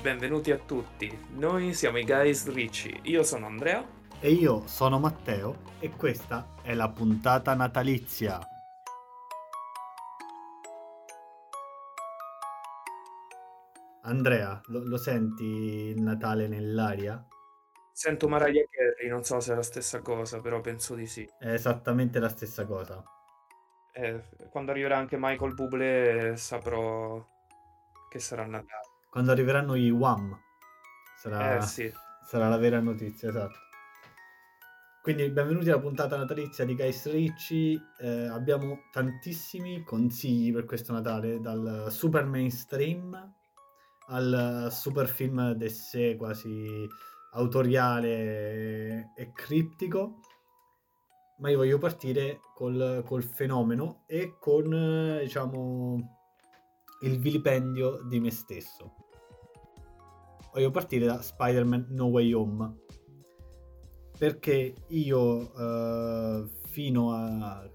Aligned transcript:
benvenuti 0.00 0.50
a 0.50 0.56
tutti. 0.56 1.26
Noi 1.34 1.74
siamo 1.74 1.98
i 1.98 2.04
Guys 2.04 2.50
Ricci. 2.50 3.00
Io 3.02 3.22
sono 3.22 3.46
Andrea. 3.46 3.86
E 4.18 4.30
io 4.30 4.66
sono 4.66 4.98
Matteo 4.98 5.58
e 5.78 5.90
questa 5.90 6.54
è 6.62 6.72
la 6.72 6.88
puntata 6.88 7.54
natalizia. 7.54 8.40
Andrea, 14.02 14.58
lo, 14.68 14.84
lo 14.84 14.96
senti 14.96 15.44
il 15.44 16.00
Natale 16.00 16.48
nell'aria? 16.48 17.22
Sento 17.92 18.26
Mariah 18.26 18.64
Carey, 18.70 19.10
non 19.10 19.22
so 19.24 19.38
se 19.40 19.52
è 19.52 19.54
la 19.54 19.62
stessa 19.62 20.00
cosa, 20.00 20.40
però 20.40 20.62
penso 20.62 20.94
di 20.94 21.06
sì. 21.06 21.28
È 21.38 21.52
esattamente 21.52 22.18
la 22.18 22.30
stessa 22.30 22.64
cosa. 22.64 23.02
Eh, 23.92 24.22
quando 24.48 24.70
arriverà 24.70 24.96
anche 24.96 25.18
Michael 25.18 25.52
Bublé 25.52 26.32
saprò 26.36 27.22
che 28.08 28.18
sarà 28.18 28.46
Natale. 28.46 28.89
Quando 29.10 29.32
arriveranno 29.32 29.74
i 29.74 29.90
Wham 29.90 30.38
sarà, 31.18 31.56
Eh 31.56 31.62
sì. 31.62 31.92
sarà 32.22 32.48
la 32.48 32.58
vera 32.58 32.78
notizia, 32.78 33.28
esatto. 33.28 33.58
Quindi 35.02 35.28
benvenuti 35.30 35.68
alla 35.68 35.80
puntata 35.80 36.16
natalizia 36.16 36.64
di 36.64 36.76
Guys 36.76 37.10
Ricci. 37.10 37.76
Eh, 37.98 38.26
abbiamo 38.28 38.82
tantissimi 38.92 39.82
consigli 39.82 40.52
per 40.52 40.64
questo 40.64 40.92
Natale, 40.92 41.40
dal 41.40 41.88
super 41.90 42.24
mainstream 42.24 43.34
al 44.10 44.68
super 44.70 45.08
film 45.08 45.54
d'essè 45.54 46.14
quasi 46.16 46.86
autoriale 47.32 49.10
e 49.16 49.32
criptico. 49.32 50.20
Ma 51.38 51.50
io 51.50 51.56
voglio 51.56 51.78
partire 51.78 52.38
col, 52.54 53.02
col 53.04 53.24
fenomeno 53.24 54.04
e 54.06 54.36
con, 54.38 54.72
eh, 54.72 55.22
diciamo, 55.22 56.18
il 57.00 57.18
vilipendio 57.18 58.02
di 58.04 58.20
me 58.20 58.30
stesso. 58.30 58.99
Voglio 60.52 60.70
partire 60.70 61.06
da 61.06 61.20
Spider-Man 61.20 61.86
No 61.90 62.06
Way 62.06 62.32
Home. 62.32 62.74
Perché 64.18 64.74
io 64.88 65.54
eh, 65.54 66.44
fino 66.66 67.12
a 67.12 67.68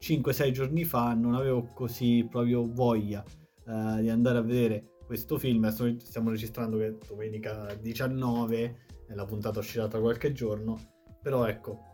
5-6 0.00 0.50
giorni 0.50 0.84
fa 0.84 1.14
non 1.14 1.34
avevo 1.34 1.64
così 1.74 2.26
proprio 2.28 2.68
voglia 2.72 3.24
eh, 3.66 4.00
di 4.00 4.08
andare 4.08 4.38
a 4.38 4.42
vedere 4.42 4.96
questo 5.04 5.38
film. 5.38 5.68
Stiamo 5.98 6.30
registrando 6.30 6.78
che 6.78 6.86
è 6.86 6.96
domenica 7.06 7.74
19, 7.74 8.76
e 9.08 9.14
la 9.14 9.24
puntata 9.24 9.58
uscirà 9.58 9.86
tra 9.88 10.00
qualche 10.00 10.32
giorno. 10.32 10.78
Però 11.20 11.46
ecco, 11.46 11.91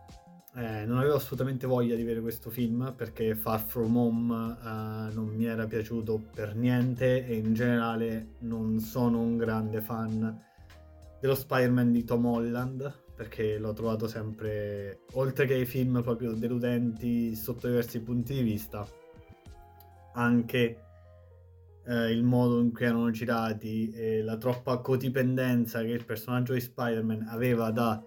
eh, 0.55 0.85
non 0.85 0.97
avevo 0.97 1.15
assolutamente 1.15 1.67
voglia 1.67 1.95
di 1.95 2.01
vedere 2.01 2.21
questo 2.21 2.49
film 2.49 2.93
perché 2.95 3.35
Far 3.35 3.61
From 3.61 3.95
Home 3.95 4.57
eh, 4.63 5.13
non 5.13 5.27
mi 5.27 5.45
era 5.45 5.67
piaciuto 5.67 6.19
per 6.33 6.55
niente 6.55 7.25
e 7.25 7.35
in 7.35 7.53
generale 7.53 8.35
non 8.39 8.79
sono 8.79 9.19
un 9.19 9.37
grande 9.37 9.79
fan 9.81 10.47
dello 11.21 11.35
Spider-Man 11.35 11.91
di 11.91 12.03
Tom 12.03 12.25
Holland 12.25 13.07
perché 13.19 13.57
l'ho 13.57 13.73
trovato 13.73 14.07
sempre, 14.07 15.01
oltre 15.11 15.45
che 15.45 15.55
i 15.55 15.65
film 15.65 16.01
proprio 16.01 16.31
deludenti 16.31 17.35
sotto 17.35 17.67
diversi 17.67 17.99
punti 17.99 18.33
di 18.33 18.41
vista, 18.41 18.87
anche 20.13 20.83
eh, 21.85 22.11
il 22.11 22.23
modo 22.23 22.61
in 22.61 22.71
cui 22.71 22.85
erano 22.85 23.11
girati 23.11 23.91
e 23.91 24.21
la 24.21 24.37
troppa 24.37 24.77
codipendenza 24.77 25.81
che 25.81 25.89
il 25.89 26.05
personaggio 26.05 26.53
di 26.53 26.61
Spider-Man 26.61 27.27
aveva 27.29 27.71
da 27.71 28.01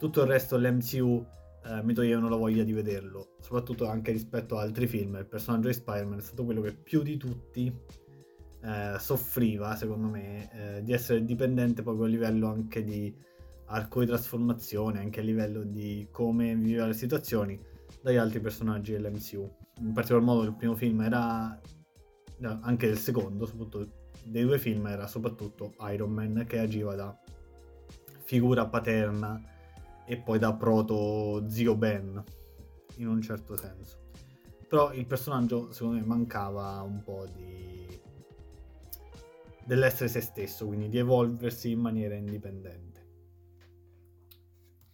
tutto 0.00 0.22
il 0.22 0.26
resto 0.26 0.58
dell'MCU 0.58 1.24
eh, 1.68 1.82
mi 1.82 1.94
toglievano 1.94 2.28
la 2.28 2.36
voglia 2.36 2.62
di 2.62 2.72
vederlo, 2.72 3.34
soprattutto 3.40 3.88
anche 3.88 4.12
rispetto 4.12 4.56
ad 4.56 4.68
altri 4.68 4.86
film. 4.86 5.16
Il 5.16 5.26
personaggio 5.26 5.68
di 5.68 5.74
Spider-Man 5.74 6.18
è 6.18 6.22
stato 6.22 6.44
quello 6.44 6.60
che 6.60 6.72
più 6.72 7.02
di 7.02 7.16
tutti 7.16 7.74
eh, 8.62 8.96
soffriva, 8.98 9.74
secondo 9.74 10.08
me, 10.08 10.50
eh, 10.52 10.82
di 10.82 10.92
essere 10.92 11.24
dipendente 11.24 11.82
proprio 11.82 12.04
a 12.04 12.08
livello 12.08 12.48
anche 12.48 12.84
di 12.84 13.12
arco 13.66 14.00
di 14.00 14.06
trasformazione, 14.06 15.00
anche 15.00 15.20
a 15.20 15.24
livello 15.24 15.64
di 15.64 16.06
come 16.12 16.54
viveva 16.54 16.86
le 16.86 16.94
situazioni 16.94 17.58
dagli 18.00 18.16
altri 18.16 18.40
personaggi 18.40 18.92
dell'MCU. 18.92 19.50
In 19.80 19.92
particolar 19.92 20.24
modo 20.24 20.42
il 20.44 20.54
primo 20.54 20.76
film 20.76 21.00
era, 21.00 21.60
anche 22.40 22.86
il 22.86 22.96
secondo, 22.96 23.44
soprattutto 23.44 24.04
dei 24.24 24.44
due 24.44 24.58
film, 24.58 24.86
era 24.86 25.08
soprattutto 25.08 25.74
Iron 25.90 26.12
Man 26.12 26.44
che 26.46 26.60
agiva 26.60 26.94
da 26.94 27.18
figura 28.22 28.66
paterna 28.66 29.40
e 30.06 30.18
poi 30.18 30.38
da 30.38 30.54
proto 30.54 31.48
zio 31.48 31.76
Ben 31.76 32.22
in 32.96 33.08
un 33.08 33.20
certo 33.20 33.56
senso. 33.56 34.04
Però 34.68 34.92
il 34.92 35.06
personaggio 35.06 35.72
secondo 35.72 35.96
me 35.98 36.04
mancava 36.04 36.80
un 36.82 37.02
po' 37.02 37.26
di 37.34 37.74
dell'essere 39.64 40.08
se 40.08 40.20
stesso 40.20 40.66
quindi 40.66 40.88
di 40.88 40.98
evolversi 40.98 41.72
in 41.72 41.80
maniera 41.80 42.14
indipendente. 42.14 43.04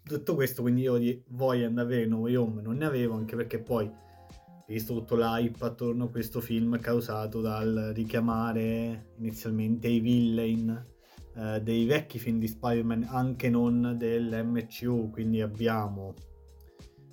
Detto 0.03 0.35
questo 0.35 0.63
quindi 0.63 0.83
io 0.83 0.97
di 0.97 1.23
voglia 1.29 1.69
di 1.69 1.79
avere 1.79 2.07
No 2.07 2.19
Way 2.19 2.35
Home 2.35 2.63
non 2.63 2.77
ne 2.77 2.87
avevo 2.87 3.15
anche 3.15 3.37
perché 3.37 3.61
poi 3.61 3.91
visto 4.67 4.95
tutto 4.95 5.17
l'hype 5.17 5.65
attorno 5.65 6.05
a 6.05 6.11
questo 6.11 6.41
film 6.41 6.79
causato 6.81 7.41
dal 7.41 7.93
richiamare 7.95 9.13
inizialmente 9.19 9.89
i 9.89 10.01
villain 10.01 10.92
eh, 11.37 11.61
dei 11.63 11.87
vecchi 11.87 12.19
film 12.19 12.39
di 12.39 12.49
Spider-Man, 12.49 13.07
anche 13.09 13.49
non 13.49 13.95
dell'MCU, 13.97 15.11
quindi 15.11 15.41
abbiamo 15.41 16.15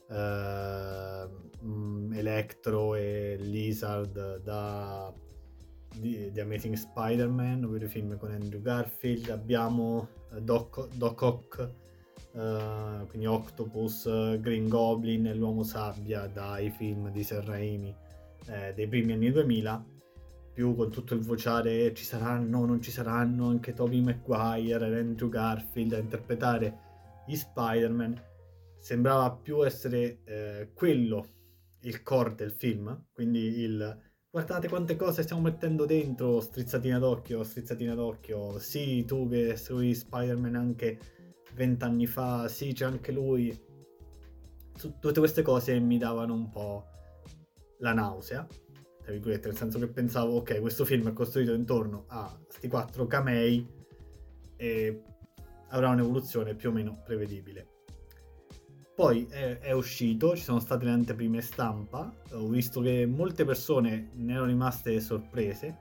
eh, 0.10 1.28
mm, 1.64 2.14
Electro 2.14 2.96
e 2.96 3.38
Lizard 3.40 4.42
da 4.44 5.14
di, 5.96 6.32
Amazing 6.40 6.76
Spider-Man, 6.76 7.64
ovvero 7.64 7.86
i 7.86 7.90
film 7.90 8.18
con 8.18 8.32
Andrew 8.32 8.62
Garfield, 8.62 9.30
abbiamo 9.30 10.10
eh, 10.34 10.42
Doc, 10.42 10.88
Doc 10.96 11.22
Ock, 11.22 11.70
uh, 12.34 13.08
quindi 13.08 13.26
Octopus, 13.26 14.40
Green 14.40 14.68
Goblin 14.68 15.28
e 15.28 15.34
l'Uomo 15.34 15.64
Sabbia 15.64 16.28
dai 16.28 16.70
film 16.70 17.10
di 17.12 17.24
Sam 17.24 17.44
Raimi 17.46 17.96
eh, 18.48 18.74
dei 18.74 18.88
primi 18.88 19.14
anni 19.14 19.32
2000 19.32 19.89
più 20.60 20.76
con 20.76 20.92
tutto 20.92 21.14
il 21.14 21.22
vociare 21.22 21.94
ci 21.94 22.04
saranno, 22.04 22.66
non 22.66 22.82
ci 22.82 22.92
saranno 22.92 23.48
anche 23.48 23.74
Tobey 23.74 24.02
Maguire 24.02 24.90
e 24.90 25.00
Andrew 25.00 25.30
Garfield 25.30 25.94
a 25.94 26.00
interpretare 26.00 27.24
gli 27.26 27.38
Spider-Man, 27.38 28.22
sembrava 28.78 29.32
più 29.32 29.66
essere 29.66 30.20
eh, 30.26 30.72
quello 30.74 31.26
il 31.84 32.04
core 32.04 32.36
del 32.36 32.52
film, 32.52 33.06
quindi 33.14 33.40
il 33.40 34.02
guardate 34.30 34.68
quante 34.68 34.98
cose 34.98 35.22
stiamo 35.22 35.44
mettendo 35.44 35.86
dentro, 35.86 36.42
strizzatina 36.42 37.00
d'occhio, 37.00 37.42
strizzatina 37.42 37.96
d'occhio, 37.96 38.60
sì 38.60 39.06
tu 39.06 39.30
che 39.30 39.56
sei 39.56 39.96
Spider-Man 39.96 40.56
anche 40.56 41.00
vent'anni 41.54 42.06
fa, 42.06 42.50
sì 42.50 42.74
c'è 42.74 42.84
anche 42.84 43.14
lui, 43.14 43.58
tutte 45.00 45.20
queste 45.20 45.42
cose 45.42 45.80
mi 45.80 45.98
davano 45.98 46.34
un 46.34 46.50
po' 46.50 46.86
la 47.78 47.94
nausea 47.94 48.46
tra 49.10 49.18
virgolette, 49.18 49.48
nel 49.48 49.58
senso 49.58 49.80
che 49.80 49.88
pensavo, 49.88 50.36
ok, 50.36 50.60
questo 50.60 50.86
film 50.86 51.10
è 51.10 51.14
costruito 51.14 51.54
intorno 51.54 52.06
a 52.10 52.40
questi 52.46 52.68
quattro 52.68 53.08
camei 53.08 53.68
e 54.56 55.02
avrà 55.70 55.90
un'evoluzione 55.90 56.54
più 56.54 56.70
o 56.70 56.72
meno 56.72 57.02
prevedibile. 57.04 57.68
Poi 58.94 59.26
è, 59.28 59.60
è, 59.60 59.72
uscito, 59.72 60.36
ci 60.36 60.44
sono 60.44 60.60
state 60.60 60.86
le 60.86 60.92
anteprime 60.92 61.42
stampa, 61.42 62.14
ho 62.34 62.48
visto 62.48 62.82
che 62.82 63.08
molte 63.08 63.46
persone 63.46 64.12
ne 64.14 64.34
erano 64.34 64.48
rimaste 64.48 65.00
sorprese. 65.00 65.78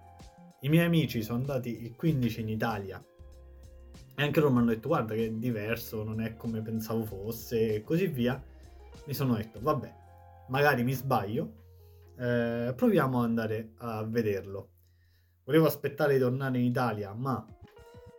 I 0.60 0.70
miei 0.70 0.86
amici 0.86 1.22
sono 1.22 1.38
andati 1.38 1.82
il 1.82 1.96
15 1.96 2.40
in 2.40 2.48
Italia 2.48 3.04
e 4.14 4.22
anche 4.22 4.40
loro 4.40 4.52
mi 4.52 4.60
hanno 4.60 4.70
detto 4.70 4.88
guarda 4.88 5.14
che 5.14 5.26
è 5.26 5.30
diverso, 5.30 6.02
non 6.02 6.22
è 6.22 6.34
come 6.34 6.62
pensavo 6.62 7.04
fosse 7.04 7.74
e 7.74 7.82
così 7.82 8.06
via. 8.06 8.42
Mi 9.04 9.12
sono 9.12 9.34
detto 9.34 9.60
vabbè, 9.60 9.94
magari 10.48 10.82
mi 10.82 10.92
sbaglio, 10.92 11.66
eh, 12.18 12.72
proviamo 12.74 13.18
ad 13.18 13.24
andare 13.24 13.72
a 13.78 14.02
vederlo. 14.04 14.70
Volevo 15.44 15.66
aspettare 15.66 16.14
di 16.14 16.18
tornare 16.18 16.58
in 16.58 16.64
Italia, 16.64 17.14
ma 17.14 17.46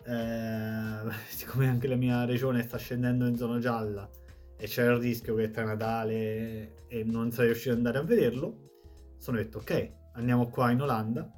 eh, 0.06 1.12
siccome 1.30 1.68
anche 1.68 1.88
la 1.88 1.96
mia 1.96 2.26
regione 2.26 2.64
sta 2.64 2.78
scendendo 2.78 3.28
in 3.28 3.36
zona 3.36 3.60
gialla 3.60 4.10
e 4.58 4.68
c'era 4.68 4.94
il 4.94 5.00
rischio 5.00 5.36
che 5.36 5.52
tra 5.52 5.64
Natale 5.64 6.88
e 6.88 7.04
non 7.04 7.32
sarei 7.32 7.52
riuscito 7.52 7.72
ad 7.72 7.78
andare 7.78 7.98
a 8.00 8.04
vederlo, 8.04 8.70
sono 9.18 9.38
detto 9.38 9.60
ok, 9.60 9.92
andiamo 10.14 10.48
qua 10.48 10.72
in 10.72 10.82
Olanda, 10.82 11.30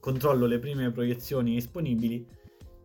controllo 0.00 0.46
le 0.46 0.58
prime 0.58 0.90
proiezioni 0.90 1.54
disponibili 1.54 2.26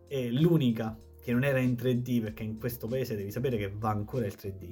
e 0.08 0.32
l'unica 0.32 0.98
che 1.22 1.32
non 1.32 1.44
era 1.44 1.60
in 1.60 1.74
3D, 1.74 2.22
perché 2.22 2.44
in 2.44 2.60
questo 2.60 2.88
paese 2.88 3.16
devi 3.16 3.32
sapere 3.32 3.58
che 3.58 3.72
va 3.74 3.90
ancora 3.90 4.26
il 4.26 4.36
3D, 4.38 4.72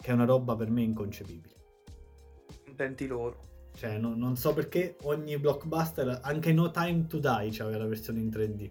che 0.00 0.10
è 0.10 0.12
una 0.12 0.24
roba 0.24 0.56
per 0.56 0.70
me 0.70 0.82
inconcepibile 0.82 1.53
contenti 2.74 3.06
loro. 3.06 3.52
Cioè, 3.76 3.98
no, 3.98 4.14
non 4.14 4.36
so 4.36 4.52
perché 4.52 4.96
ogni 5.02 5.38
blockbuster, 5.38 6.20
anche 6.22 6.52
No 6.52 6.70
Time 6.70 7.06
to 7.06 7.18
Die, 7.18 7.48
c'aveva 7.50 7.78
la 7.78 7.86
versione 7.86 8.20
in 8.20 8.28
3D. 8.28 8.70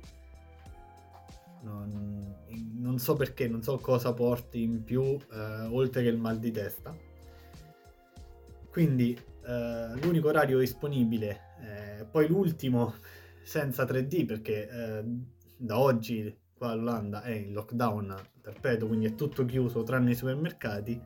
Non, 1.61 2.35
non, 2.75 2.99
so 2.99 3.15
perché, 3.15 3.47
non 3.47 3.63
so 3.63 3.77
cosa 3.77 4.13
porti 4.13 4.61
in 4.61 4.83
più, 4.83 5.01
eh, 5.01 5.67
oltre 5.69 6.03
che 6.03 6.09
il 6.09 6.17
mal 6.17 6.37
di 6.37 6.51
testa. 6.51 6.95
Quindi, 8.69 9.17
eh, 9.45 9.99
l'unico 10.01 10.27
orario 10.27 10.59
disponibile, 10.59 11.39
eh, 11.61 12.05
poi 12.05 12.27
l'ultimo 12.27 12.95
senza 13.43 13.85
3D, 13.85 14.25
perché 14.25 14.69
eh, 14.69 15.03
da 15.55 15.79
oggi 15.79 16.37
qua 16.53 16.73
l'Olanda 16.73 17.23
è 17.23 17.31
in 17.31 17.53
lockdown 17.53 18.15
perpetuo, 18.41 18.87
quindi 18.87 19.07
è 19.07 19.15
tutto 19.15 19.45
chiuso 19.45 19.83
tranne 19.83 20.11
i 20.11 20.15
supermercati, 20.15 21.01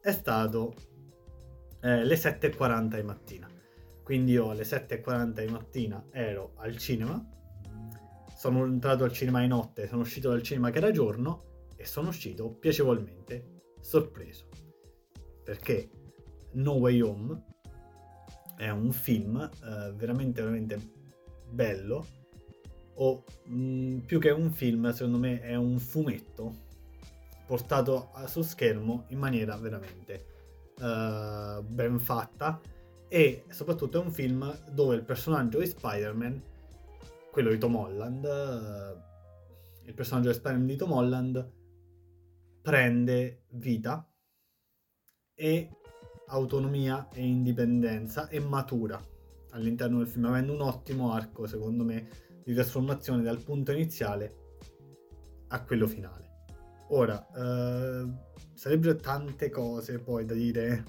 è 0.00 0.12
stato 0.12 0.74
eh, 1.80 2.04
le 2.04 2.14
7.40 2.14 2.96
di 2.96 3.02
mattina. 3.02 3.48
Quindi 4.02 4.32
io 4.32 4.50
alle 4.50 4.62
7.40 4.62 5.44
di 5.44 5.52
mattina 5.52 6.04
ero 6.10 6.52
al 6.56 6.76
cinema, 6.76 7.22
sono 8.34 8.64
entrato 8.64 9.04
al 9.04 9.12
cinema 9.12 9.40
di 9.40 9.48
notte, 9.48 9.86
sono 9.86 10.02
uscito 10.02 10.30
dal 10.30 10.42
cinema 10.42 10.70
che 10.70 10.78
era 10.78 10.90
giorno 10.90 11.66
e 11.76 11.84
sono 11.84 12.08
uscito 12.08 12.50
piacevolmente 12.50 13.62
sorpreso. 13.80 14.48
Perché 15.44 15.90
No 16.52 16.72
Way 16.72 17.00
Home 17.00 17.44
è 18.56 18.70
un 18.70 18.90
film 18.92 19.38
eh, 19.38 19.92
veramente 19.92 20.40
veramente 20.40 20.90
bello 21.48 22.06
o 22.94 23.24
mh, 23.44 23.54
mm, 23.54 23.98
più 24.00 24.18
che 24.18 24.30
un 24.30 24.50
film 24.50 24.90
secondo 24.92 25.18
me 25.18 25.40
è 25.40 25.54
un 25.54 25.78
fumetto 25.78 26.66
portato 27.46 28.10
su 28.26 28.42
schermo 28.42 29.04
in 29.08 29.18
maniera 29.18 29.56
veramente 29.56 30.27
uh, 30.80 31.62
ben 31.62 31.98
fatta 31.98 32.60
e 33.08 33.44
soprattutto 33.48 34.00
è 34.00 34.04
un 34.04 34.12
film 34.12 34.56
dove 34.70 34.94
il 34.94 35.04
personaggio 35.04 35.58
di 35.58 35.66
Spider-Man 35.66 36.42
quello 37.30 37.50
di 37.50 37.58
Tom 37.58 37.76
Holland 37.76 38.24
uh, 38.24 39.86
il 39.86 39.94
personaggio 39.94 40.28
di 40.28 40.34
Spider-Man 40.34 40.66
di 40.66 40.76
Tom 40.76 40.92
Holland 40.92 41.52
prende 42.60 43.44
vita 43.50 44.06
e 45.34 45.70
autonomia 46.26 47.08
e 47.12 47.24
indipendenza 47.24 48.28
e 48.28 48.40
matura 48.40 49.00
all'interno 49.52 49.98
del 49.98 50.06
film, 50.06 50.26
avendo 50.26 50.52
un 50.52 50.60
ottimo 50.60 51.12
arco, 51.12 51.46
secondo 51.46 51.84
me, 51.84 52.08
di 52.44 52.54
trasformazione 52.54 53.22
dal 53.22 53.40
punto 53.40 53.72
iniziale 53.72 54.34
a 55.48 55.62
quello 55.64 55.86
finale. 55.86 56.26
Ora, 56.88 57.26
eh, 57.34 58.06
sarebbero 58.58 58.96
tante 58.96 59.50
cose 59.50 60.00
poi 60.00 60.24
da 60.24 60.34
dire 60.34 60.84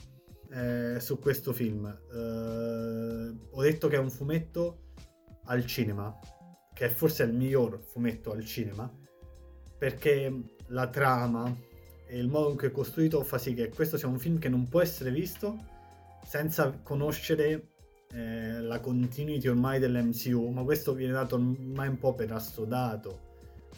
eh, 0.49 0.97
su 0.99 1.19
questo 1.19 1.53
film. 1.53 1.85
Eh, 1.85 3.35
ho 3.51 3.61
detto 3.61 3.87
che 3.87 3.95
è 3.95 3.99
un 3.99 4.09
fumetto 4.09 4.85
al 5.45 5.63
cinema, 5.67 6.17
che 6.73 6.85
è 6.85 6.89
forse 6.89 7.21
il 7.21 7.33
miglior 7.33 7.79
fumetto 7.79 8.31
al 8.31 8.43
cinema, 8.43 8.91
perché 9.77 10.55
la 10.69 10.87
trama, 10.87 11.55
e 12.07 12.17
il 12.17 12.27
modo 12.27 12.49
in 12.49 12.57
cui 12.57 12.69
è 12.69 12.71
costruito 12.71 13.23
fa 13.23 13.37
sì 13.37 13.53
che 13.53 13.69
questo 13.69 13.97
sia 13.97 14.07
un 14.07 14.17
film 14.17 14.39
che 14.39 14.49
non 14.49 14.67
può 14.67 14.81
essere 14.81 15.11
visto 15.11 15.55
senza 16.25 16.71
conoscere 16.81 17.67
eh, 18.13 18.61
la 18.61 18.79
continuity 18.79 19.47
ormai 19.47 19.77
dell'MCU, 19.77 20.49
ma 20.49 20.63
questo 20.63 20.95
viene 20.95 21.13
dato 21.13 21.35
ormai 21.35 21.87
un 21.87 21.99
po' 21.99 22.15
per 22.15 22.31
assodato 22.31 23.27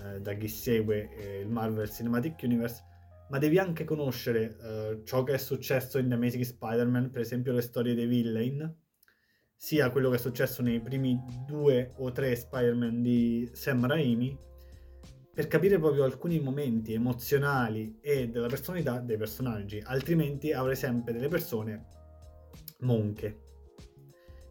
eh, 0.02 0.22
da 0.22 0.32
chi 0.32 0.48
segue 0.48 1.10
eh, 1.14 1.40
il 1.42 1.50
Marvel 1.50 1.92
Cinematic 1.92 2.40
Universe, 2.44 2.84
ma 3.32 3.38
devi 3.38 3.58
anche 3.58 3.86
conoscere 3.86 4.58
eh, 4.62 5.02
ciò 5.06 5.24
che 5.24 5.36
è 5.36 5.38
successo 5.38 5.98
in 5.98 6.10
The 6.10 6.16
Amazing 6.16 6.44
Spider-Man, 6.44 7.12
per 7.12 7.22
esempio 7.22 7.54
le 7.54 7.62
storie 7.62 7.96
dei 7.96 8.06
villain, 8.06 8.76
sia 9.56 9.90
quello 9.90 10.10
che 10.10 10.18
è 10.18 10.20
successo 10.20 10.62
nei 10.62 10.82
primi 10.82 11.18
due 11.48 11.94
o 11.96 12.12
tre 12.12 12.36
Spider-Man 12.36 13.02
di 13.02 13.50
Sam 13.54 13.88
Raimi, 13.88 14.38
per 15.34 15.48
capire 15.48 15.80
proprio 15.80 16.04
alcuni 16.04 16.42
momenti 16.42 16.92
emozionali 16.92 18.00
e 18.02 18.28
della 18.28 18.48
personalità 18.48 19.00
dei 19.00 19.16
personaggi, 19.16 19.82
altrimenti 19.82 20.52
avrei 20.52 20.76
sempre 20.76 21.14
delle 21.14 21.30
persone 21.30 21.86
monche, 22.80 23.44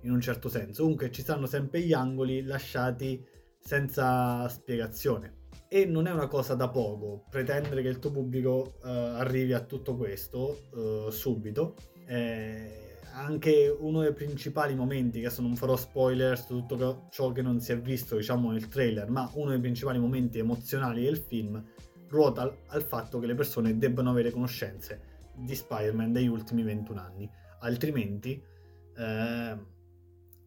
in 0.01 0.11
un 0.11 0.23
certo 0.23 0.49
senso. 0.49 0.85
Comunque 0.85 1.11
ci 1.11 1.21
stanno 1.21 1.45
sempre 1.45 1.81
gli 1.83 1.93
angoli 1.93 2.45
lasciati 2.45 3.23
senza 3.59 4.49
spiegazione. 4.49 5.40
E 5.73 5.87
non 5.87 6.09
è 6.09 6.11
una 6.11 6.27
cosa 6.27 6.57
da 6.57 6.69
poco 6.69 7.27
pretendere 7.31 7.81
che 7.81 7.87
il 7.87 8.01
tuo 8.01 8.11
pubblico 8.11 8.75
uh, 8.83 8.89
arrivi 8.89 9.53
a 9.53 9.61
tutto 9.61 9.95
questo 9.95 10.67
uh, 10.73 11.11
subito. 11.11 11.77
Eh, 12.07 12.99
anche 13.13 13.77
uno 13.79 14.01
dei 14.01 14.13
principali 14.13 14.75
momenti, 14.75 15.21
adesso 15.21 15.43
non 15.43 15.55
farò 15.55 15.77
spoiler 15.77 16.37
su 16.37 16.67
tutto 16.67 17.07
ciò 17.11 17.31
che 17.31 17.43
non 17.43 17.61
si 17.61 17.71
è 17.71 17.79
visto, 17.79 18.17
diciamo, 18.17 18.51
nel 18.51 18.67
trailer, 18.67 19.11
ma 19.11 19.31
uno 19.35 19.51
dei 19.51 19.61
principali 19.61 20.01
momenti 20.01 20.41
emozionali 20.41 21.05
del 21.05 21.19
film 21.19 21.65
ruota 22.09 22.43
al, 22.43 22.57
al 22.67 22.83
fatto 22.83 23.21
che 23.21 23.27
le 23.27 23.37
persone 23.37 23.79
debbano 23.79 24.11
avere 24.11 24.33
conoscenze 24.33 25.31
di 25.37 25.55
Spider-Man 25.55 26.11
degli 26.11 26.27
ultimi 26.27 26.65
21 26.65 27.01
anni, 27.01 27.31
altrimenti 27.61 28.43
eh, 28.97 29.59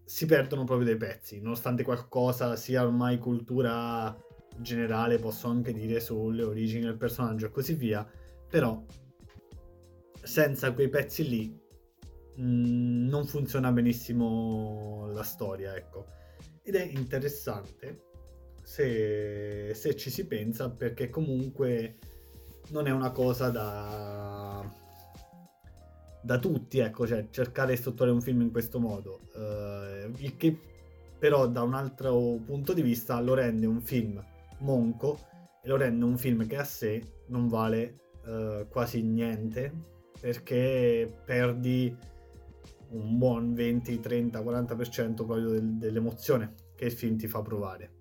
si 0.04 0.26
perdono 0.26 0.66
proprio 0.66 0.86
dei 0.86 0.98
pezzi, 0.98 1.40
nonostante 1.40 1.84
qualcosa 1.84 2.58
sia 2.58 2.84
ormai 2.84 3.18
cultura 3.18 4.14
generale, 4.58 5.20
posso 5.20 5.48
anche 5.48 5.74
dire 5.74 6.00
sulle 6.00 6.44
origini 6.44 6.84
del 6.84 6.98
personaggio 6.98 7.48
e 7.48 7.52
così 7.52 7.74
via, 7.74 8.08
però 8.50 8.84
senza 10.22 10.74
quei 10.74 10.90
pezzi 10.90 11.28
lì 11.28 11.62
Mm, 12.40 13.08
non 13.10 13.26
funziona 13.26 13.72
benissimo 13.72 15.10
la 15.14 15.24
storia, 15.24 15.76
ecco. 15.76 16.06
Ed 16.64 16.76
è 16.76 16.84
interessante 16.84 18.12
se, 18.64 19.74
se 19.76 19.96
ci 19.96 20.10
si 20.10 20.26
pensa 20.26 20.70
perché 20.70 21.10
comunque 21.10 21.98
non 22.70 22.88
è 22.88 22.92
una 22.92 23.12
cosa 23.12 23.50
da, 23.50 24.64
da 26.22 26.40
tutti, 26.40 26.80
ecco, 26.80 27.06
cioè 27.06 27.28
cercare 27.30 27.74
di 27.74 27.78
strutturare 27.78 28.16
un 28.16 28.22
film 28.22 28.42
in 28.42 28.52
questo 28.52 28.80
modo, 28.80 29.20
uh, 29.34 30.12
il 30.18 30.36
che 30.38 30.58
però 31.20 31.48
da 31.48 31.62
un 31.62 31.74
altro 31.74 32.40
punto 32.46 32.74
di 32.74 32.82
vista 32.82 33.20
lo 33.22 33.34
rende 33.34 33.66
un 33.66 33.82
film 33.82 34.22
monco 34.64 35.20
e 35.62 35.68
lo 35.68 35.78
rende 35.78 36.04
un 36.04 36.18
film 36.18 36.46
che 36.48 36.58
a 36.58 36.64
sé 36.64 37.02
non 37.28 37.48
vale 37.48 38.00
uh, 38.26 38.68
quasi 38.68 39.02
niente 39.04 39.72
perché 40.20 41.22
perdi 41.26 41.96
un 42.90 43.18
buon 43.18 43.54
20, 43.54 44.00
30, 44.00 44.40
40% 44.42 45.14
proprio 45.16 45.50
del, 45.50 45.78
dell'emozione 45.78 46.54
che 46.76 46.86
il 46.86 46.92
film 46.92 47.18
ti 47.18 47.28
fa 47.28 47.42
provare. 47.42 47.92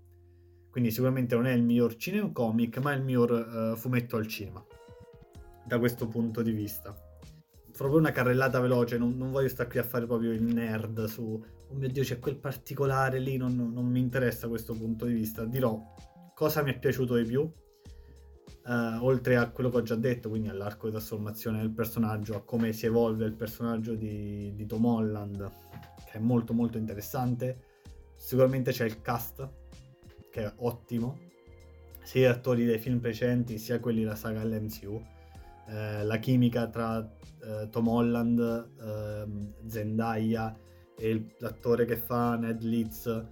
Quindi 0.71 0.91
sicuramente 0.91 1.35
non 1.35 1.47
è 1.47 1.53
il 1.53 1.63
miglior 1.63 1.97
cinema 1.97 2.31
comic, 2.33 2.79
ma 2.79 2.93
è 2.93 2.97
il 2.97 3.03
miglior 3.03 3.31
uh, 3.31 3.77
fumetto 3.77 4.17
al 4.17 4.27
cinema. 4.27 4.65
Da 5.65 5.79
questo 5.79 6.09
punto 6.09 6.43
di 6.43 6.53
vista. 6.53 6.97
Proprio 7.77 7.99
una 7.99 8.11
carrellata 8.11 8.61
veloce, 8.61 8.99
non, 8.99 9.17
non, 9.17 9.31
voglio 9.31 9.49
stare 9.49 9.69
qui 9.69 9.79
a 9.79 9.83
fare 9.83 10.07
proprio 10.07 10.33
il 10.33 10.43
nerd 10.43 11.05
su, 11.05 11.43
oh 11.69 11.75
mio 11.75 11.89
dio 11.89 12.03
c'è 12.03 12.19
quel 12.19 12.37
particolare 12.37 13.19
lì, 13.19 13.37
non, 13.37 13.55
non 13.55 13.87
mi 13.87 14.01
interessa 14.01 14.49
questo 14.49 14.75
punto 14.75 15.07
di 15.07 15.13
vista. 15.13 15.45
Dirò 15.45 15.79
cosa 16.35 16.63
mi 16.63 16.73
è 16.73 16.79
piaciuto 16.79 17.17
di 17.17 17.25
più, 17.25 17.51
Uh, 18.65 19.05
oltre 19.05 19.37
a 19.37 19.51
quello 19.51 19.71
che 19.71 19.79
ho 19.79 19.83
già 19.83 19.97
detto, 19.97 20.29
quindi 20.29 20.49
all'arco 20.49 20.87
di 20.87 20.93
trasformazione 20.93 21.59
del 21.59 21.73
personaggio, 21.73 22.37
a 22.37 22.45
come 22.45 22.73
si 22.73 22.87
evolve 22.87 23.25
il 23.25 23.35
personaggio 23.35 23.95
di, 23.95 24.55
di 24.55 24.67
Tom 24.67 24.85
Holland, 24.85 25.51
che 26.05 26.13
è 26.13 26.21
molto 26.21 26.53
molto 26.53 26.79
interessante. 26.79 27.59
Sicuramente 28.15 28.71
c'è 28.71 28.85
il 28.85 29.01
cast, 29.01 29.49
che 30.31 30.45
è 30.45 30.53
ottimo, 30.59 31.19
sia 32.03 32.29
gli 32.29 32.33
attori 32.33 32.65
dei 32.65 32.79
film 32.79 33.01
precedenti, 33.01 33.59
sia 33.59 33.81
quelli 33.81 34.03
della 34.03 34.15
saga 34.15 34.45
LMCU. 34.45 34.93
Uh, 34.93 36.05
la 36.05 36.19
chimica 36.19 36.69
tra 36.69 36.99
uh, 36.99 37.69
Tom 37.69 37.89
Holland, 37.89 38.39
ehm, 38.81 39.55
Zendaya 39.67 40.57
e 40.97 41.35
l'attore 41.39 41.85
che 41.85 41.97
fa 41.97 42.37
Ned 42.37 42.63
Leeds 42.63 43.27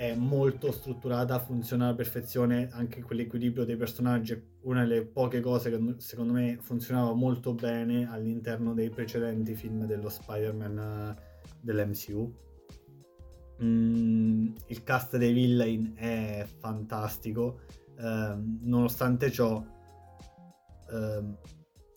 è 0.00 0.14
molto 0.14 0.72
strutturata, 0.72 1.38
funziona 1.40 1.84
alla 1.84 1.94
perfezione 1.94 2.70
anche 2.72 3.02
quell'equilibrio 3.02 3.66
dei 3.66 3.76
personaggi, 3.76 4.42
una 4.62 4.80
delle 4.80 5.04
poche 5.04 5.40
cose 5.40 5.68
che 5.68 5.94
secondo 5.98 6.32
me 6.32 6.56
funzionava 6.58 7.12
molto 7.12 7.52
bene 7.52 8.08
all'interno 8.10 8.72
dei 8.72 8.88
precedenti 8.88 9.54
film 9.54 9.84
dello 9.84 10.08
Spider-Man 10.08 11.16
uh, 11.18 11.20
dell'MCU. 11.60 12.34
Mm, 13.62 14.54
il 14.68 14.82
cast 14.84 15.18
dei 15.18 15.34
villain 15.34 15.92
è 15.94 16.46
fantastico, 16.46 17.60
uh, 17.98 18.42
nonostante 18.62 19.30
ciò 19.30 19.62
uh, 20.92 21.36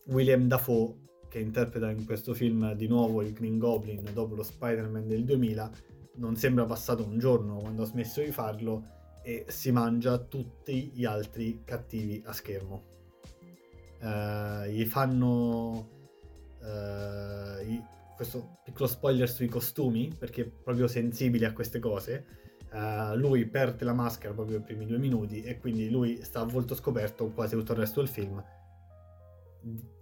William 0.08 0.46
Dafoe 0.46 0.94
che 1.30 1.38
interpreta 1.38 1.90
in 1.90 2.04
questo 2.04 2.34
film 2.34 2.74
di 2.74 2.86
nuovo 2.86 3.22
il 3.22 3.32
Green 3.32 3.56
Goblin 3.56 4.04
dopo 4.12 4.34
lo 4.34 4.42
Spider-Man 4.42 5.08
del 5.08 5.24
2000 5.24 5.93
non 6.16 6.36
sembra 6.36 6.64
passato 6.64 7.04
un 7.04 7.18
giorno 7.18 7.58
quando 7.58 7.82
ha 7.82 7.86
smesso 7.86 8.20
di 8.20 8.30
farlo 8.30 8.92
e 9.22 9.46
si 9.48 9.72
mangia 9.72 10.18
tutti 10.18 10.90
gli 10.94 11.04
altri 11.04 11.62
cattivi 11.64 12.22
a 12.26 12.32
schermo. 12.32 12.92
Uh, 14.00 14.66
gli 14.66 14.84
fanno 14.84 15.88
uh, 16.60 17.66
i, 17.66 17.82
questo 18.14 18.58
piccolo 18.62 18.86
spoiler 18.86 19.28
sui 19.28 19.48
costumi 19.48 20.12
perché 20.16 20.42
è 20.42 20.46
proprio 20.46 20.86
sensibile 20.86 21.46
a 21.46 21.52
queste 21.54 21.78
cose. 21.78 22.26
Uh, 22.70 23.16
lui 23.16 23.46
perde 23.46 23.84
la 23.84 23.94
maschera 23.94 24.34
proprio 24.34 24.58
nei 24.58 24.66
primi 24.66 24.84
due 24.84 24.98
minuti 24.98 25.42
e 25.42 25.58
quindi 25.58 25.88
lui 25.88 26.22
sta 26.22 26.40
a 26.40 26.44
volto 26.44 26.74
scoperto 26.74 27.30
quasi 27.30 27.56
tutto 27.56 27.72
il 27.72 27.78
resto 27.78 28.00
del 28.00 28.10
film. 28.10 28.44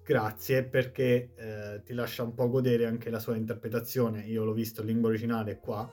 Grazie 0.05 0.65
perché 0.65 1.81
ti 1.85 1.93
lascia 1.93 2.25
un 2.25 2.35
po' 2.35 2.49
godere 2.49 2.87
anche 2.87 3.09
la 3.09 3.21
sua 3.21 3.37
interpretazione. 3.37 4.23
Io 4.23 4.43
l'ho 4.43 4.53
visto 4.53 4.81
in 4.81 4.89
lingua 4.89 5.11
originale 5.11 5.61
qua 5.61 5.89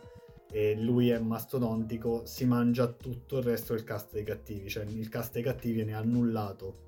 e 0.51 0.75
lui 0.75 1.09
è 1.09 1.19
mastodontico, 1.19 2.25
si 2.25 2.45
mangia 2.45 2.87
tutto 2.87 3.37
il 3.37 3.43
resto 3.43 3.73
del 3.73 3.83
cast 3.83 4.13
dei 4.13 4.23
cattivi, 4.23 4.67
cioè 4.67 4.83
il 4.85 5.09
cast 5.09 5.33
dei 5.33 5.43
cattivi 5.43 5.75
viene 5.75 5.93
annullato 5.93 6.87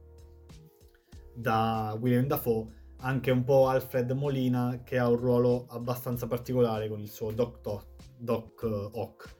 da 1.33 1.95
William 1.99 2.25
Dafoe, 2.25 2.79
anche 2.97 3.31
un 3.31 3.43
po' 3.43 3.67
Alfred 3.67 4.11
Molina 4.11 4.81
che 4.83 4.97
ha 4.97 5.07
un 5.07 5.17
ruolo 5.17 5.65
abbastanza 5.69 6.27
particolare 6.27 6.87
con 6.89 6.99
il 6.99 7.09
suo 7.09 7.31
Doc, 7.31 7.61
Doc, 7.61 7.85
Doc 8.17 8.63
Ock. 8.93 9.35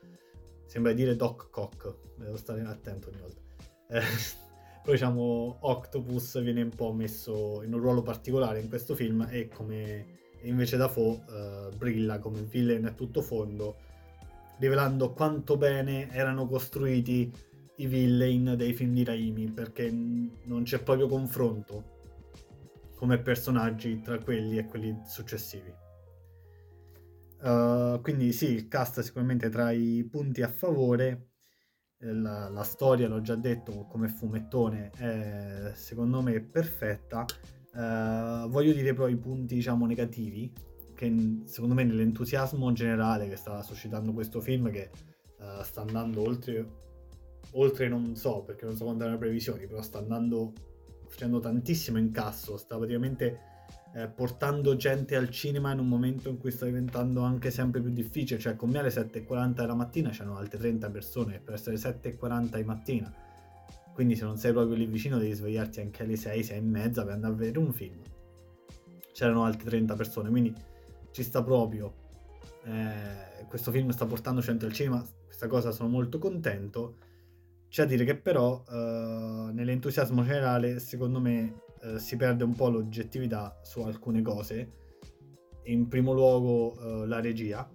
Sembra 0.66 0.94
dire 0.94 1.16
Doc 1.16 1.50
Cock, 1.50 1.96
devo 2.16 2.38
stare 2.38 2.62
attento 2.62 3.10
ogni 3.10 3.20
volta. 3.20 3.42
Eh, 3.90 4.02
poi 4.84 4.94
diciamo 4.94 5.58
Octopus 5.62 6.42
viene 6.42 6.62
un 6.62 6.70
po' 6.70 6.94
messo 6.94 7.62
in 7.64 7.74
un 7.74 7.80
ruolo 7.80 8.02
particolare 8.02 8.60
in 8.60 8.70
questo 8.70 8.96
film 8.96 9.28
e 9.30 9.48
come 9.48 10.20
invece 10.44 10.78
Dafoe 10.78 11.22
eh, 11.30 11.76
brilla 11.76 12.18
come 12.18 12.42
villain 12.42 12.86
a 12.86 12.92
tutto 12.92 13.22
fondo 13.22 13.78
rivelando 14.62 15.12
quanto 15.12 15.58
bene 15.58 16.12
erano 16.12 16.48
costruiti 16.48 17.34
i 17.78 17.88
villain 17.88 18.54
dei 18.56 18.74
film 18.74 18.94
di 18.94 19.04
Raimi, 19.04 19.50
perché 19.50 19.90
non 19.90 20.62
c'è 20.64 20.84
proprio 20.84 21.08
confronto 21.08 22.00
come 22.96 23.18
personaggi 23.18 24.00
tra 24.02 24.20
quelli 24.20 24.60
e 24.60 24.68
quelli 24.68 25.02
successivi. 25.04 25.74
Uh, 27.42 28.00
quindi 28.02 28.32
sì, 28.34 28.52
il 28.52 28.68
cast 28.68 29.00
è 29.00 29.04
sicuramente 29.04 29.50
tra 29.50 29.72
i 29.72 30.08
punti 30.10 30.44
a 30.44 30.48
favore. 30.48 31.30
La, 32.04 32.50
la, 32.50 32.64
storia, 32.64 33.08
l'ho 33.08 33.22
già 33.22 33.36
detto, 33.36 33.86
come 33.88 34.08
fumettone 34.10 34.92
è 34.92 35.72
secondo 35.74 36.22
me 36.22 36.40
perfetta. 36.40 37.26
Uh, 37.74 38.48
voglio 38.48 38.74
dire 38.74 38.94
però 38.94 39.08
i 39.08 39.18
punti 39.18 39.56
diciamo 39.56 39.88
negativi 39.88 40.52
che 41.02 41.42
secondo 41.46 41.74
me 41.74 41.84
nell'entusiasmo 41.84 42.72
generale 42.74 43.28
che 43.28 43.36
sta 43.36 43.64
suscitando 43.64 44.14
questo 44.14 44.40
film 44.40 44.70
che 44.70 44.92
uh, 45.40 45.64
sta 45.64 45.82
andando 45.82 46.22
oltre, 46.22 46.64
oltre 47.54 47.88
non 47.88 48.16
so 48.16 48.44
perché 48.44 48.66
non 48.66 48.76
so 48.76 48.84
quante 48.84 49.02
erano 49.02 49.18
le 49.18 49.26
previsioni, 49.26 49.66
però 49.66 49.82
sta 49.82 49.98
andando 49.98 50.54
facendo 51.08 51.40
tantissimo 51.40 51.98
incasso, 51.98 52.56
sta 52.56 52.78
praticamente 52.78 53.40
eh, 53.96 54.08
portando 54.10 54.76
gente 54.76 55.16
al 55.16 55.32
cinema 55.32 55.72
in 55.72 55.80
un 55.80 55.88
momento 55.88 56.30
in 56.30 56.38
cui 56.38 56.52
sta 56.52 56.66
diventando 56.66 57.22
anche 57.22 57.50
sempre 57.50 57.82
più 57.82 57.90
difficile, 57.90 58.40
cioè 58.40 58.56
con 58.56 58.70
me 58.70 58.78
alle 58.78 58.90
7.40 58.90 59.54
della 59.54 59.74
mattina 59.74 60.12
c'erano 60.12 60.38
altre 60.38 60.60
30 60.60 60.92
persone 60.92 61.42
per 61.44 61.56
essere 61.56 61.78
7.40 61.78 62.56
di 62.58 62.64
mattina, 62.64 63.12
quindi 63.92 64.16
se 64.16 64.24
non 64.24 64.38
sei 64.38 64.52
proprio 64.52 64.76
lì 64.76 64.86
vicino 64.86 65.18
devi 65.18 65.34
svegliarti 65.34 65.80
anche 65.80 66.04
alle 66.04 66.16
6, 66.16 66.44
6 66.44 66.58
e 66.58 66.62
mezza 66.62 67.04
per 67.04 67.14
andare 67.14 67.34
a 67.34 67.36
vedere 67.38 67.58
un 67.58 67.74
film. 67.74 68.00
C'erano 69.14 69.44
altre 69.44 69.70
30 69.70 69.96
persone, 69.96 70.30
quindi 70.30 70.70
ci 71.12 71.24
sta 71.24 71.44
proprio. 71.44 71.94
Eh, 72.64 73.46
questo 73.48 73.72
film 73.72 73.90
sta 73.90 74.06
portando 74.06 74.42
100 74.42 74.66
al 74.66 74.74
cinema, 74.74 75.06
questa 75.26 75.48
cosa 75.48 75.72
sono 75.72 75.90
molto 75.90 76.18
contento. 76.20 76.98
C'è 77.70 77.84
a 77.84 77.86
dire 77.86 78.04
che 78.04 78.16
però 78.16 78.64
eh, 78.70 79.50
nell'entusiasmo 79.54 80.24
generale 80.24 80.80
secondo 80.80 81.20
me 81.20 81.62
eh, 81.82 82.00
si 82.00 82.16
perde 82.18 82.44
un 82.44 82.54
po' 82.54 82.70
l'oggettività 82.70 83.60
su 83.64 83.82
alcune 83.82 84.22
cose. 84.22 84.80
In 85.64 85.88
primo 85.88 86.14
luogo 86.14 86.76
eh, 87.04 87.08
la 87.08 87.20
regia, 87.20 87.70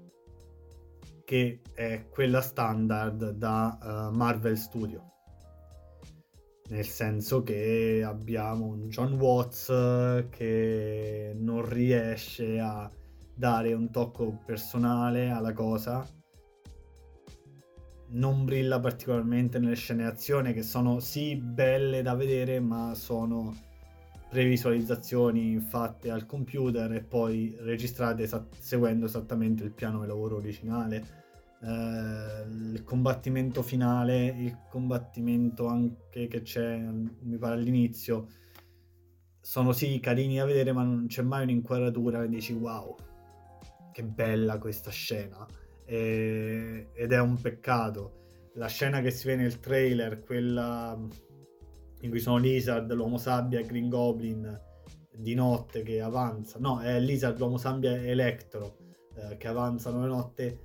che 1.27 1.61
è 1.75 2.07
quella 2.09 2.41
standard 2.41 3.31
da 3.31 3.79
uh, 4.11 4.17
Marvel 4.17 4.57
Studio. 4.57 5.13
Nel 6.69 6.87
senso 6.87 7.43
che 7.43 8.03
abbiamo 8.05 8.67
un 8.67 8.89
John 8.89 9.15
Watts 9.15 9.67
che 10.31 11.33
non 11.37 11.69
riesce 11.69 12.61
a 12.61 12.89
dare 13.37 13.75
un 13.75 13.91
tocco 13.91 14.41
personale 14.45 15.29
alla 15.29 15.53
cosa. 15.53 16.05
Non 18.09 18.45
brilla 18.45 18.81
particolarmente 18.81 19.59
nelle 19.59 19.75
scene 19.75 20.07
azione 20.07 20.55
che 20.55 20.63
sono 20.63 21.01
sì 21.01 21.37
belle 21.37 22.01
da 22.03 22.15
vedere, 22.15 22.61
ma 22.61 22.95
sono 22.95 23.55
previsualizzazioni 24.31 25.59
fatte 25.61 26.11
al 26.11 26.27
computer 26.27 26.93
e 26.93 27.03
poi 27.03 27.55
registrate 27.61 28.23
esa- 28.23 28.47
seguendo 28.59 29.07
esattamente 29.07 29.65
il 29.65 29.73
piano 29.73 30.01
di 30.01 30.07
lavoro 30.07 30.37
originale. 30.37 31.25
Eh, 31.63 32.45
il 32.49 32.83
combattimento 32.85 33.63
finale, 33.63 34.27
il 34.27 34.59
combattimento 34.71 35.67
anche 35.67 36.27
che 36.29 36.43
c'è, 36.43 36.79
mi 36.79 37.37
pare 37.39 37.55
all'inizio, 37.55 38.29
sono 39.41 39.73
sì 39.73 40.01
carini 40.01 40.37
da 40.37 40.45
vedere, 40.45 40.73
ma 40.73 40.83
non 40.83 41.07
c'è 41.07 41.23
mai 41.23 41.43
un'inquadratura 41.45 42.23
che 42.23 42.29
dici 42.29 42.53
wow, 42.53 42.97
che 43.97 44.03
bella 44.03 44.59
questa 44.59 44.91
scena 44.91 45.47
e, 45.87 46.89
ed 46.93 47.13
è 47.13 47.19
un 47.19 47.41
peccato. 47.41 48.25
La 48.57 48.67
scena 48.67 49.01
che 49.01 49.11
si 49.11 49.27
vede 49.27 49.41
nel 49.41 49.59
trailer, 49.59 50.21
quella 50.21 50.99
in 52.01 52.11
cui 52.11 52.21
sono 52.21 52.37
Lizard, 52.37 52.93
l'uomo 52.93 53.17
sabbia 53.17 53.59
e 53.59 53.65
Green 53.65 53.89
Goblin 53.89 54.61
di 55.11 55.33
notte 55.33 55.83
che 55.83 56.03
avanza, 56.03 56.59
no, 56.59 56.81
è 56.81 57.01
Lizard, 57.01 57.39
l'uomo 57.39 57.57
sabbia 57.57 57.93
e 57.93 58.09
Electro 58.09 58.77
eh, 59.15 59.39
che 59.39 59.49
avanzano 59.49 60.01
la 60.01 60.07
notte 60.07 60.59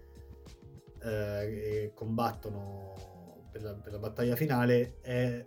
eh, 1.01 1.83
e 1.83 1.91
combattono 1.95 3.47
per 3.49 3.61
la, 3.61 3.73
per 3.75 3.93
la, 3.93 3.99
battaglia 3.99 4.35
finale 4.35 4.99
è 4.99 5.41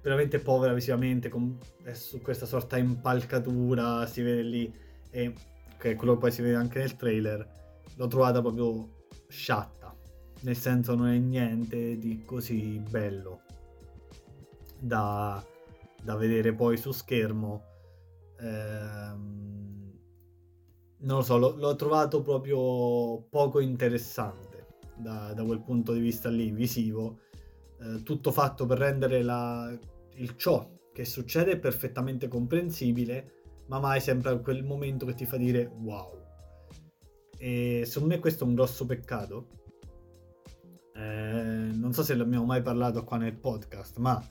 veramente 0.00 0.38
povera 0.38 0.72
visivamente, 0.72 1.28
con, 1.28 1.58
è 1.82 1.92
su 1.92 2.22
questa 2.22 2.46
sorta 2.46 2.76
di 2.76 2.82
impalcatura, 2.82 4.06
si 4.06 4.22
vede 4.22 4.42
lì 4.42 4.74
e 5.10 5.34
che 5.88 5.94
quello 5.96 6.14
che 6.14 6.18
poi 6.18 6.32
si 6.32 6.42
vede 6.42 6.56
anche 6.56 6.78
nel 6.78 6.96
trailer, 6.96 7.48
l'ho 7.94 8.06
trovata 8.06 8.40
proprio 8.40 9.06
sciatta, 9.28 9.94
nel 10.40 10.56
senso 10.56 10.94
non 10.94 11.08
è 11.08 11.18
niente 11.18 11.98
di 11.98 12.24
così 12.24 12.78
bello 12.78 13.42
da, 14.78 15.44
da 16.02 16.16
vedere 16.16 16.54
poi 16.54 16.76
su 16.76 16.92
schermo. 16.92 17.62
Ehm, 18.40 19.94
non 20.98 21.18
lo 21.18 21.22
so, 21.22 21.38
l'ho, 21.38 21.54
l'ho, 21.56 21.76
trovato 21.76 22.20
proprio 22.20 23.22
poco 23.30 23.60
interessante 23.60 24.66
da, 24.96 25.32
da, 25.34 25.44
quel 25.44 25.62
punto 25.62 25.92
di 25.92 26.00
vista 26.00 26.28
lì, 26.28 26.50
visivo. 26.50 27.20
Eh, 27.80 28.02
tutto 28.02 28.32
fatto 28.32 28.66
per 28.66 28.78
rendere 28.78 29.22
la, 29.22 29.70
il 30.14 30.36
ciò 30.36 30.68
che 30.92 31.04
succede 31.04 31.58
perfettamente 31.58 32.26
comprensibile 32.26 33.35
ma 33.66 33.78
mai 33.78 34.00
sempre 34.00 34.40
quel 34.40 34.64
momento 34.64 35.06
che 35.06 35.14
ti 35.14 35.26
fa 35.26 35.36
dire 35.36 35.70
wow. 35.80 36.24
E 37.38 37.82
secondo 37.86 38.14
me 38.14 38.20
questo 38.20 38.44
è 38.44 38.46
un 38.46 38.54
grosso 38.54 38.86
peccato. 38.86 39.48
Eh, 40.94 41.70
non 41.72 41.92
so 41.92 42.02
se 42.02 42.14
l'abbiamo 42.14 42.44
mai 42.44 42.62
parlato 42.62 43.04
qua 43.04 43.18
nel 43.18 43.36
podcast, 43.36 43.98
ma 43.98 44.22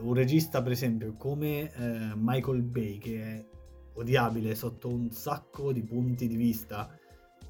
un 0.00 0.14
regista, 0.14 0.62
per 0.62 0.72
esempio, 0.72 1.14
come 1.16 1.72
eh, 1.72 2.12
Michael 2.14 2.62
Bay, 2.62 2.98
che 2.98 3.22
è 3.22 3.46
odiabile 3.94 4.54
sotto 4.54 4.88
un 4.88 5.10
sacco 5.10 5.72
di 5.72 5.82
punti 5.82 6.26
di 6.26 6.36
vista. 6.36 6.98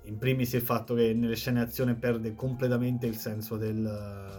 In 0.05 0.19
primis 0.19 0.53
il 0.53 0.61
fatto 0.61 0.95
che 0.95 1.15
nelle 1.15 1.35
scene 1.35 1.63
azione 1.63 1.95
perde 1.95 2.35
completamente 2.35 3.07
il 3.07 3.17
senso 3.17 3.57
del... 3.57 3.87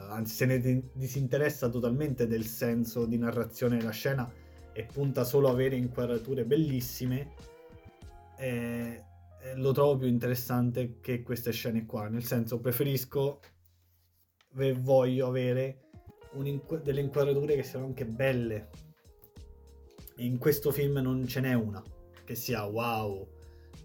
anzi 0.10 0.36
se 0.36 0.46
ne 0.46 0.89
disinteressa 0.94 1.70
totalmente 1.70 2.27
del 2.27 2.46
senso 2.46 3.08
di 3.08 3.18
narrazione 3.18 3.77
della 3.77 3.89
scena 3.89 4.32
e 4.77 4.84
punta 4.84 5.24
solo 5.24 5.48
a 5.48 5.51
avere 5.51 5.77
inquadrature 5.77 6.44
bellissime, 6.44 7.32
eh, 8.38 9.01
lo 9.55 9.72
trovo 9.72 9.96
più 9.96 10.08
interessante 10.08 11.00
che 11.00 11.24
queste 11.24 11.53
scene 11.53 11.86
qua. 11.86 12.10
Nel 12.10 12.25
senso, 12.25 12.60
preferisco 12.60 13.39
e 14.58 14.74
voglio 14.74 15.27
avere 15.27 15.84
inqu- 16.44 16.82
delle 16.82 17.00
inquadrature 17.00 17.55
che 17.55 17.63
siano 17.63 17.86
anche 17.86 18.05
belle. 18.05 18.70
In 20.17 20.38
questo 20.38 20.72
film 20.72 20.98
non 20.98 21.25
ce 21.25 21.39
n'è 21.39 21.53
una 21.53 21.82
che 22.25 22.36
sia 22.36 22.65
wow, 22.65 23.25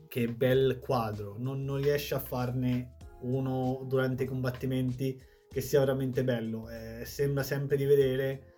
che 0.08 0.26
bel 0.26 0.80
quadro. 0.80 1.36
Non, 1.38 1.62
non 1.62 1.80
riesce 1.80 2.16
a 2.16 2.20
farne 2.20 2.96
uno 3.20 3.84
durante 3.86 4.24
i 4.24 4.26
combattimenti 4.26 5.22
che 5.48 5.60
sia 5.60 5.78
veramente 5.78 6.24
bello. 6.24 6.68
Eh, 6.68 7.04
sembra 7.04 7.44
sempre 7.44 7.76
di 7.76 7.84
vedere 7.84 8.49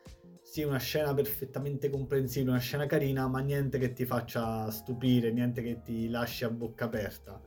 sì, 0.53 0.65
una 0.65 0.77
scena 0.77 1.15
perfettamente 1.15 1.89
comprensibile, 1.89 2.51
una 2.51 2.61
scena 2.61 2.85
carina, 2.85 3.27
ma 3.27 3.41
niente 3.41 3.79
che 3.79 3.95
ti 3.95 4.05
faccia 4.05 4.71
stupire, 4.71 5.33
niente 5.33 5.63
che 5.63 5.81
ti 5.81 6.11
lasci 6.11 6.45
a 6.45 6.51
bocca 6.51 6.85
aperta. 6.85 7.41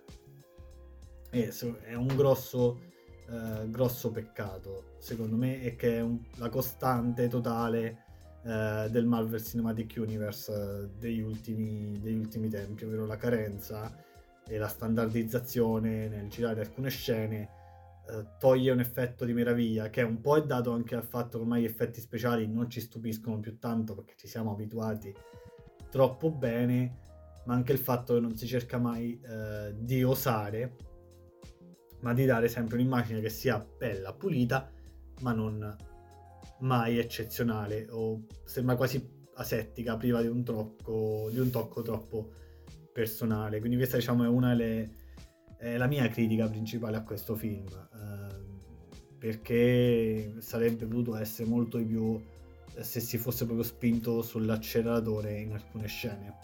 E 1.29 1.53
è 1.83 1.93
un 1.93 2.07
grosso, 2.07 2.79
eh, 3.29 3.69
grosso 3.69 4.09
peccato, 4.09 4.95
secondo 4.97 5.35
me, 5.35 5.61
e 5.61 5.75
che 5.75 5.97
è 5.97 6.01
un, 6.01 6.19
la 6.37 6.49
costante 6.49 7.27
totale 7.27 8.05
eh, 8.43 8.87
del 8.89 9.05
Marvel 9.05 9.43
Cinematic 9.43 9.97
Universe 9.97 10.51
eh, 10.51 10.89
degli, 10.97 11.21
ultimi, 11.21 11.99
degli 12.01 12.17
ultimi 12.17 12.49
tempi, 12.49 12.85
ovvero 12.85 13.05
la 13.05 13.17
carenza 13.17 13.95
e 14.47 14.57
la 14.57 14.67
standardizzazione 14.67 16.07
nel 16.07 16.27
girare 16.27 16.61
alcune 16.61 16.89
scene 16.89 17.64
toglie 18.37 18.71
un 18.71 18.79
effetto 18.79 19.25
di 19.25 19.33
meraviglia 19.33 19.89
che 19.89 20.01
un 20.01 20.21
po' 20.21 20.37
è 20.37 20.45
dato 20.45 20.71
anche 20.71 20.95
al 20.95 21.03
fatto 21.03 21.37
che 21.37 21.43
ormai 21.43 21.61
gli 21.61 21.65
effetti 21.65 21.99
speciali 21.99 22.47
non 22.47 22.69
ci 22.69 22.79
stupiscono 22.79 23.39
più 23.39 23.57
tanto 23.57 23.95
perché 23.95 24.13
ci 24.15 24.27
siamo 24.27 24.51
abituati 24.51 25.13
troppo 25.89 26.29
bene, 26.29 26.99
ma 27.45 27.53
anche 27.53 27.71
il 27.71 27.77
fatto 27.77 28.15
che 28.15 28.19
non 28.19 28.35
si 28.35 28.45
cerca 28.47 28.77
mai 28.77 29.19
eh, 29.21 29.73
di 29.77 30.03
osare, 30.03 30.75
ma 32.01 32.13
di 32.13 32.25
dare 32.25 32.47
sempre 32.47 32.75
un'immagine 32.75 33.21
che 33.21 33.29
sia 33.29 33.65
bella, 33.77 34.13
pulita, 34.13 34.69
ma 35.21 35.31
non 35.31 35.75
mai 36.59 36.97
eccezionale 36.97 37.87
o 37.89 38.25
sembra 38.43 38.75
quasi 38.75 39.09
asettica, 39.35 39.97
priva 39.97 40.21
di 40.21 40.27
un, 40.27 40.43
tocco, 40.43 41.29
di 41.31 41.39
un 41.39 41.49
tocco 41.49 41.81
troppo 41.81 42.31
personale. 42.91 43.59
Quindi 43.59 43.77
questa 43.77 43.97
diciamo 43.97 44.23
è 44.23 44.27
una 44.27 44.49
delle 44.49 45.03
è 45.65 45.77
la 45.77 45.87
mia 45.87 46.07
critica 46.09 46.47
principale 46.47 46.97
a 46.97 47.01
questo 47.01 47.35
film. 47.35 47.65
Eh, 47.67 48.43
perché 49.17 50.35
sarebbe 50.39 50.85
potuto 50.85 51.15
essere 51.15 51.47
molto 51.49 51.77
di 51.77 51.85
più 51.85 52.21
se 52.79 52.99
si 52.99 53.17
fosse 53.17 53.45
proprio 53.45 53.65
spinto 53.65 54.21
sull'acceleratore 54.21 55.39
in 55.39 55.53
alcune 55.53 55.87
scene, 55.87 56.37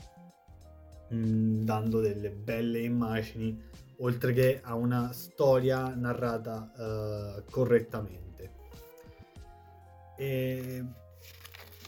mm, 1.14 1.64
dando 1.64 2.00
delle 2.00 2.32
belle 2.32 2.80
immagini, 2.80 3.62
oltre 3.98 4.34
che 4.34 4.60
a 4.64 4.74
una 4.74 5.12
storia 5.12 5.94
narrata 5.94 6.72
uh, 6.76 7.44
correttamente. 7.52 8.52
E 10.18 10.84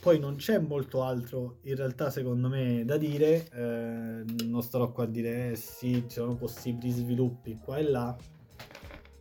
poi 0.03 0.19
non 0.19 0.35
c'è 0.35 0.59
molto 0.59 1.01
altro 1.01 1.59
in 1.61 1.77
realtà 1.77 2.09
secondo 2.09 2.49
me 2.49 2.83
da 2.83 2.97
dire, 2.97 3.47
eh, 3.53 4.25
non 4.45 4.61
starò 4.61 4.91
qua 4.91 5.05
a 5.05 5.07
dire 5.07 5.51
eh, 5.51 5.55
sì, 5.55 6.03
ci 6.07 6.15
sono 6.15 6.35
possibili 6.35 6.91
sviluppi 6.91 7.57
qua 7.63 7.77
e 7.77 7.83
là, 7.83 8.13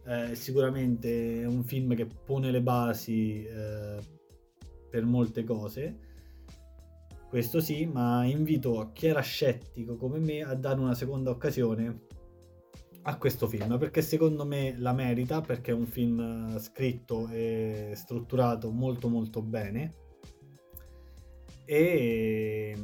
eh, 0.05 0.35
sicuramente 0.35 1.43
è 1.43 1.47
un 1.47 1.63
film 1.63 1.95
che 1.95 2.07
pone 2.07 2.51
le 2.51 2.61
basi 2.63 3.45
eh, 3.45 3.97
per 4.91 5.05
molte 5.05 5.45
cose, 5.45 5.99
questo 7.29 7.61
sì, 7.61 7.87
ma 7.87 8.25
invito 8.25 8.91
chi 8.93 9.07
era 9.07 9.21
scettico 9.21 9.97
come 9.97 10.19
me 10.19 10.43
a 10.43 10.55
dare 10.55 10.81
una 10.81 10.95
seconda 10.95 11.31
occasione 11.31 12.07
a 13.03 13.17
questo 13.19 13.47
film 13.47 13.79
perché 13.79 14.03
secondo 14.03 14.45
me 14.45 14.75
la 14.79 14.93
merita 14.93 15.41
perché 15.41 15.71
è 15.71 15.75
un 15.75 15.87
film 15.87 16.59
scritto 16.59 17.29
e 17.29 17.93
strutturato 17.95 18.73
molto 18.73 19.09
molto 19.09 19.43
bene 19.43 20.02
e 21.73 22.75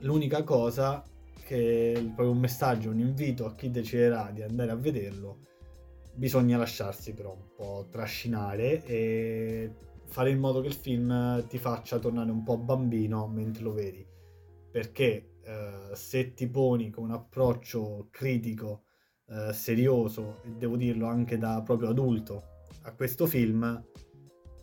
l'unica 0.00 0.42
cosa 0.42 1.02
che 1.46 1.94
proprio 2.04 2.30
un 2.32 2.38
messaggio, 2.38 2.90
un 2.90 2.98
invito 3.00 3.46
a 3.46 3.54
chi 3.54 3.70
deciderà 3.70 4.30
di 4.30 4.42
andare 4.42 4.70
a 4.70 4.74
vederlo, 4.74 5.38
bisogna 6.12 6.58
lasciarsi 6.58 7.14
però 7.14 7.32
un 7.32 7.54
po' 7.56 7.86
trascinare 7.90 8.84
e 8.84 9.72
fare 10.04 10.28
in 10.28 10.38
modo 10.38 10.60
che 10.60 10.66
il 10.66 10.74
film 10.74 11.46
ti 11.46 11.56
faccia 11.56 11.98
tornare 11.98 12.30
un 12.30 12.42
po' 12.42 12.58
bambino 12.58 13.26
mentre 13.26 13.62
lo 13.62 13.72
vedi. 13.72 14.06
Perché 14.70 15.36
eh, 15.42 15.94
se 15.94 16.34
ti 16.34 16.46
poni 16.46 16.90
con 16.90 17.04
un 17.04 17.12
approccio 17.12 18.08
critico, 18.10 18.82
eh, 19.28 19.54
serioso, 19.54 20.42
e 20.44 20.50
devo 20.58 20.76
dirlo 20.76 21.06
anche 21.06 21.38
da 21.38 21.62
proprio 21.62 21.88
adulto, 21.88 22.42
a 22.82 22.92
questo 22.92 23.26
film 23.26 23.82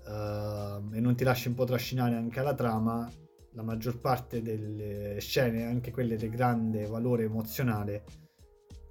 eh, 0.07 0.97
e 0.97 0.99
non 0.99 1.15
ti 1.15 1.23
lasci 1.23 1.47
un 1.47 1.53
po' 1.53 1.65
trascinare 1.65 2.15
anche 2.15 2.39
alla 2.39 2.55
trama, 2.55 3.11
la 3.51 3.63
maggior 3.63 3.99
parte 3.99 4.41
delle 4.41 5.19
scene, 5.19 5.65
anche 5.65 5.91
quelle 5.91 6.15
di 6.15 6.29
grande 6.29 6.85
valore 6.85 7.23
emozionale, 7.23 8.03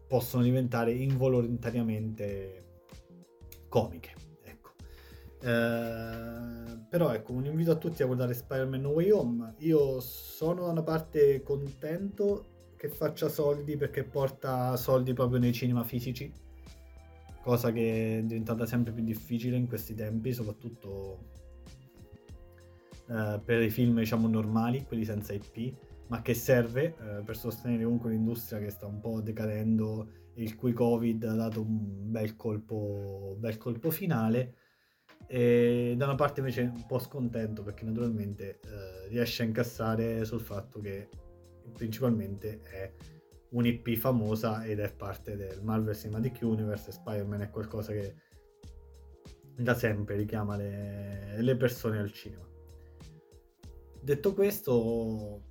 possono 0.06 0.42
diventare 0.42 0.92
involontariamente 0.92 2.82
comiche. 3.68 4.14
Ecco. 4.42 4.70
Eh, 5.40 6.84
però 6.88 7.12
ecco, 7.12 7.32
un 7.32 7.46
invito 7.46 7.72
a 7.72 7.76
tutti 7.76 8.02
a 8.02 8.06
guardare 8.06 8.34
Spider-Man 8.34 8.80
No 8.80 8.90
Way 8.90 9.10
Home. 9.10 9.54
Io 9.58 10.00
sono 10.00 10.64
da 10.64 10.70
una 10.70 10.82
parte 10.82 11.42
contento 11.42 12.54
che 12.76 12.88
faccia 12.88 13.28
soldi 13.28 13.76
perché 13.76 14.04
porta 14.04 14.76
soldi 14.76 15.12
proprio 15.12 15.38
nei 15.38 15.52
cinema 15.52 15.82
fisici, 15.82 16.30
cosa 17.46 17.70
che 17.70 18.18
è 18.18 18.22
diventata 18.24 18.66
sempre 18.66 18.92
più 18.92 19.04
difficile 19.04 19.56
in 19.56 19.68
questi 19.68 19.94
tempi, 19.94 20.32
soprattutto 20.32 21.30
eh, 23.08 23.40
per 23.44 23.62
i 23.62 23.70
film 23.70 24.00
diciamo 24.00 24.26
normali, 24.26 24.82
quelli 24.82 25.04
senza 25.04 25.32
IP, 25.32 25.76
ma 26.08 26.22
che 26.22 26.34
serve 26.34 26.96
eh, 26.98 27.22
per 27.24 27.36
sostenere 27.36 27.84
comunque 27.84 28.10
un'industria 28.10 28.58
che 28.58 28.70
sta 28.70 28.86
un 28.86 28.98
po' 28.98 29.20
decadendo 29.20 30.08
e 30.34 30.42
il 30.42 30.56
cui 30.56 30.72
Covid 30.72 31.22
ha 31.22 31.34
dato 31.34 31.60
un 31.60 32.10
bel 32.10 32.34
colpo, 32.34 33.36
bel 33.38 33.58
colpo 33.58 33.90
finale. 33.90 34.56
E 35.28 35.94
da 35.96 36.06
una 36.06 36.16
parte 36.16 36.40
invece 36.40 36.62
un 36.62 36.84
po' 36.84 36.98
scontento 36.98 37.62
perché 37.62 37.84
naturalmente 37.84 38.58
eh, 38.58 39.08
riesce 39.08 39.44
a 39.44 39.46
incassare 39.46 40.24
sul 40.24 40.40
fatto 40.40 40.80
che 40.80 41.08
principalmente 41.72 42.60
è 42.62 42.92
un'IP 43.50 43.96
famosa 43.96 44.64
ed 44.64 44.80
è 44.80 44.92
parte 44.92 45.36
del 45.36 45.62
Marvel 45.62 45.94
Cinematic 45.94 46.38
Universe 46.42 46.90
e 46.90 46.92
Spider-Man 46.92 47.42
è 47.42 47.50
qualcosa 47.50 47.92
che 47.92 48.14
da 49.56 49.74
sempre 49.74 50.16
richiama 50.16 50.56
le, 50.56 51.40
le 51.40 51.56
persone 51.56 51.98
al 51.98 52.12
cinema. 52.12 52.44
Detto 54.02 54.34
questo, 54.34 55.42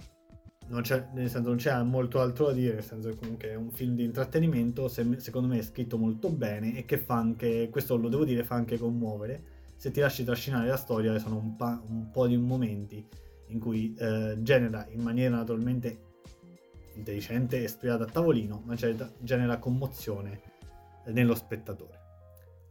non 0.68 0.82
c'è, 0.82 1.10
nel 1.14 1.30
senso, 1.30 1.50
non 1.50 1.58
c'è 1.58 1.82
molto 1.84 2.22
altro 2.22 2.48
da 2.48 2.54
dire, 2.54 2.76
nel 2.76 2.84
senso 2.84 3.10
che 3.10 3.16
comunque 3.16 3.50
è 3.50 3.56
un 3.56 3.72
film 3.72 3.96
di 3.96 4.04
intrattenimento, 4.04 4.88
se, 4.88 5.20
secondo 5.20 5.48
me 5.48 5.60
è 5.60 5.64
scritto 5.64 5.98
molto 5.98 6.30
bene 6.30 6.78
e 6.78 6.86
che 6.86 6.98
fa 6.98 7.16
anche, 7.16 7.70
questo 7.70 7.98
lo 7.98 8.10
devo 8.10 8.26
dire, 8.26 8.44
fa 8.44 8.56
anche 8.56 8.78
commuovere. 8.78 9.54
Se 9.76 9.92
ti 9.92 10.00
lasci 10.00 10.24
trascinare 10.24 10.68
la 10.68 10.78
storia, 10.78 11.18
sono 11.20 11.38
un, 11.38 11.56
pa- 11.56 11.82
un 11.88 12.10
po' 12.12 12.28
di 12.28 12.38
momenti 12.38 13.06
in 13.48 13.60
cui 13.60 13.94
eh, 13.98 14.38
genera 14.40 14.88
in 14.90 15.02
maniera 15.02 15.36
naturalmente 15.36 16.05
intelligente 16.96 17.64
e 17.64 17.68
studiata 17.68 18.04
a 18.04 18.08
tavolino, 18.08 18.62
ma 18.66 18.76
genera 18.76 19.58
commozione 19.58 20.42
nello 21.08 21.36
spettatore. 21.36 22.04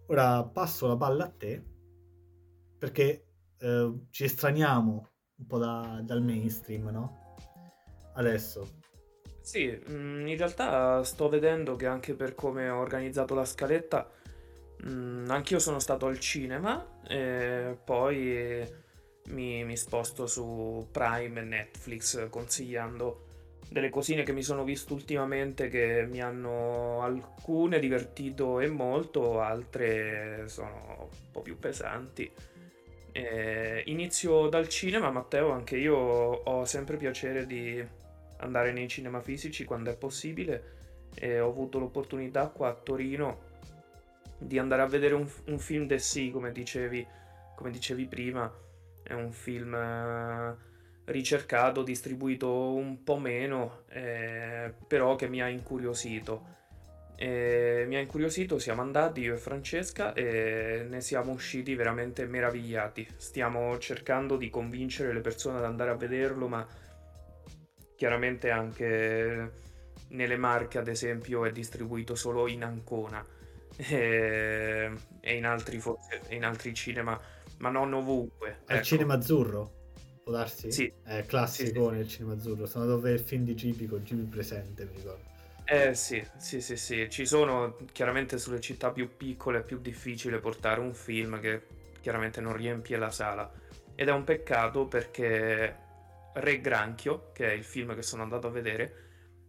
Ora 0.06 0.44
passo 0.44 0.86
la 0.86 0.96
palla 0.96 1.24
a 1.24 1.30
te 1.30 1.62
perché 2.78 3.26
eh, 3.58 3.92
ci 4.10 4.24
estraniamo 4.24 5.08
un 5.36 5.46
po' 5.46 5.58
da, 5.58 6.00
dal 6.02 6.22
mainstream, 6.22 6.88
no? 6.88 7.36
Adesso. 8.14 8.82
Sì, 9.40 9.66
mm, 9.88 10.26
in 10.26 10.36
realtà 10.36 11.02
sto 11.04 11.28
vedendo 11.28 11.76
che 11.76 11.86
anche 11.86 12.14
per 12.14 12.34
come 12.34 12.68
ho 12.68 12.78
organizzato 12.78 13.34
la 13.34 13.44
scaletta, 13.44 14.10
mm, 14.86 15.30
anch'io 15.30 15.58
sono 15.58 15.78
stato 15.78 16.06
al 16.06 16.18
cinema 16.18 17.00
e 17.06 17.78
poi 17.82 18.66
mi, 19.28 19.64
mi 19.64 19.76
sposto 19.76 20.26
su 20.26 20.86
Prime 20.90 21.40
e 21.40 21.44
Netflix 21.44 22.28
consigliando 22.28 23.32
delle 23.68 23.90
cosine 23.90 24.22
che 24.22 24.32
mi 24.32 24.42
sono 24.42 24.64
visto 24.64 24.94
ultimamente 24.94 25.68
che 25.68 26.06
mi 26.08 26.20
hanno 26.20 27.02
alcune 27.02 27.78
divertito 27.78 28.60
e 28.60 28.68
molto, 28.68 29.40
altre 29.40 30.46
sono 30.46 31.08
un 31.10 31.30
po' 31.32 31.42
più 31.42 31.58
pesanti. 31.58 32.30
Eh, 33.12 33.82
inizio 33.86 34.48
dal 34.48 34.68
cinema, 34.68 35.10
Matteo, 35.10 35.50
anche 35.50 35.76
io 35.76 35.96
ho 35.96 36.64
sempre 36.64 36.96
piacere 36.96 37.46
di 37.46 37.84
andare 38.38 38.72
nei 38.72 38.88
cinema 38.88 39.20
fisici 39.20 39.64
quando 39.64 39.90
è 39.90 39.96
possibile 39.96 40.72
e 41.14 41.38
ho 41.40 41.48
avuto 41.48 41.78
l'opportunità 41.78 42.48
qua 42.48 42.68
a 42.68 42.74
Torino 42.74 43.52
di 44.38 44.58
andare 44.58 44.82
a 44.82 44.86
vedere 44.86 45.14
un, 45.14 45.28
un 45.46 45.58
film 45.58 45.86
de 45.86 45.98
sì, 45.98 46.30
come 46.30 46.52
dicevi, 46.52 47.06
come 47.54 47.70
dicevi 47.70 48.06
prima, 48.06 48.52
è 49.02 49.12
un 49.12 49.32
film 49.32 49.74
eh, 49.74 50.56
ricercato, 51.06 51.82
distribuito 51.82 52.74
un 52.74 53.02
po' 53.02 53.18
meno, 53.18 53.82
eh, 53.88 54.72
però 54.86 55.16
che 55.16 55.28
mi 55.28 55.42
ha 55.42 55.48
incuriosito. 55.48 56.52
E 57.16 57.84
mi 57.86 57.94
ha 57.94 58.00
incuriosito, 58.00 58.58
siamo 58.58 58.82
andati 58.82 59.20
io 59.20 59.34
e 59.34 59.38
Francesca 59.38 60.12
e 60.14 60.84
ne 60.88 61.00
siamo 61.00 61.32
usciti 61.32 61.74
veramente 61.74 62.26
meravigliati. 62.26 63.06
Stiamo 63.16 63.78
cercando 63.78 64.36
di 64.36 64.50
convincere 64.50 65.12
le 65.12 65.20
persone 65.20 65.58
ad 65.58 65.64
andare 65.64 65.90
a 65.90 65.94
vederlo, 65.94 66.48
ma 66.48 66.66
chiaramente 67.94 68.50
anche 68.50 69.52
nelle 70.08 70.36
Marche, 70.36 70.78
ad 70.78 70.88
esempio, 70.88 71.44
è 71.44 71.52
distribuito 71.52 72.14
solo 72.14 72.48
in 72.48 72.64
Ancona 72.64 73.24
e, 73.76 74.90
e 75.20 75.36
in, 75.36 75.46
altri, 75.46 75.80
in 76.30 76.44
altri 76.44 76.74
cinema, 76.74 77.18
ma 77.58 77.70
non 77.70 77.92
ovunque. 77.92 78.62
Al 78.66 78.76
ecco. 78.76 78.84
cinema 78.84 79.14
azzurro? 79.14 79.82
Può 80.24 80.32
darsi? 80.32 80.72
Sì. 80.72 80.92
È 81.02 81.24
classico 81.26 81.84
sì, 81.84 81.88
sì. 81.88 81.94
nel 81.94 82.08
cinema 82.08 82.32
azzurro. 82.32 82.66
Sono 82.66 82.86
dove 82.86 83.12
il 83.12 83.20
film 83.20 83.44
di 83.44 83.54
Gibi 83.54 83.86
con 83.86 84.02
Gibi 84.02 84.22
presente, 84.22 84.84
mi 84.86 84.96
ricordo. 84.96 85.32
Eh 85.66 85.94
sì, 85.94 86.22
sì, 86.36 86.60
sì, 86.60 86.76
sì, 86.76 87.08
ci 87.08 87.24
sono 87.24 87.76
chiaramente 87.92 88.38
sulle 88.38 88.60
città 88.60 88.90
più 88.90 89.16
piccole 89.16 89.60
è 89.60 89.62
più 89.62 89.78
difficile 89.78 90.38
portare 90.38 90.80
un 90.80 90.92
film 90.92 91.40
che 91.40 91.62
chiaramente 92.02 92.42
non 92.42 92.54
riempie 92.54 92.98
la 92.98 93.10
sala 93.10 93.50
ed 93.94 94.08
è 94.08 94.12
un 94.12 94.24
peccato 94.24 94.84
perché 94.84 95.74
Re 96.34 96.60
Granchio, 96.60 97.30
che 97.32 97.50
è 97.50 97.52
il 97.52 97.64
film 97.64 97.94
che 97.94 98.02
sono 98.02 98.22
andato 98.22 98.48
a 98.48 98.50
vedere, 98.50 99.04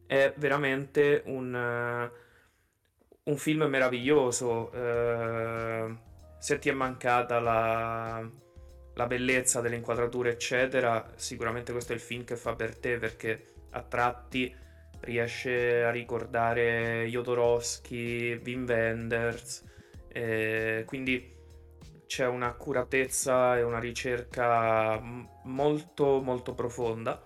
è 0.06 0.34
veramente 0.38 1.24
un, 1.26 1.54
uh, 1.54 3.30
un 3.30 3.38
film 3.38 3.64
meraviglioso. 3.64 4.70
Uh, 4.74 5.98
se 6.38 6.60
ti 6.60 6.70
è 6.70 6.74
mancata 6.74 7.40
la, 7.40 8.30
la 8.95 9.05
bellezza 9.08 9.62
delle 9.62 9.75
inquadrature, 9.75 10.31
eccetera, 10.31 11.13
sicuramente 11.15 11.71
questo 11.71 11.91
è 11.91 11.95
il 11.95 12.01
film 12.01 12.23
che 12.23 12.36
fa 12.36 12.55
per 12.55 12.77
te 12.77 12.97
perché 12.97 13.45
a 13.71 13.81
tratti 13.81 14.53
riesce 15.01 15.84
a 15.84 15.91
ricordare 15.91 17.05
Jodorowsky, 17.08 18.41
Wim 18.43 18.65
Wenders, 18.65 19.63
eh, 20.08 20.84
quindi 20.86 21.34
c'è 22.05 22.25
un'accuratezza 22.25 23.58
e 23.58 23.63
una 23.63 23.79
ricerca 23.79 25.01
molto 25.43 26.21
molto 26.21 26.53
profonda, 26.53 27.21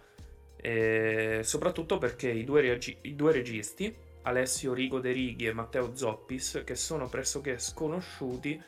eh, 0.56 1.42
soprattutto 1.44 2.00
perché 2.00 2.30
i 2.30 2.44
due, 2.44 2.62
regi- 2.62 2.98
i 3.02 3.16
due 3.16 3.32
registi, 3.32 3.96
Alessio 4.24 4.74
Rigo 4.74 5.00
De 5.00 5.12
Righi 5.12 5.46
e 5.46 5.54
Matteo 5.54 5.96
Zoppis, 5.96 6.64
che 6.66 6.76
sono 6.76 7.08
pressoché 7.08 7.60
sconosciuti 7.60 8.62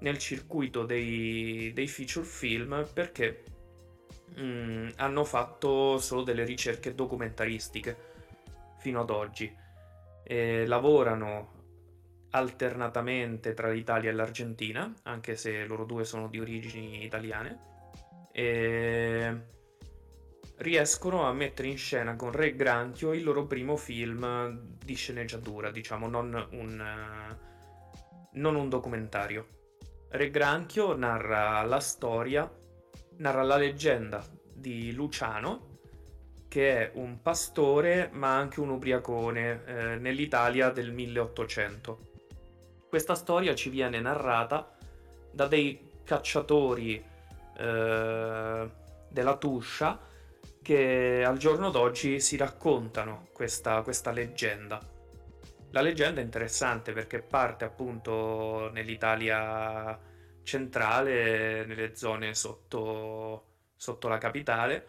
nel 0.00 0.18
circuito 0.18 0.84
dei, 0.84 1.72
dei 1.74 1.88
feature 1.88 2.24
film 2.24 2.86
perché 2.92 3.42
mh, 4.36 4.42
mm, 4.42 4.88
hanno 4.96 5.24
fatto 5.24 5.98
solo 5.98 6.22
delle 6.22 6.44
ricerche 6.44 6.94
documentaristiche 6.94 7.96
fino 8.78 9.00
ad 9.00 9.10
oggi. 9.10 9.54
E 10.22 10.66
lavorano 10.66 11.56
alternatamente 12.30 13.54
tra 13.54 13.70
l'Italia 13.70 14.10
e 14.10 14.12
l'Argentina, 14.12 14.92
anche 15.04 15.36
se 15.36 15.64
loro 15.64 15.84
due 15.84 16.04
sono 16.04 16.28
di 16.28 16.38
origini 16.38 17.04
italiane, 17.04 17.66
e 18.32 19.56
riescono 20.58 21.26
a 21.26 21.32
mettere 21.32 21.68
in 21.68 21.78
scena 21.78 22.16
con 22.16 22.32
Re 22.32 22.54
Granchio 22.54 23.12
il 23.12 23.22
loro 23.22 23.46
primo 23.46 23.76
film 23.76 24.76
di 24.84 24.94
sceneggiatura, 24.94 25.70
diciamo, 25.70 26.08
non 26.08 26.48
un, 26.50 27.36
non 28.32 28.54
un 28.54 28.68
documentario. 28.68 29.57
Re 30.10 30.30
Granchio 30.30 30.96
narra 30.96 31.62
la 31.64 31.80
storia, 31.80 32.50
narra 33.16 33.42
la 33.42 33.56
leggenda 33.56 34.24
di 34.50 34.92
Luciano, 34.94 35.76
che 36.48 36.78
è 36.78 36.90
un 36.94 37.20
pastore 37.20 38.08
ma 38.12 38.34
anche 38.34 38.60
un 38.60 38.70
ubriacone 38.70 39.64
eh, 39.66 39.96
nell'Italia 39.96 40.70
del 40.70 40.92
1800. 40.92 41.98
Questa 42.88 43.14
storia 43.14 43.54
ci 43.54 43.68
viene 43.68 44.00
narrata 44.00 44.74
da 45.30 45.46
dei 45.46 45.78
cacciatori 46.04 47.04
eh, 47.58 48.70
della 49.10 49.36
Tuscia 49.36 50.00
che 50.62 51.22
al 51.22 51.36
giorno 51.36 51.68
d'oggi 51.68 52.18
si 52.18 52.38
raccontano 52.38 53.28
questa, 53.32 53.82
questa 53.82 54.10
leggenda. 54.10 54.80
La 55.70 55.80
leggenda 55.80 56.20
è 56.20 56.24
interessante 56.24 56.92
perché 56.92 57.20
parte 57.20 57.64
appunto 57.64 58.70
nell'Italia 58.72 59.98
centrale, 60.42 61.66
nelle 61.66 61.94
zone 61.94 62.34
sotto, 62.34 63.44
sotto 63.76 64.08
la 64.08 64.18
capitale, 64.18 64.88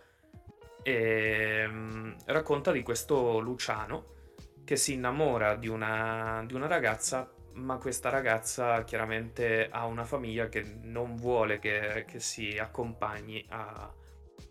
e 0.81 1.65
um, 1.67 2.15
racconta 2.25 2.71
di 2.71 2.81
questo 2.81 3.39
Luciano 3.39 4.17
che 4.63 4.77
si 4.77 4.93
innamora 4.93 5.55
di 5.55 5.67
una, 5.67 6.43
di 6.45 6.53
una 6.53 6.67
ragazza 6.67 7.29
ma 7.53 7.77
questa 7.77 8.09
ragazza 8.09 8.83
chiaramente 8.83 9.67
ha 9.69 9.85
una 9.85 10.05
famiglia 10.05 10.47
che 10.47 10.63
non 10.83 11.15
vuole 11.15 11.59
che, 11.59 12.05
che 12.07 12.19
si 12.19 12.57
accompagni 12.57 13.45
a, 13.49 13.93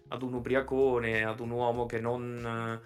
ad 0.08 0.22
un 0.22 0.34
ubriacone, 0.34 1.24
ad 1.24 1.40
un 1.40 1.50
uomo 1.50 1.86
che 1.86 2.00
non, 2.00 2.80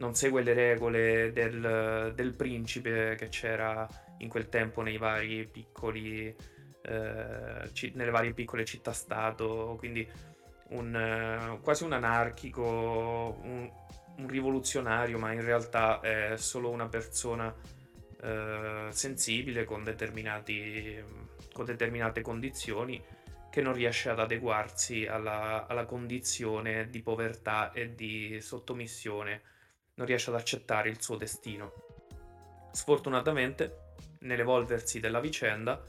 non 0.00 0.14
segue 0.14 0.42
le 0.42 0.54
regole 0.54 1.30
del, 1.30 2.12
del, 2.14 2.34
principe 2.34 3.14
che 3.16 3.28
c'era 3.28 3.86
in 4.18 4.28
quel 4.28 4.48
tempo 4.48 4.80
nei 4.80 4.96
vari 4.96 5.46
piccoli, 5.46 6.34
eh, 6.82 7.92
nelle 7.92 8.10
varie 8.10 8.32
piccole 8.32 8.64
città-stato, 8.64 9.76
quindi 9.78 10.08
un, 10.70 11.58
quasi 11.62 11.84
un 11.84 11.92
anarchico, 11.92 13.38
un, 13.42 13.70
un 14.16 14.26
rivoluzionario, 14.26 15.18
ma 15.18 15.32
in 15.32 15.44
realtà 15.44 16.00
è 16.00 16.34
solo 16.36 16.70
una 16.70 16.88
persona 16.88 17.54
eh, 18.22 18.88
sensibile 18.88 19.64
con, 19.64 19.84
con, 19.84 21.64
determinate 21.66 22.22
condizioni 22.22 23.02
che 23.50 23.60
non 23.60 23.74
riesce 23.74 24.08
ad 24.08 24.20
adeguarsi 24.20 25.04
alla, 25.06 25.66
alla, 25.66 25.84
condizione 25.84 26.88
di 26.88 27.02
povertà 27.02 27.72
e 27.72 27.94
di 27.94 28.40
sottomissione, 28.40 29.42
non 30.00 30.08
riesce 30.08 30.30
ad 30.30 30.36
accettare 30.36 30.88
il 30.88 31.00
suo 31.00 31.16
destino. 31.16 31.72
Sfortunatamente, 32.72 33.92
nell'evolversi 34.20 34.98
della 34.98 35.20
vicenda, 35.20 35.80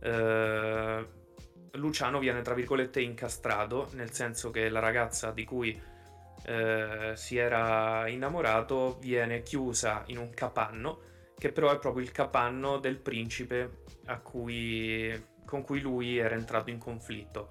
eh, 0.00 1.06
Luciano 1.72 2.18
viene 2.18 2.42
tra 2.42 2.52
virgolette 2.52 3.00
incastrato, 3.00 3.88
nel 3.92 4.12
senso 4.12 4.50
che 4.50 4.68
la 4.68 4.80
ragazza 4.80 5.30
di 5.30 5.44
cui 5.44 5.80
eh, 6.46 7.12
si 7.14 7.38
era 7.38 8.06
innamorato 8.06 8.98
viene 9.00 9.42
chiusa 9.42 10.02
in 10.08 10.18
un 10.18 10.30
capanno 10.30 11.12
che 11.38 11.50
però 11.50 11.72
è 11.72 11.78
proprio 11.78 12.04
il 12.04 12.12
capanno 12.12 12.78
del 12.78 12.96
principe 12.96 13.82
cui, 14.22 15.24
con 15.44 15.62
cui 15.62 15.80
lui 15.80 16.18
era 16.18 16.34
entrato 16.34 16.70
in 16.70 16.78
conflitto. 16.78 17.50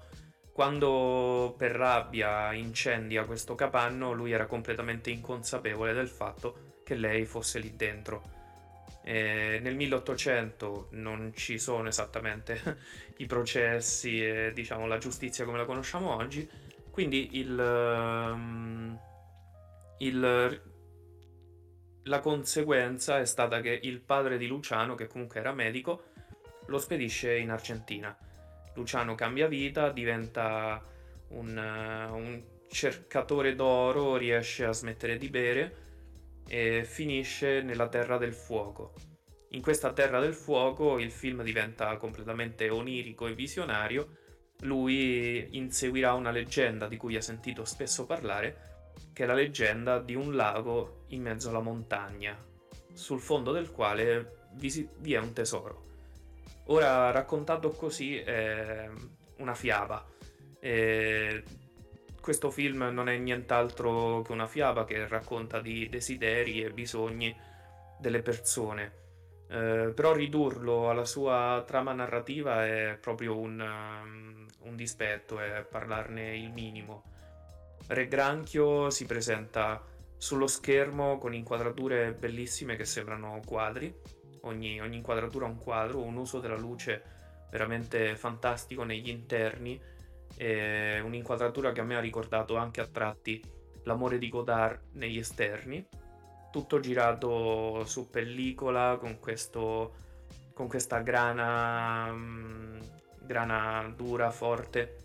Quando 0.54 1.52
per 1.58 1.72
rabbia 1.72 2.52
incendia 2.52 3.24
questo 3.24 3.56
capanno, 3.56 4.12
lui 4.12 4.30
era 4.30 4.46
completamente 4.46 5.10
inconsapevole 5.10 5.92
del 5.92 6.06
fatto 6.06 6.76
che 6.84 6.94
lei 6.94 7.24
fosse 7.24 7.58
lì 7.58 7.74
dentro. 7.74 8.22
E 9.02 9.58
nel 9.60 9.74
1800 9.74 10.90
non 10.92 11.32
ci 11.34 11.58
sono 11.58 11.88
esattamente 11.88 12.78
i 13.18 13.26
processi 13.26 14.24
e 14.24 14.52
diciamo 14.54 14.86
la 14.86 14.98
giustizia 14.98 15.44
come 15.44 15.58
la 15.58 15.64
conosciamo 15.64 16.14
oggi, 16.14 16.48
quindi 16.88 17.30
il, 17.32 17.58
um, 17.58 18.96
il 19.98 20.62
la 22.04 22.20
conseguenza 22.20 23.18
è 23.18 23.24
stata 23.24 23.60
che 23.60 23.80
il 23.82 23.98
padre 23.98 24.38
di 24.38 24.46
Luciano, 24.46 24.94
che 24.94 25.08
comunque 25.08 25.40
era 25.40 25.52
medico, 25.52 26.04
lo 26.66 26.78
spedisce 26.78 27.36
in 27.36 27.50
Argentina. 27.50 28.16
Luciano 28.74 29.14
cambia 29.14 29.46
vita, 29.46 29.90
diventa 29.90 30.82
un, 31.28 31.56
uh, 31.56 32.14
un 32.14 32.42
cercatore 32.68 33.54
d'oro, 33.54 34.16
riesce 34.16 34.64
a 34.64 34.72
smettere 34.72 35.16
di 35.16 35.28
bere 35.28 35.76
e 36.48 36.84
finisce 36.84 37.62
nella 37.62 37.88
Terra 37.88 38.18
del 38.18 38.34
Fuoco. 38.34 38.92
In 39.50 39.62
questa 39.62 39.92
Terra 39.92 40.18
del 40.18 40.34
Fuoco 40.34 40.98
il 40.98 41.12
film 41.12 41.42
diventa 41.42 41.96
completamente 41.96 42.68
onirico 42.68 43.26
e 43.28 43.34
visionario. 43.34 44.16
Lui 44.62 45.56
inseguirà 45.56 46.12
una 46.14 46.32
leggenda 46.32 46.88
di 46.88 46.96
cui 46.96 47.16
ha 47.16 47.20
sentito 47.20 47.64
spesso 47.64 48.04
parlare, 48.06 48.92
che 49.12 49.22
è 49.22 49.26
la 49.26 49.34
leggenda 49.34 50.00
di 50.00 50.14
un 50.14 50.34
lago 50.34 51.04
in 51.08 51.22
mezzo 51.22 51.50
alla 51.50 51.60
montagna, 51.60 52.36
sul 52.92 53.20
fondo 53.20 53.52
del 53.52 53.70
quale 53.70 54.48
vi 54.54 55.14
è 55.14 55.18
un 55.18 55.32
tesoro. 55.32 55.93
Ora, 56.66 57.10
raccontato 57.10 57.70
così, 57.70 58.18
è 58.18 58.88
una 59.38 59.54
fiaba. 59.54 60.04
E 60.58 61.42
questo 62.20 62.50
film 62.50 62.88
non 62.90 63.08
è 63.08 63.18
nient'altro 63.18 64.22
che 64.22 64.32
una 64.32 64.46
fiaba 64.46 64.84
che 64.84 65.06
racconta 65.06 65.60
di 65.60 65.88
desideri 65.90 66.62
e 66.62 66.70
bisogni 66.70 67.36
delle 67.98 68.22
persone. 68.22 69.02
Eh, 69.46 69.92
però 69.94 70.14
ridurlo 70.14 70.88
alla 70.88 71.04
sua 71.04 71.62
trama 71.66 71.92
narrativa 71.92 72.64
è 72.66 72.96
proprio 72.98 73.38
un, 73.38 73.60
um, 73.60 74.46
un 74.60 74.76
dispetto, 74.76 75.38
è 75.38 75.66
parlarne 75.68 76.34
il 76.36 76.50
minimo. 76.50 77.04
Re 77.88 78.08
Granchio 78.08 78.88
si 78.88 79.04
presenta 79.04 79.84
sullo 80.16 80.46
schermo 80.46 81.18
con 81.18 81.34
inquadrature 81.34 82.14
bellissime 82.14 82.76
che 82.76 82.86
sembrano 82.86 83.40
quadri, 83.44 83.94
ogni, 84.44 84.80
ogni 84.80 84.96
inquadratura 84.96 85.46
è 85.46 85.48
un 85.48 85.58
quadro, 85.58 86.02
un 86.02 86.16
uso 86.16 86.40
della 86.40 86.56
luce 86.56 87.02
veramente 87.50 88.16
fantastico 88.16 88.84
negli 88.84 89.08
interni, 89.08 89.80
e 90.36 91.00
un'inquadratura 91.00 91.72
che 91.72 91.80
a 91.80 91.84
me 91.84 91.96
ha 91.96 92.00
ricordato 92.00 92.56
anche 92.56 92.80
a 92.80 92.86
tratti 92.86 93.42
l'amore 93.84 94.18
di 94.18 94.28
Godard 94.28 94.80
negli 94.92 95.18
esterni, 95.18 95.86
tutto 96.50 96.80
girato 96.80 97.84
su 97.84 98.10
pellicola 98.10 98.96
con, 98.98 99.18
questo, 99.18 99.94
con 100.54 100.68
questa 100.68 101.00
grana, 101.00 102.12
mm, 102.12 102.80
grana 103.20 103.92
dura, 103.94 104.30
forte 104.30 104.96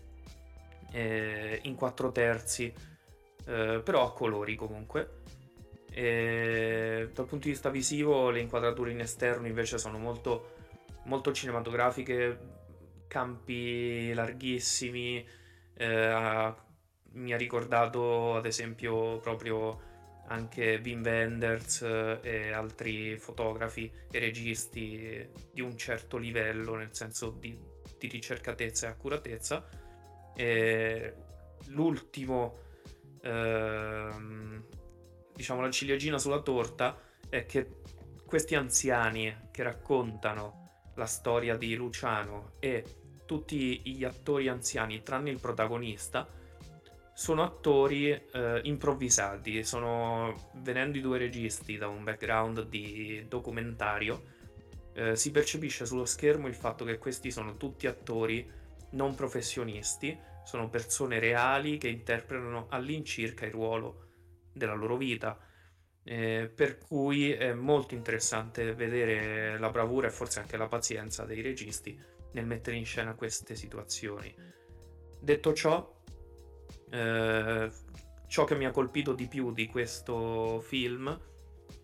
eh, 0.92 1.60
in 1.62 1.74
quattro 1.74 2.10
terzi, 2.10 2.72
eh, 3.46 3.80
però 3.84 4.06
a 4.06 4.12
colori 4.12 4.56
comunque. 4.56 5.18
E 5.90 7.10
dal 7.12 7.26
punto 7.26 7.46
di 7.46 7.52
vista 7.52 7.68
visivo 7.68 8.30
le 8.30 8.40
inquadrature 8.40 8.92
in 8.92 9.00
esterno 9.00 9.46
invece 9.46 9.78
sono 9.78 9.98
molto, 9.98 10.54
molto 11.04 11.32
cinematografiche, 11.32 12.38
campi 13.08 14.12
larghissimi, 14.12 15.26
eh, 15.74 16.54
mi 17.12 17.32
ha 17.32 17.36
ricordato 17.36 18.36
ad 18.36 18.46
esempio 18.46 19.18
proprio 19.18 19.88
anche 20.28 20.80
Wim 20.82 21.02
Wenders 21.02 21.82
e 22.22 22.52
altri 22.52 23.16
fotografi 23.16 23.90
e 24.10 24.18
registi 24.20 25.28
di 25.52 25.60
un 25.60 25.76
certo 25.76 26.16
livello, 26.18 26.76
nel 26.76 26.94
senso 26.94 27.30
di, 27.30 27.58
di 27.98 28.06
ricercatezza 28.06 28.86
e 28.86 28.90
accuratezza. 28.90 29.68
E 30.36 31.14
l'ultimo, 31.68 32.58
ehm, 33.22 34.64
diciamo, 35.34 35.60
la 35.60 35.70
ciliegina 35.70 36.18
sulla 36.18 36.40
torta 36.40 36.98
è 37.28 37.46
che 37.46 37.80
questi 38.26 38.54
anziani 38.54 39.48
che 39.50 39.62
raccontano 39.62 40.68
la 40.94 41.06
storia 41.06 41.56
di 41.56 41.74
Luciano 41.74 42.52
e 42.60 42.84
tutti 43.26 43.80
gli 43.84 44.04
attori 44.04 44.48
anziani, 44.48 45.02
tranne 45.02 45.30
il 45.30 45.40
protagonista, 45.40 46.28
sono 47.12 47.42
attori 47.42 48.10
eh, 48.10 48.60
improvvisati, 48.64 49.62
sono 49.62 50.50
venendo 50.54 50.98
i 50.98 51.00
due 51.00 51.18
registi 51.18 51.76
da 51.76 51.86
un 51.88 52.02
background 52.02 52.66
di 52.68 53.24
documentario, 53.28 54.22
eh, 54.94 55.16
si 55.16 55.30
percepisce 55.30 55.86
sullo 55.86 56.06
schermo 56.06 56.48
il 56.48 56.54
fatto 56.54 56.84
che 56.84 56.98
questi 56.98 57.30
sono 57.30 57.56
tutti 57.56 57.86
attori 57.86 58.48
non 58.90 59.14
professionisti, 59.14 60.18
sono 60.44 60.68
persone 60.68 61.18
reali 61.18 61.78
che 61.78 61.88
interpretano 61.88 62.66
all'incirca 62.70 63.44
il 63.44 63.52
ruolo 63.52 64.09
della 64.52 64.74
loro 64.74 64.96
vita. 64.96 65.38
Eh, 66.02 66.50
per 66.54 66.78
cui 66.78 67.30
è 67.32 67.52
molto 67.52 67.94
interessante 67.94 68.74
vedere 68.74 69.58
la 69.58 69.68
bravura 69.70 70.08
e 70.08 70.10
forse 70.10 70.40
anche 70.40 70.56
la 70.56 70.66
pazienza 70.66 71.24
dei 71.24 71.42
registi 71.42 71.98
nel 72.32 72.46
mettere 72.46 72.76
in 72.76 72.84
scena 72.84 73.14
queste 73.14 73.54
situazioni. 73.54 74.34
Detto 75.20 75.52
ciò, 75.52 76.02
eh, 76.90 77.70
ciò 78.26 78.44
che 78.44 78.54
mi 78.54 78.64
ha 78.64 78.70
colpito 78.70 79.12
di 79.12 79.28
più 79.28 79.52
di 79.52 79.66
questo 79.66 80.60
film 80.60 81.28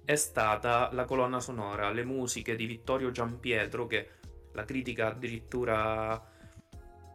è 0.04 0.14
stata 0.14 0.88
la 0.92 1.04
colonna 1.04 1.40
sonora, 1.40 1.90
le 1.90 2.04
musiche 2.04 2.56
di 2.56 2.66
Vittorio 2.66 3.10
Giampietro 3.10 3.86
che 3.86 4.08
la 4.52 4.64
critica 4.64 5.08
addirittura 5.08 6.34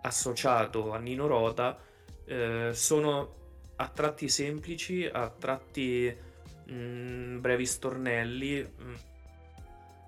associato 0.02 0.92
a 0.92 0.98
Nino 0.98 1.28
Rota 1.28 1.80
eh, 2.26 2.72
sono 2.74 3.41
a 3.82 3.88
tratti 3.88 4.30
semplici, 4.30 5.10
a 5.12 5.28
tratti 5.30 6.16
mh, 6.66 6.74
mm, 6.74 7.40
brevi 7.40 7.66
stornelli, 7.66 8.62
mh, 8.62 8.84
mm, 8.84 8.96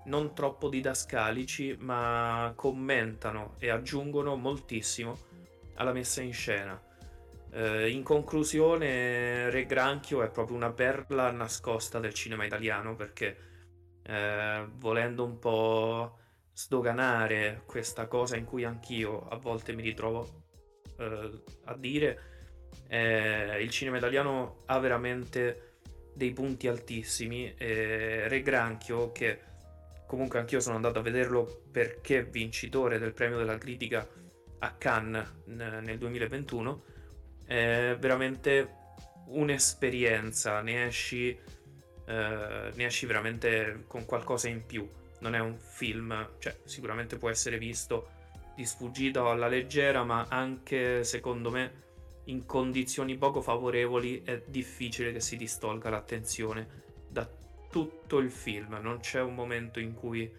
non 0.04 0.32
troppo 0.34 0.68
didascalici, 0.68 1.76
ma 1.80 2.52
commentano 2.54 3.54
e 3.58 3.70
aggiungono 3.70 4.36
moltissimo 4.36 5.18
alla 5.74 5.92
messa 5.92 6.22
in 6.22 6.32
scena. 6.32 6.80
Eh, 7.50 7.90
in 7.90 8.02
conclusione, 8.04 9.50
Re 9.50 9.66
Granchio 9.66 10.22
è 10.22 10.30
proprio 10.30 10.56
una 10.56 10.72
perla 10.72 11.30
nascosta 11.32 11.98
del 11.98 12.14
cinema 12.14 12.44
italiano 12.44 12.94
perché 12.94 13.36
eh, 14.02 14.66
volendo 14.76 15.24
un 15.24 15.38
po' 15.38 16.18
sdoganare 16.52 17.62
questa 17.66 18.06
cosa 18.06 18.36
in 18.36 18.44
cui 18.44 18.64
anch'io 18.64 19.26
a 19.28 19.36
volte 19.36 19.72
mi 19.72 19.82
ritrovo 19.82 20.42
eh, 20.98 21.42
a 21.64 21.76
dire, 21.76 22.33
eh, 22.88 23.62
il 23.62 23.70
cinema 23.70 23.96
italiano 23.96 24.62
ha 24.66 24.78
veramente 24.78 25.74
dei 26.14 26.32
punti 26.32 26.68
altissimi. 26.68 27.54
E 27.56 28.28
Re 28.28 28.42
Granchio, 28.42 29.12
che 29.12 29.40
comunque 30.06 30.38
anch'io 30.38 30.60
sono 30.60 30.76
andato 30.76 31.00
a 31.00 31.02
vederlo 31.02 31.62
perché 31.70 32.24
vincitore 32.24 32.98
del 32.98 33.12
premio 33.12 33.38
della 33.38 33.58
critica 33.58 34.06
a 34.60 34.72
Cannes 34.72 35.28
nel 35.46 35.98
2021, 35.98 36.82
è 37.46 37.96
veramente 37.98 38.82
un'esperienza, 39.26 40.60
ne 40.60 40.86
esci, 40.86 41.28
eh, 41.28 42.70
ne 42.74 42.84
esci 42.84 43.06
veramente 43.06 43.84
con 43.86 44.04
qualcosa 44.06 44.48
in 44.48 44.64
più. 44.64 44.88
Non 45.20 45.34
è 45.34 45.40
un 45.40 45.56
film, 45.58 46.30
cioè 46.38 46.56
sicuramente 46.64 47.16
può 47.16 47.30
essere 47.30 47.58
visto 47.58 48.10
di 48.54 48.64
sfuggita 48.64 49.22
o 49.22 49.30
alla 49.30 49.48
leggera, 49.48 50.04
ma 50.04 50.26
anche 50.28 51.02
secondo 51.04 51.50
me 51.50 51.82
in 52.24 52.46
condizioni 52.46 53.16
poco 53.16 53.40
favorevoli 53.40 54.22
è 54.22 54.42
difficile 54.46 55.12
che 55.12 55.20
si 55.20 55.36
distolga 55.36 55.90
l'attenzione 55.90 56.82
da 57.08 57.28
tutto 57.70 58.18
il 58.18 58.30
film. 58.30 58.78
Non 58.80 59.00
c'è 59.00 59.20
un 59.20 59.34
momento 59.34 59.80
in 59.80 59.94
cui 59.94 60.32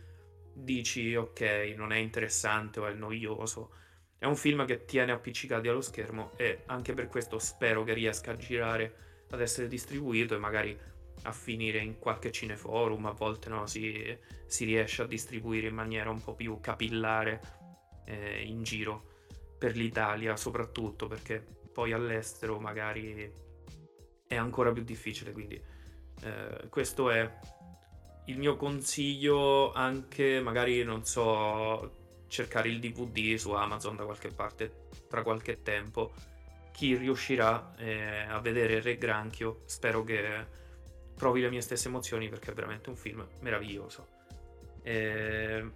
dici 0.54 1.15
ok, 1.15 1.74
non 1.76 1.91
è 1.91 1.98
interessante 1.98 2.80
o 2.80 2.88
è 2.88 2.93
noioso. 2.93 3.71
È 4.17 4.26
un 4.26 4.36
film 4.36 4.65
che 4.65 4.86
tiene 4.86 5.12
appiccicati 5.12 5.67
allo 5.67 5.82
schermo 5.82 6.32
e 6.38 6.63
anche 6.67 6.93
per 6.93 7.08
questo 7.08 7.38
spero 7.38 7.84
che 7.84 7.93
riesca 7.93 8.32
a 8.32 8.38
girare, 8.38 8.95
ad 9.30 9.41
essere 9.41 9.67
distribuito 9.67 10.34
e 10.34 10.39
magari 10.39 10.78
a 11.24 11.32
finire 11.32 11.80
in 11.80 12.00
qualche 12.00 12.32
cineforum. 12.32 13.06
A 13.06 13.12
volte 13.12 13.50
no, 13.50 13.67
si, 13.67 14.17
si 14.45 14.65
riesce 14.65 15.04
a 15.04 15.08
distribuire 15.08 15.67
in 15.67 15.76
maniera 15.76 16.10
un 16.10 16.24
po' 16.24 16.34
più 16.34 16.60
capillare 16.60 17.41
eh, 18.06 18.41
in 18.43 18.63
giro 18.63 19.13
per 19.58 19.76
l'Italia, 19.76 20.36
soprattutto 20.36 21.08
perché 21.08 21.45
poi 21.75 21.91
all'estero 21.91 22.57
magari 22.57 23.29
è 24.25 24.35
ancora 24.35 24.71
più 24.71 24.81
difficile, 24.81 25.33
quindi 25.33 25.61
eh, 26.21 26.69
questo 26.69 27.09
è 27.11 27.29
il 28.27 28.38
mio 28.38 28.55
consiglio 28.55 29.73
anche 29.73 30.39
magari 30.39 30.81
non 30.83 31.03
so 31.03 32.03
cercare 32.27 32.69
il 32.69 32.79
DVD 32.79 33.35
su 33.35 33.51
Amazon 33.51 33.97
da 33.97 34.05
qualche 34.05 34.29
parte 34.29 34.88
tra 35.09 35.21
qualche 35.21 35.61
tempo. 35.63 36.13
Chi 36.71 36.95
riuscirà 36.95 37.75
eh, 37.77 38.21
a 38.21 38.39
vedere 38.39 38.79
Re 38.79 38.97
Granchio 38.97 39.63
spero 39.65 40.05
che 40.05 40.45
provi 41.13 41.41
le 41.41 41.49
mie 41.49 41.61
stesse 41.61 41.89
emozioni 41.89 42.29
perché 42.29 42.51
è 42.51 42.53
veramente 42.53 42.89
un 42.89 42.95
film 42.95 43.27
meraviglioso. 43.41 44.07
Eh, 44.81 45.71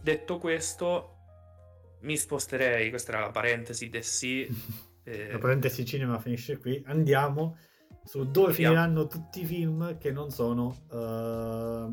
detto 0.00 0.38
questo 0.38 1.13
mi 2.04 2.16
sposterei, 2.16 2.90
questa 2.90 3.12
era 3.12 3.20
la 3.22 3.30
parentesi 3.30 3.88
del 3.88 4.04
sì. 4.04 4.46
Eh... 5.06 5.32
La 5.32 5.38
parentesi 5.38 5.84
cinema 5.84 6.18
finisce 6.18 6.56
qui. 6.56 6.82
Andiamo 6.86 7.58
su 8.04 8.24
dove 8.30 8.52
Andiamo. 8.52 8.52
finiranno 8.54 9.06
tutti 9.06 9.42
i 9.42 9.44
film 9.44 9.98
che 9.98 10.10
non 10.10 10.30
sono 10.30 10.68
uh, 10.88 11.92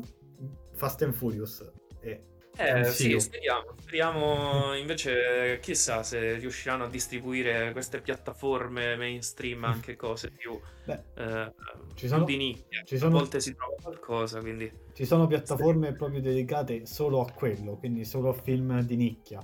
Fast 0.74 1.02
and 1.02 1.12
Furious. 1.12 1.70
E 2.00 2.24
eh 2.56 2.84
sì, 2.84 3.18
speriamo, 3.18 3.74
speriamo 3.80 4.74
invece 4.80 5.58
chissà 5.60 6.02
se 6.02 6.34
riusciranno 6.36 6.84
a 6.84 6.88
distribuire 6.88 7.72
queste 7.72 8.00
piattaforme 8.00 8.96
mainstream 8.96 9.64
anche 9.64 9.96
cose 9.96 10.30
più, 10.30 10.58
Beh, 10.84 11.02
eh, 11.14 11.52
ci 11.94 12.08
sono, 12.08 12.24
di 12.24 12.36
nicchia. 12.36 12.82
Ci 12.82 12.96
sono, 12.98 13.16
a 13.16 13.18
volte 13.20 13.40
si 13.40 13.54
trova 13.54 13.74
qualcosa, 13.80 14.40
quindi... 14.40 14.70
Ci 14.92 15.04
sono 15.04 15.26
piattaforme 15.26 15.88
sì. 15.88 15.96
proprio 15.96 16.20
dedicate 16.20 16.84
solo 16.86 17.20
a 17.20 17.30
quello, 17.30 17.76
quindi 17.76 18.04
solo 18.04 18.30
a 18.30 18.34
film 18.34 18.80
di 18.82 18.96
nicchia 18.96 19.40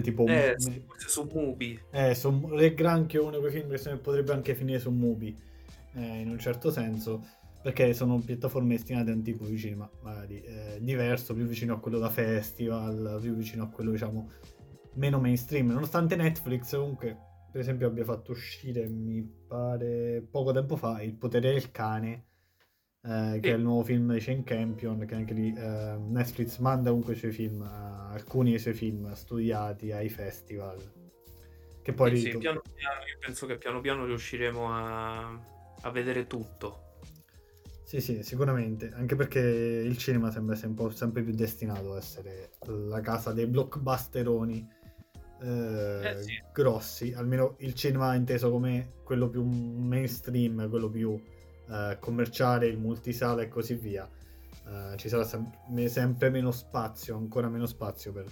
tipo 0.00 0.26
eh, 0.26 0.54
sì, 0.56 0.82
forse 0.86 1.08
su 1.08 1.28
Mubi. 1.30 1.78
Eh, 1.90 2.14
su 2.14 2.48
Re 2.50 2.74
Granchio 2.74 3.20
è 3.20 3.26
uno 3.26 3.36
di 3.36 3.40
quei 3.40 3.52
film 3.52 3.76
che 3.76 3.96
potrebbe 3.96 4.32
anche 4.32 4.54
finire 4.54 4.78
su 4.78 4.90
Mubi, 4.90 5.36
eh, 5.94 6.20
in 6.20 6.30
un 6.30 6.38
certo 6.38 6.70
senso, 6.70 7.26
perché 7.62 7.92
sono 7.94 8.18
piattaforme 8.18 8.76
destinate 8.76 9.10
a 9.10 9.14
un 9.14 9.22
tipo 9.22 9.44
di 9.46 9.58
cinema 9.58 9.88
magari 10.02 10.40
eh, 10.40 10.78
diverso, 10.80 11.34
più 11.34 11.44
vicino 11.44 11.74
a 11.74 11.80
quello 11.80 11.98
da 11.98 12.08
festival, 12.08 13.18
più 13.20 13.34
vicino 13.34 13.64
a 13.64 13.68
quello 13.68 13.90
diciamo 13.90 14.30
meno 14.94 15.20
mainstream, 15.20 15.68
nonostante 15.68 16.16
Netflix 16.16 16.76
comunque 16.76 17.16
per 17.52 17.60
esempio 17.60 17.86
abbia 17.86 18.04
fatto 18.04 18.32
uscire, 18.32 18.88
mi 18.88 19.22
pare 19.46 20.26
poco 20.28 20.52
tempo 20.52 20.76
fa, 20.76 21.02
Il 21.02 21.14
potere 21.14 21.52
del 21.52 21.70
cane 21.70 22.24
eh, 23.04 23.40
che 23.40 23.50
è 23.50 23.54
il 23.54 23.62
nuovo 23.62 23.82
film 23.82 24.12
di 24.12 24.20
Shane 24.20 24.44
Campion, 24.44 25.04
che 25.06 25.14
anche 25.14 25.34
lì 25.34 25.52
eh, 25.52 25.96
Netflix 25.98 26.58
manda 26.58 26.90
comunque 26.90 27.14
i 27.14 27.16
suoi 27.16 27.32
film, 27.32 27.60
uh, 27.60 28.12
alcuni 28.12 28.50
dei 28.50 28.58
suoi 28.58 28.74
film 28.74 29.12
studiati 29.12 29.90
ai 29.92 30.08
festival. 30.08 30.78
Che 31.82 31.92
poi... 31.92 32.16
Sì, 32.16 32.30
sì, 32.30 32.38
piano 32.38 32.62
piano, 32.74 33.00
io 33.00 33.18
penso 33.18 33.46
che 33.46 33.58
piano 33.58 33.80
piano 33.80 34.06
riusciremo 34.06 34.72
a, 34.72 35.40
a 35.80 35.90
vedere 35.90 36.28
tutto. 36.28 36.90
Sì, 37.82 38.00
sì, 38.00 38.22
sicuramente, 38.22 38.90
anche 38.94 39.16
perché 39.16 39.40
il 39.40 39.98
cinema 39.98 40.30
sembra 40.30 40.54
sempre, 40.54 40.90
sempre 40.92 41.22
più 41.22 41.34
destinato 41.34 41.92
a 41.92 41.98
essere 41.98 42.52
la 42.66 43.00
casa 43.00 43.32
dei 43.32 43.46
blockbusteroni 43.46 44.66
eh, 45.42 46.00
eh, 46.02 46.22
sì. 46.22 46.42
grossi, 46.52 47.12
almeno 47.12 47.56
il 47.58 47.74
cinema 47.74 48.14
inteso 48.14 48.50
come 48.50 48.92
quello 49.02 49.28
più 49.28 49.42
mainstream, 49.42 50.70
quello 50.70 50.88
più 50.88 51.20
eh, 51.72 51.98
commerciale, 51.98 52.66
il 52.66 52.78
multisala 52.78 53.40
e 53.42 53.48
così 53.48 53.74
via, 53.74 54.06
uh, 54.66 54.94
ci 54.96 55.08
sarà 55.08 55.24
sem- 55.24 55.84
sempre 55.86 56.28
meno 56.28 56.50
spazio, 56.50 57.16
ancora 57.16 57.48
meno 57.48 57.64
spazio 57.64 58.12
per 58.12 58.26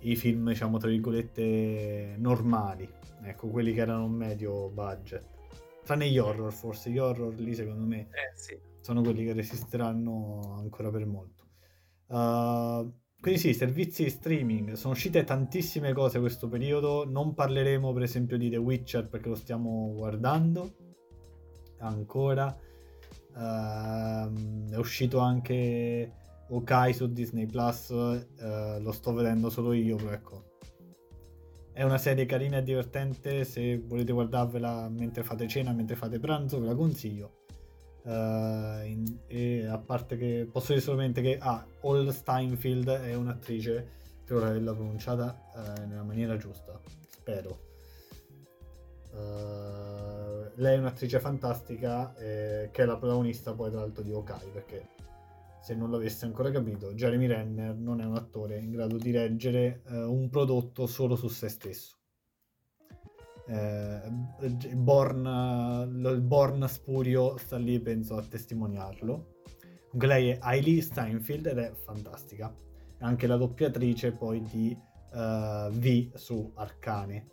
i 0.00 0.16
film, 0.16 0.48
diciamo, 0.48 0.78
tra 0.78 0.88
virgolette, 0.88 2.16
normali, 2.18 2.88
ecco, 3.24 3.48
quelli 3.48 3.74
che 3.74 3.80
erano 3.80 4.08
medio 4.08 4.70
budget. 4.70 5.28
Tranne 5.84 6.08
gli 6.08 6.18
horror, 6.18 6.52
forse 6.52 6.90
gli 6.90 6.98
horror 6.98 7.34
lì 7.34 7.54
secondo 7.54 7.84
me 7.84 8.02
eh, 8.02 8.32
sì. 8.36 8.58
sono 8.80 9.02
quelli 9.02 9.24
che 9.24 9.32
resisteranno 9.32 10.56
ancora 10.56 10.90
per 10.90 11.04
molto. 11.06 11.48
Uh, 12.06 12.90
quindi 13.20 13.38
sì, 13.38 13.54
servizi 13.54 14.08
streaming, 14.08 14.72
sono 14.72 14.94
uscite 14.94 15.24
tantissime 15.24 15.92
cose 15.92 16.18
questo 16.20 16.48
periodo, 16.48 17.04
non 17.04 17.34
parleremo 17.34 17.92
per 17.92 18.02
esempio 18.02 18.36
di 18.36 18.48
The 18.50 18.56
Witcher 18.56 19.08
perché 19.08 19.28
lo 19.28 19.34
stiamo 19.34 19.92
guardando, 19.94 20.74
ancora. 21.82 22.56
Uh, 23.34 24.70
è 24.70 24.76
uscito 24.76 25.18
anche 25.18 26.12
Okai 26.48 26.92
su 26.92 27.10
Disney 27.10 27.46
Plus, 27.46 27.88
uh, 27.88 28.80
lo 28.80 28.92
sto 28.92 29.12
vedendo 29.12 29.48
solo 29.50 29.72
io, 29.72 29.96
però 29.96 30.10
ecco. 30.10 30.50
È 31.72 31.82
una 31.82 31.96
serie 31.96 32.26
carina 32.26 32.58
e 32.58 32.62
divertente, 32.62 33.44
se 33.44 33.78
volete 33.78 34.12
guardarvela 34.12 34.90
mentre 34.90 35.22
fate 35.22 35.48
cena, 35.48 35.72
mentre 35.72 35.96
fate 35.96 36.18
pranzo, 36.18 36.60
ve 36.60 36.66
la 36.66 36.74
consiglio. 36.74 37.40
Uh, 38.04 38.84
in, 38.84 39.18
e 39.28 39.64
a 39.64 39.78
parte 39.78 40.16
che 40.16 40.46
posso 40.50 40.72
dire 40.72 40.80
solamente 40.80 41.22
che 41.22 41.38
ah, 41.40 41.64
All 41.82 42.08
Steinfeld 42.10 42.88
è 42.88 43.14
un'attrice, 43.14 43.88
credo 44.24 44.42
di 44.42 44.48
averla 44.48 44.74
pronunciata 44.74 45.40
uh, 45.54 45.86
nella 45.86 46.02
maniera 46.02 46.36
giusta, 46.36 46.78
spero. 47.08 47.70
Uh, 49.12 50.21
lei 50.56 50.76
è 50.76 50.78
un'attrice 50.78 51.20
fantastica 51.20 52.14
eh, 52.16 52.70
che 52.72 52.82
è 52.82 52.84
la 52.84 52.96
protagonista 52.96 53.54
poi 53.54 53.70
tra 53.70 53.80
l'altro 53.80 54.02
di 54.02 54.12
Okai 54.12 54.48
perché 54.52 54.88
se 55.60 55.74
non 55.74 55.90
l'avesse 55.90 56.24
ancora 56.24 56.50
capito 56.50 56.92
Jeremy 56.92 57.26
Renner 57.26 57.74
non 57.74 58.00
è 58.00 58.04
un 58.04 58.16
attore 58.16 58.58
in 58.58 58.72
grado 58.72 58.96
di 58.96 59.10
reggere 59.12 59.82
un 59.86 60.28
prodotto 60.28 60.86
solo 60.86 61.14
su 61.14 61.28
se 61.28 61.48
stesso. 61.48 61.96
Eh, 63.46 64.00
Born, 64.74 65.88
il 66.04 66.20
Born 66.20 66.66
Spurio 66.68 67.36
sta 67.36 67.58
lì 67.58 67.78
penso 67.80 68.16
a 68.16 68.22
testimoniarlo. 68.22 69.42
Comunque 69.88 70.06
lei 70.06 70.30
è 70.30 70.38
Hailey 70.40 70.80
Steinfeld 70.80 71.46
ed 71.46 71.58
è 71.58 71.72
fantastica. 71.72 72.54
È 72.96 73.04
anche 73.04 73.26
la 73.26 73.36
doppiatrice 73.36 74.12
poi 74.12 74.42
di 74.42 74.76
uh, 75.12 75.68
V 75.70 76.14
su 76.14 76.50
Arcane 76.54 77.26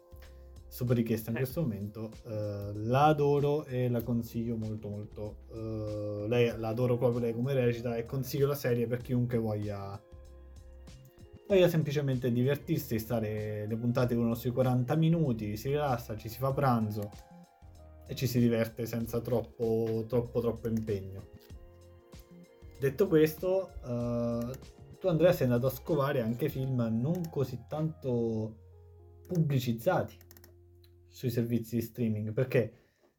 super 0.69 0.95
richiesta 0.95 1.31
in 1.31 1.37
eh. 1.37 1.39
questo 1.39 1.61
momento 1.61 2.11
uh, 2.23 2.71
la 2.75 3.05
adoro 3.05 3.65
e 3.65 3.89
la 3.89 4.03
consiglio 4.03 4.55
molto 4.55 4.87
molto 4.87 5.37
uh, 5.49 6.27
lei 6.27 6.53
la 6.57 6.69
adoro 6.69 6.95
proprio 6.95 7.21
lei 7.21 7.33
come 7.33 7.53
recita 7.53 7.95
e 7.95 8.05
consiglio 8.05 8.47
la 8.47 8.55
serie 8.55 8.85
per 8.85 9.01
chiunque 9.01 9.37
voglia 9.37 9.99
Voglia 11.49 11.67
semplicemente 11.67 12.31
divertirsi, 12.31 12.99
stare 12.99 13.65
le 13.65 13.75
puntate 13.75 14.13
uno 14.13 14.35
sui 14.35 14.51
40 14.51 14.95
minuti, 14.95 15.57
si 15.57 15.69
rilassa, 15.69 16.15
ci 16.15 16.29
si 16.29 16.37
fa 16.37 16.53
pranzo 16.53 17.09
e 18.05 18.13
ci 18.13 18.27
si 18.27 18.37
diverte 18.37 18.85
senza 18.85 19.19
troppo, 19.19 20.05
troppo, 20.07 20.41
troppo 20.41 20.67
impegno. 20.67 21.23
Detto 22.79 23.07
questo, 23.07 23.71
uh, 23.83 24.51
tu 24.99 25.07
Andrea 25.07 25.33
sei 25.33 25.47
andato 25.47 25.65
a 25.65 25.71
scovare 25.71 26.21
anche 26.21 26.49
film 26.49 26.87
non 27.01 27.27
così 27.31 27.65
tanto 27.67 28.53
pubblicizzati 29.25 30.15
sui 31.09 31.29
servizi 31.29 31.75
di 31.75 31.81
streaming, 31.81 32.33
perché 32.33 32.73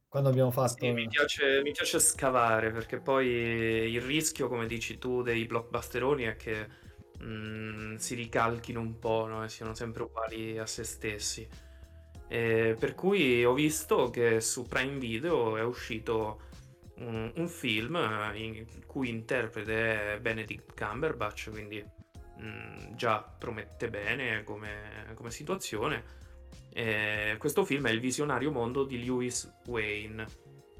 quando 0.09 0.29
abbiamo 0.29 0.51
fatto... 0.51 0.85
Sì, 0.85 0.91
mi 0.91 1.07
piace, 1.09 1.63
mi 1.63 1.73
piace 1.73 2.01
scavare, 2.01 2.73
perché 2.73 2.99
poi 2.99 3.27
il 3.27 4.01
rischio, 4.01 4.49
come 4.49 4.67
dici 4.67 4.99
tu, 4.99 5.23
dei 5.23 5.47
blockbusteroni 5.47 6.25
è 6.25 6.37
che 6.37 6.67
mh, 7.19 7.25
mm, 7.25 7.95
si 7.97 8.15
ricalchino 8.15 8.81
un 8.81 8.99
po' 8.99 9.27
no? 9.27 9.45
e 9.45 9.49
siano 9.49 9.75
sempre 9.75 10.03
uguali 10.03 10.59
a 10.59 10.67
se 10.67 10.85
stessi. 10.85 11.47
E 12.29 12.77
per 12.79 12.95
cui 12.95 13.45
ho 13.45 13.55
visto 13.55 14.11
che 14.11 14.41
su 14.41 14.67
Prime 14.67 14.99
Video 14.99 15.57
è 15.57 15.63
uscito 15.63 16.43
un, 16.97 17.33
un 17.35 17.49
film 17.49 17.97
in 18.35 18.67
cui 18.87 19.09
interprete 19.09 20.15
è 20.15 20.21
Benedict 20.21 20.75
Cumberbatch, 20.75 21.51
quindi 21.51 21.85
mh, 22.39 22.47
mm, 22.47 22.95
già 22.95 23.23
promette 23.23 23.89
bene 23.91 24.43
come, 24.45 25.13
come 25.15 25.31
situazione. 25.31 26.19
E 26.73 27.37
questo 27.39 27.65
film 27.65 27.87
è 27.87 27.91
Il 27.91 28.01
visionario 28.01 28.51
mondo 28.51 28.85
di 28.85 29.05
Lewis 29.05 29.53
Wayne. 29.67 30.27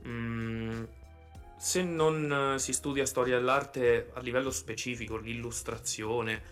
Mm, 0.07 0.85
se 1.59 1.83
non 1.83 2.55
eh, 2.55 2.59
si 2.59 2.73
studia 2.73 3.05
storia 3.05 3.37
dell'arte 3.37 4.11
a 4.15 4.21
livello 4.21 4.51
specifico, 4.51 5.17
l'illustrazione, 5.17 6.43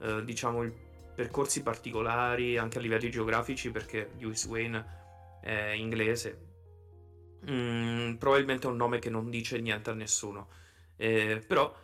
eh, 0.00 0.22
diciamo 0.24 0.62
i 0.62 0.72
percorsi 1.14 1.62
particolari 1.62 2.58
anche 2.58 2.78
a 2.78 2.80
livelli 2.80 3.10
geografici, 3.10 3.70
perché 3.70 4.10
Lewis 4.18 4.44
Wayne 4.44 4.96
è 5.40 5.70
inglese, 5.70 6.46
mm, 7.50 8.14
probabilmente 8.16 8.66
è 8.66 8.70
un 8.70 8.76
nome 8.76 8.98
che 8.98 9.10
non 9.10 9.30
dice 9.30 9.58
niente 9.58 9.90
a 9.90 9.94
nessuno. 9.94 10.48
Eh, 10.96 11.42
però, 11.46 11.74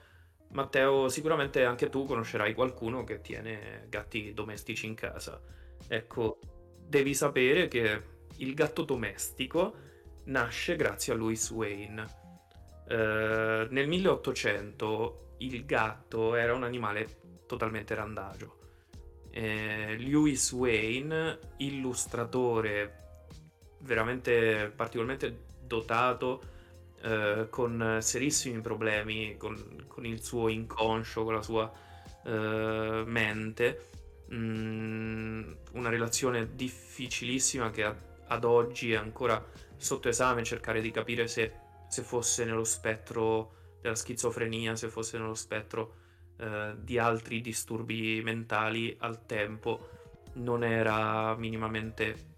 Matteo, 0.50 1.09
sicuramente 1.09 1.64
anche 1.64 1.88
tu 1.88 2.04
conoscerai 2.04 2.54
qualcuno 2.54 3.02
che 3.04 3.20
tiene 3.20 3.87
gatti 3.88 4.33
domestici 4.35 4.87
in 4.87 4.94
casa. 4.94 5.40
Ecco, 5.88 6.38
devi 6.86 7.14
sapere 7.14 7.68
che 7.68 8.02
il 8.36 8.54
gatto 8.54 8.82
domestico 8.82 9.74
nasce 10.24 10.76
grazie 10.76 11.12
a 11.12 11.16
Lewis 11.16 11.50
Wayne 11.50 12.22
eh, 12.86 13.66
nel 13.70 13.88
1800 13.88 15.36
il 15.38 15.64
gatto 15.64 16.34
era 16.34 16.54
un 16.54 16.64
animale 16.64 17.42
totalmente 17.46 17.94
randagio. 17.94 18.58
Eh, 19.30 19.96
Lewis 19.98 20.52
Wayne, 20.52 21.38
illustratore 21.58 22.98
veramente 23.78 24.72
particolarmente 24.74 25.44
dotato, 25.60 26.42
eh, 27.02 27.48
con 27.50 27.98
serissimi 28.00 28.60
problemi 28.60 29.36
con, 29.36 29.84
con, 29.88 30.06
il 30.06 30.22
suo 30.22 30.48
inconscio, 30.48 31.24
con 31.24 31.34
la 31.34 31.42
sua 31.42 31.70
eh, 32.24 33.02
mente, 33.06 33.90
mm, 34.32 35.52
una 35.72 35.88
relazione 35.88 36.54
difficilissima 36.54 37.70
che 37.70 37.84
ad, 37.84 37.96
ad 38.28 38.44
oggi 38.44 38.92
è 38.92 38.96
ancora 38.96 39.44
sotto 39.76 40.08
esame, 40.08 40.44
cercare 40.44 40.80
di 40.80 40.90
capire 40.90 41.26
se 41.28 41.62
se 41.94 42.02
fosse 42.02 42.44
nello 42.44 42.64
spettro 42.64 43.76
della 43.80 43.94
schizofrenia, 43.94 44.74
se 44.74 44.88
fosse 44.88 45.16
nello 45.16 45.34
spettro 45.34 45.94
eh, 46.38 46.74
di 46.76 46.98
altri 46.98 47.40
disturbi 47.40 48.20
mentali 48.20 48.96
al 48.98 49.26
tempo, 49.26 49.90
non 50.34 50.64
era 50.64 51.37
minimamente 51.37 52.32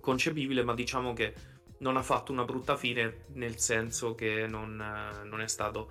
concepibile, 0.00 0.64
ma 0.64 0.74
diciamo 0.74 1.12
che 1.12 1.32
non 1.78 1.96
ha 1.96 2.02
fatto 2.02 2.32
una 2.32 2.44
brutta 2.44 2.76
fine 2.76 3.26
nel 3.34 3.58
senso 3.58 4.16
che 4.16 4.48
non, 4.48 4.74
non 5.22 5.40
è 5.40 5.46
stato 5.46 5.90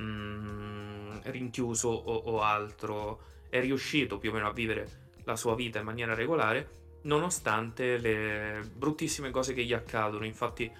mm, 0.00 1.18
rinchiuso 1.24 1.88
o, 1.88 2.14
o 2.14 2.40
altro, 2.40 3.20
è 3.48 3.60
riuscito 3.60 4.18
più 4.18 4.30
o 4.30 4.32
meno 4.32 4.48
a 4.48 4.52
vivere 4.52 5.04
la 5.24 5.36
sua 5.36 5.54
vita 5.54 5.78
in 5.78 5.84
maniera 5.84 6.14
regolare 6.14 6.84
nonostante 7.06 7.98
le 7.98 8.60
bruttissime 8.72 9.30
cose 9.30 9.54
che 9.54 9.64
gli 9.64 9.72
accadono. 9.72 10.24
Infatti, 10.24 10.70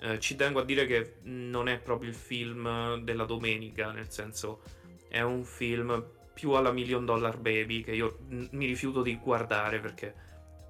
eh, 0.00 0.18
ci 0.18 0.34
tengo 0.34 0.60
a 0.60 0.64
dire 0.64 0.86
che 0.86 1.16
non 1.22 1.68
è 1.68 1.78
proprio 1.78 2.08
il 2.08 2.14
film 2.14 3.00
della 3.02 3.24
domenica, 3.24 3.92
nel 3.92 4.10
senso 4.10 4.62
è 5.08 5.20
un 5.20 5.44
film 5.44 6.04
più 6.32 6.52
alla 6.52 6.72
Million 6.72 7.04
Dollar 7.04 7.36
Baby 7.36 7.82
che 7.82 7.92
io 7.92 8.20
mi 8.28 8.66
rifiuto 8.66 9.02
di 9.02 9.16
guardare 9.16 9.78
perché 9.80 10.08
è 10.08 10.14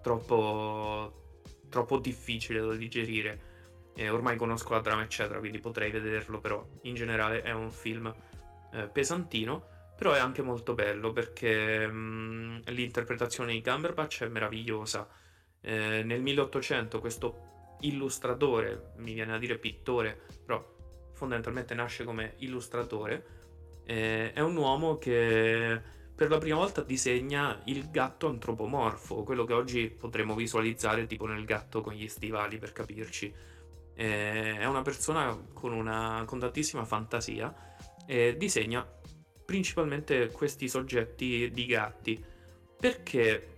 troppo, 0.03 1.39
troppo 1.69 1.99
difficile 1.99 2.61
da 2.61 2.75
digerire. 2.75 3.49
E 3.95 4.09
ormai 4.09 4.37
conosco 4.37 4.73
la 4.73 4.81
drama, 4.81 5.03
eccetera, 5.03 5.39
quindi 5.39 5.59
potrei 5.59 5.91
vederlo, 5.91 6.41
però 6.41 6.65
in 6.83 6.95
generale 6.95 7.43
è 7.43 7.53
un 7.53 7.71
film 7.71 8.13
eh, 8.73 8.89
pesantino. 8.89 9.79
Però 10.01 10.15
è 10.15 10.19
anche 10.19 10.41
molto 10.41 10.73
bello 10.73 11.13
perché 11.13 11.87
mh, 11.87 12.63
l'interpretazione 12.71 13.53
di 13.53 13.61
Cumberbatch 13.61 14.23
è 14.23 14.29
meravigliosa. 14.29 15.07
Eh, 15.61 16.03
nel 16.03 16.23
1800 16.23 17.01
questo 17.01 17.77
illustratore, 17.81 18.93
mi 18.97 19.13
viene 19.13 19.35
a 19.35 19.39
dire 19.39 19.59
pittore, 19.59 20.19
però 20.47 20.65
fondamentalmente 21.13 21.75
nasce 21.75 22.05
come 22.05 22.37
illustratore, 22.39 23.27
eh, 23.85 24.33
è 24.33 24.41
un 24.41 24.57
uomo 24.57 24.97
che 24.97 25.79
per 26.15 26.31
la 26.31 26.39
prima 26.39 26.57
volta 26.57 26.81
disegna 26.81 27.61
il 27.65 27.91
gatto 27.91 28.27
antropomorfo, 28.27 29.23
quello 29.23 29.45
che 29.45 29.53
oggi 29.53 29.91
potremmo 29.91 30.35
visualizzare 30.35 31.05
tipo 31.05 31.27
nel 31.27 31.45
gatto 31.45 31.83
con 31.83 31.93
gli 31.93 32.09
stivali 32.09 32.57
per 32.57 32.73
capirci. 32.73 33.31
Eh, 33.93 34.57
è 34.57 34.65
una 34.65 34.81
persona 34.81 35.39
con, 35.53 35.75
una, 35.75 36.23
con 36.25 36.39
tantissima 36.39 36.87
fantasia 36.87 37.55
e 38.07 38.35
disegna 38.39 38.99
principalmente 39.51 40.31
questi 40.31 40.69
soggetti 40.69 41.51
di 41.51 41.67
gatti. 41.67 42.25
Perché 42.79 43.49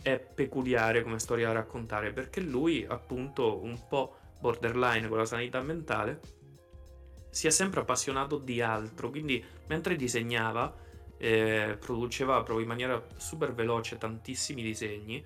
è 0.00 0.18
peculiare 0.18 1.02
come 1.02 1.18
storia 1.18 1.48
da 1.48 1.52
raccontare? 1.52 2.14
Perché 2.14 2.40
lui, 2.40 2.82
appunto, 2.88 3.62
un 3.62 3.78
po' 3.86 4.16
borderline 4.40 5.06
con 5.06 5.18
la 5.18 5.26
sanità 5.26 5.60
mentale, 5.60 6.18
si 7.28 7.46
è 7.46 7.50
sempre 7.50 7.80
appassionato 7.80 8.38
di 8.38 8.62
altro, 8.62 9.10
quindi 9.10 9.44
mentre 9.66 9.96
disegnava, 9.96 10.74
eh, 11.18 11.76
produceva 11.78 12.36
proprio 12.36 12.60
in 12.60 12.68
maniera 12.68 13.06
super 13.18 13.52
veloce 13.52 13.98
tantissimi 13.98 14.62
disegni, 14.62 15.22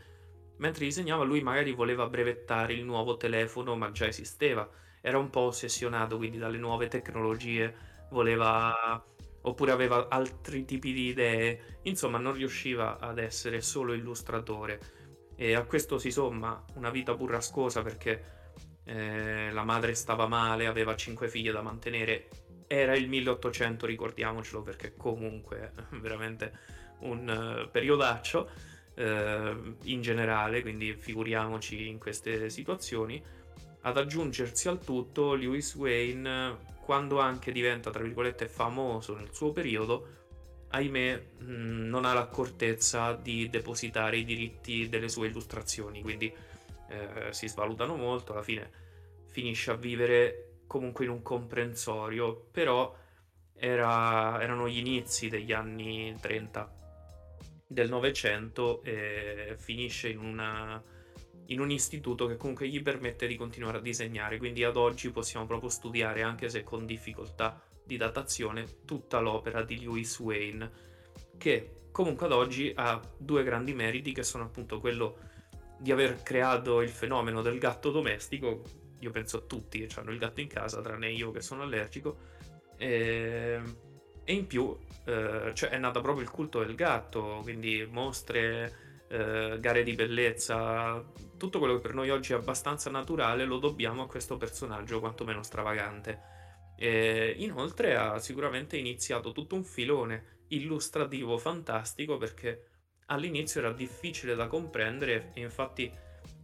mentre 0.57 0.85
disegnava 0.85 1.23
lui 1.23 1.43
magari 1.43 1.71
voleva 1.71 2.09
brevettare 2.09 2.73
il 2.73 2.83
nuovo 2.83 3.17
telefono, 3.17 3.77
ma 3.77 3.93
già 3.93 4.09
esisteva, 4.09 4.69
era 5.01 5.17
un 5.19 5.31
po' 5.31 5.43
ossessionato 5.43 6.17
quindi 6.17 6.39
dalle 6.39 6.59
nuove 6.59 6.89
tecnologie, 6.89 7.73
voleva 8.11 9.01
oppure 9.49 9.73
aveva 9.73 10.09
altri 10.09 10.65
tipi 10.65 10.93
di 10.93 11.09
idee, 11.09 11.79
insomma 11.83 12.19
non 12.19 12.33
riusciva 12.33 12.99
ad 12.99 13.19
essere 13.19 13.61
solo 13.61 13.93
illustratore. 13.93 14.81
E 15.37 15.55
a 15.55 15.65
questo 15.65 15.99
si 15.99 16.11
somma 16.11 16.65
una 16.75 16.91
vita 16.91 17.15
burrascosa 17.15 17.83
perché 17.83 18.37
eh, 18.85 19.51
la 19.53 19.65
madre 19.65 19.95
stava 19.95 20.27
male, 20.27 20.67
aveva 20.67 20.97
cinque 20.97 21.29
figlie 21.29 21.53
da 21.53 21.63
mantenere, 21.63 22.29
era 22.67 22.95
il 22.95 23.09
1800 23.09 23.87
ricordiamocelo 23.87 24.63
perché 24.63 24.95
comunque 24.97 25.73
è 25.75 25.97
veramente 25.97 26.53
un 27.01 27.65
uh, 27.65 27.71
periodaccio 27.71 28.51
uh, 28.97 29.77
in 29.85 30.01
generale, 30.03 30.61
quindi 30.63 30.93
figuriamoci 30.95 31.89
in 31.89 31.99
queste 31.99 32.51
situazioni. 32.51 33.23
Ad 33.83 33.97
aggiungersi 33.97 34.69
al 34.69 34.85
tutto, 34.85 35.35
Lewis 35.35 35.75
Wayne, 35.77 36.57
quando 36.89 37.21
anche 37.21 37.53
diventa, 37.53 37.91
tra 37.91 38.03
virgolette, 38.03 38.49
famoso 38.49 39.15
nel 39.15 39.29
suo 39.31 39.53
periodo, 39.53 40.07
ahimè, 40.69 41.23
mh, 41.41 41.87
non 41.87 42.07
ha 42.07 42.15
l'accortezza 42.15 43.13
di 43.13 43.51
depositare 43.51 44.17
i 44.17 44.25
diritti 44.25 44.89
delle 44.89 45.11
sue 45.11 45.27
illustrazioni, 45.27 46.01
quindi 46.01 46.33
eh, 46.89 47.31
si 47.31 47.47
svalutano 47.47 47.95
molto, 47.95 48.33
alla 48.33 48.43
fine 48.43 48.71
finisce 49.27 49.71
a 49.71 49.75
vivere 49.75 50.63
comunque 50.67 51.05
in 51.05 51.11
un 51.11 51.21
comprensorio, 51.21 52.49
però 52.51 52.97
era, 53.53 54.41
erano 54.41 54.67
gli 54.67 54.79
inizi 54.79 55.29
degli 55.29 55.53
anni 55.53 56.17
30 56.19 56.73
del 57.67 57.91
Novecento 57.91 58.83
e 58.83 59.57
finisce 59.59 60.09
in, 60.09 60.21
una, 60.21 60.83
in 61.51 61.61
un 61.61 61.71
istituto 61.71 62.27
che 62.27 62.37
comunque 62.37 62.69
gli 62.69 62.83
permette 62.83 63.27
di 63.27 63.37
continuare 63.37 63.79
a 63.79 63.81
disegnare, 63.81 64.39
quindi 64.39 64.65
ad 64.65 64.77
oggi 64.77 65.11
possiamo 65.11 65.47
proprio 65.47 65.71
studiare, 65.71 66.23
anche 66.23 66.49
se 66.49 66.63
con 66.63 66.87
difficoltà 66.87 67.63
di 67.85 67.97
datazione, 67.97 68.85
tutta 68.85 69.19
l'opera 69.21 69.63
di 69.63 69.81
Lewis 69.81 70.19
Wayne, 70.19 70.71
che 71.39 71.73
comunque 71.91 72.27
ad 72.27 72.33
oggi 72.33 72.73
ha 72.75 73.01
due 73.17 73.43
grandi 73.45 73.73
meriti, 73.73 74.13
che 74.13 74.23
sono 74.23 74.45
appunto 74.45 74.79
quello 74.79 75.19
di 75.79 75.91
aver 75.91 76.23
creato 76.23 76.83
il 76.83 76.91
fenomeno 76.91 77.41
del 77.41 77.59
gatto 77.59 77.91
domestico, 77.91 78.63
io 78.99 79.11
penso 79.11 79.39
a 79.39 79.41
tutti 79.41 79.87
che 79.87 80.01
hanno 80.01 80.11
il 80.11 80.19
gatto 80.19 80.41
in 80.41 80.49
casa, 80.49 80.83
tranne 80.83 81.11
io 81.11 81.31
che 81.31 81.41
sono 81.41 81.63
allergico, 81.63 82.19
e, 82.77 83.61
e 84.23 84.33
in 84.33 84.47
più 84.47 84.77
eh, 85.07 85.53
cioè 85.55 85.71
è 85.71 85.79
nato 85.79 86.03
proprio 86.03 86.23
il 86.23 86.31
culto 86.31 86.63
del 86.63 86.75
gatto, 86.75 87.41
quindi 87.43 87.87
mostre, 87.91 88.88
eh, 89.09 89.57
gare 89.61 89.83
di 89.83 89.95
bellezza, 89.95 91.03
tutto 91.37 91.59
quello 91.59 91.75
che 91.77 91.81
per 91.81 91.95
noi 91.95 92.11
oggi 92.11 92.33
è 92.33 92.37
abbastanza 92.37 92.91
naturale 92.91 93.45
lo 93.45 93.59
dobbiamo 93.59 94.03
a 94.03 94.07
questo 94.07 94.37
personaggio 94.37 95.01
quantomeno 95.01 95.43
stravagante. 95.43 96.37
E 96.77 97.35
inoltre 97.39 97.97
ha 97.97 98.19
sicuramente 98.19 98.77
iniziato 98.77 99.33
tutto 99.33 99.55
un 99.57 99.65
filone 99.65 100.45
illustrativo 100.49 101.37
fantastico 101.39 102.17
perché 102.19 102.65
all'inizio 103.07 103.61
era 103.61 103.73
difficile 103.73 104.35
da 104.35 104.47
comprendere 104.47 105.31
e 105.35 105.41
infatti 105.41 105.91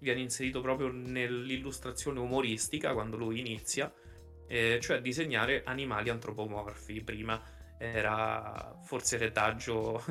viene 0.00 0.20
inserito 0.20 0.60
proprio 0.60 0.90
nell'illustrazione 0.90 2.18
umoristica 2.18 2.92
quando 2.92 3.16
lui 3.16 3.40
inizia 3.40 3.92
eh, 4.46 4.78
cioè 4.80 5.00
disegnare 5.00 5.62
animali 5.64 6.10
antropomorfi. 6.10 7.02
Prima 7.02 7.40
era 7.78 8.78
forse 8.84 9.16
retaggio 9.16 10.02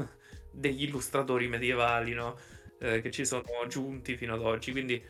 degli 0.54 0.84
illustratori 0.84 1.48
medievali, 1.48 2.14
no? 2.14 2.38
eh, 2.80 3.02
che 3.02 3.12
ci 3.12 3.26
sono 3.26 3.44
giunti 3.68 4.16
fino 4.16 4.36
ad 4.36 4.42
oggi. 4.42 4.72
Quindi, 4.72 5.02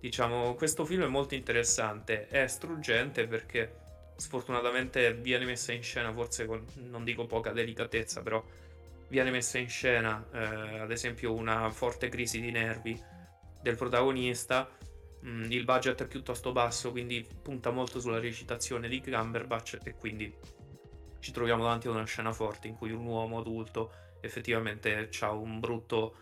diciamo, 0.00 0.54
questo 0.54 0.84
film 0.84 1.02
è 1.02 1.08
molto 1.08 1.34
interessante, 1.34 2.28
è 2.28 2.46
struggente 2.46 3.26
perché 3.26 3.80
sfortunatamente 4.16 5.14
viene 5.14 5.44
messa 5.44 5.72
in 5.72 5.82
scena, 5.82 6.12
forse 6.12 6.46
con, 6.46 6.64
non 6.88 7.04
dico 7.04 7.26
poca 7.26 7.50
delicatezza, 7.52 8.22
però 8.22 8.42
viene 9.08 9.30
messa 9.30 9.58
in 9.58 9.68
scena, 9.68 10.24
eh, 10.32 10.78
ad 10.78 10.90
esempio, 10.90 11.32
una 11.34 11.70
forte 11.70 12.08
crisi 12.08 12.40
di 12.40 12.50
nervi 12.50 12.98
del 13.60 13.76
protagonista 13.76 14.68
Mm, 15.24 15.52
il 15.52 15.64
budget 15.64 16.02
è 16.02 16.06
piuttosto 16.06 16.50
basso, 16.50 16.90
quindi 16.90 17.24
punta 17.42 17.70
molto 17.70 18.00
sulla 18.00 18.18
recitazione 18.18 18.88
di 18.88 19.00
Cumberbatch 19.00 19.78
e 19.84 19.94
quindi 19.94 20.32
ci 21.20 21.30
troviamo 21.30 21.62
davanti 21.62 21.86
a 21.86 21.90
una 21.92 22.04
scena 22.04 22.32
forte 22.32 22.66
in 22.66 22.74
cui 22.74 22.90
un 22.90 23.06
uomo 23.06 23.38
adulto 23.38 23.92
effettivamente 24.22 25.10
ha 25.20 25.30
un 25.32 25.60
brutto, 25.60 26.14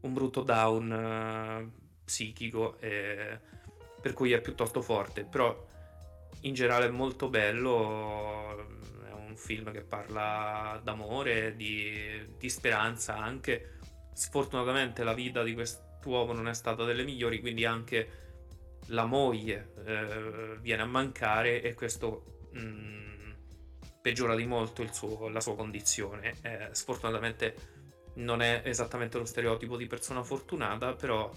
un 0.00 0.12
brutto 0.12 0.42
down 0.42 0.90
uh, 0.90 1.80
psichico 2.04 2.78
e, 2.80 3.38
per 4.00 4.12
cui 4.14 4.32
è 4.32 4.40
piuttosto 4.40 4.82
forte, 4.82 5.24
però 5.24 5.70
in 6.40 6.54
generale 6.54 6.86
è 6.86 6.90
molto 6.90 7.28
bello, 7.28 8.66
è 9.06 9.12
un 9.12 9.36
film 9.36 9.70
che 9.70 9.82
parla 9.82 10.80
d'amore, 10.82 11.54
di, 11.54 12.34
di 12.36 12.48
speranza 12.48 13.16
anche, 13.16 13.78
sfortunatamente 14.12 15.04
la 15.04 15.14
vita 15.14 15.42
di 15.42 15.54
quest'uomo 15.54 16.32
non 16.32 16.48
è 16.48 16.54
stata 16.54 16.84
delle 16.84 17.04
migliori, 17.04 17.40
quindi 17.40 17.64
anche 17.64 18.20
la 18.86 19.04
moglie 19.04 19.72
eh, 19.84 20.56
viene 20.60 20.82
a 20.82 20.86
mancare 20.86 21.62
e 21.62 21.74
questo 21.74 22.48
mh, 22.50 22.60
mm, 22.60 23.11
peggiora 24.02 24.34
di 24.34 24.44
molto 24.44 24.84
suo, 24.92 25.28
la 25.28 25.40
sua 25.40 25.54
condizione. 25.54 26.34
Eh, 26.42 26.68
sfortunatamente 26.72 27.80
non 28.14 28.42
è 28.42 28.62
esattamente 28.64 29.16
lo 29.16 29.24
stereotipo 29.24 29.76
di 29.76 29.86
persona 29.86 30.22
fortunata, 30.22 30.92
però 30.94 31.30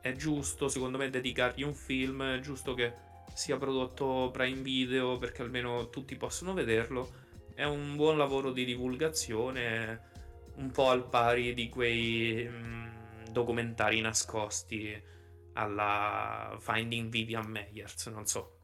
è 0.00 0.12
giusto 0.12 0.68
secondo 0.68 0.96
me 0.96 1.10
dedicargli 1.10 1.62
un 1.62 1.74
film, 1.74 2.22
è 2.22 2.40
giusto 2.40 2.74
che 2.74 3.10
sia 3.34 3.56
prodotto 3.56 4.30
Prime 4.32 4.62
Video 4.62 5.18
perché 5.18 5.42
almeno 5.42 5.90
tutti 5.90 6.16
possono 6.16 6.54
vederlo. 6.54 7.20
È 7.54 7.64
un 7.64 7.96
buon 7.96 8.16
lavoro 8.16 8.52
di 8.52 8.64
divulgazione, 8.64 10.10
un 10.56 10.70
po' 10.70 10.88
al 10.88 11.08
pari 11.08 11.52
di 11.54 11.68
quei 11.68 12.48
mh, 12.48 12.66
mm, 12.66 13.24
documentari 13.30 14.00
nascosti 14.00 15.10
alla 15.54 16.56
Finding 16.58 17.10
Vivian 17.10 17.46
Meyers, 17.46 18.06
non 18.06 18.26
so. 18.26 18.58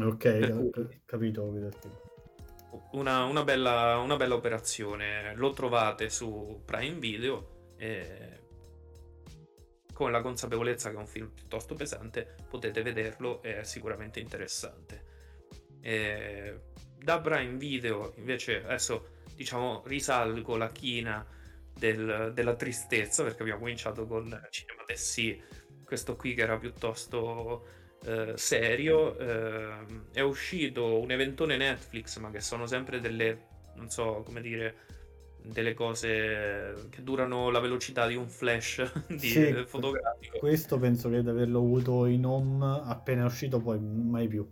Ok, 0.00 0.70
cui, 0.72 1.02
capito. 1.04 2.10
Una, 2.92 3.24
una, 3.24 3.44
bella, 3.44 3.98
una, 3.98 4.16
bella, 4.16 4.34
operazione, 4.34 5.34
lo 5.34 5.52
trovate 5.52 6.08
su 6.08 6.62
Prime 6.64 6.98
Video 6.98 7.74
e 7.76 8.40
con 9.92 10.10
la 10.10 10.22
consapevolezza 10.22 10.88
che 10.88 10.96
è 10.96 10.98
un 10.98 11.06
film 11.06 11.28
piuttosto 11.28 11.74
pesante 11.74 12.34
potete 12.48 12.82
vederlo, 12.82 13.42
è 13.42 13.62
sicuramente 13.64 14.20
interessante. 14.20 15.04
E 15.80 16.60
da 16.96 17.20
Prime 17.20 17.56
Video 17.56 18.12
invece 18.16 18.64
adesso 18.64 19.20
diciamo 19.34 19.82
risalgo 19.86 20.56
la 20.56 20.68
china 20.68 21.26
del, 21.74 22.32
della 22.32 22.54
tristezza 22.54 23.22
perché 23.22 23.42
abbiamo 23.42 23.60
cominciato 23.60 24.06
con 24.06 24.24
Cinema 24.50 24.84
Tessie 24.86 25.42
questo 25.84 26.16
qui 26.16 26.34
che 26.34 26.42
era 26.42 26.58
piuttosto 26.58 27.66
eh, 28.04 28.32
serio. 28.36 29.18
Eh, 29.18 29.70
è 30.12 30.20
uscito 30.20 30.98
un 30.98 31.10
eventone 31.10 31.56
Netflix, 31.56 32.18
ma 32.18 32.30
che 32.30 32.40
sono 32.40 32.66
sempre 32.66 33.00
delle, 33.00 33.46
non 33.74 33.88
so 33.88 34.22
come 34.24 34.40
dire, 34.40 34.76
delle 35.44 35.74
cose 35.74 36.86
che 36.90 37.02
durano 37.02 37.50
la 37.50 37.60
velocità 37.60 38.06
di 38.06 38.14
un 38.14 38.28
flash 38.28 39.06
di 39.08 39.18
sì, 39.18 39.64
fotografico. 39.66 40.38
Questo 40.38 40.78
penso 40.78 41.08
che 41.10 41.22
di 41.22 41.28
averlo 41.28 41.58
avuto 41.58 42.06
in 42.06 42.24
home 42.24 42.82
appena 42.84 43.24
uscito, 43.24 43.60
poi 43.60 43.78
mai 43.80 44.28
più. 44.28 44.46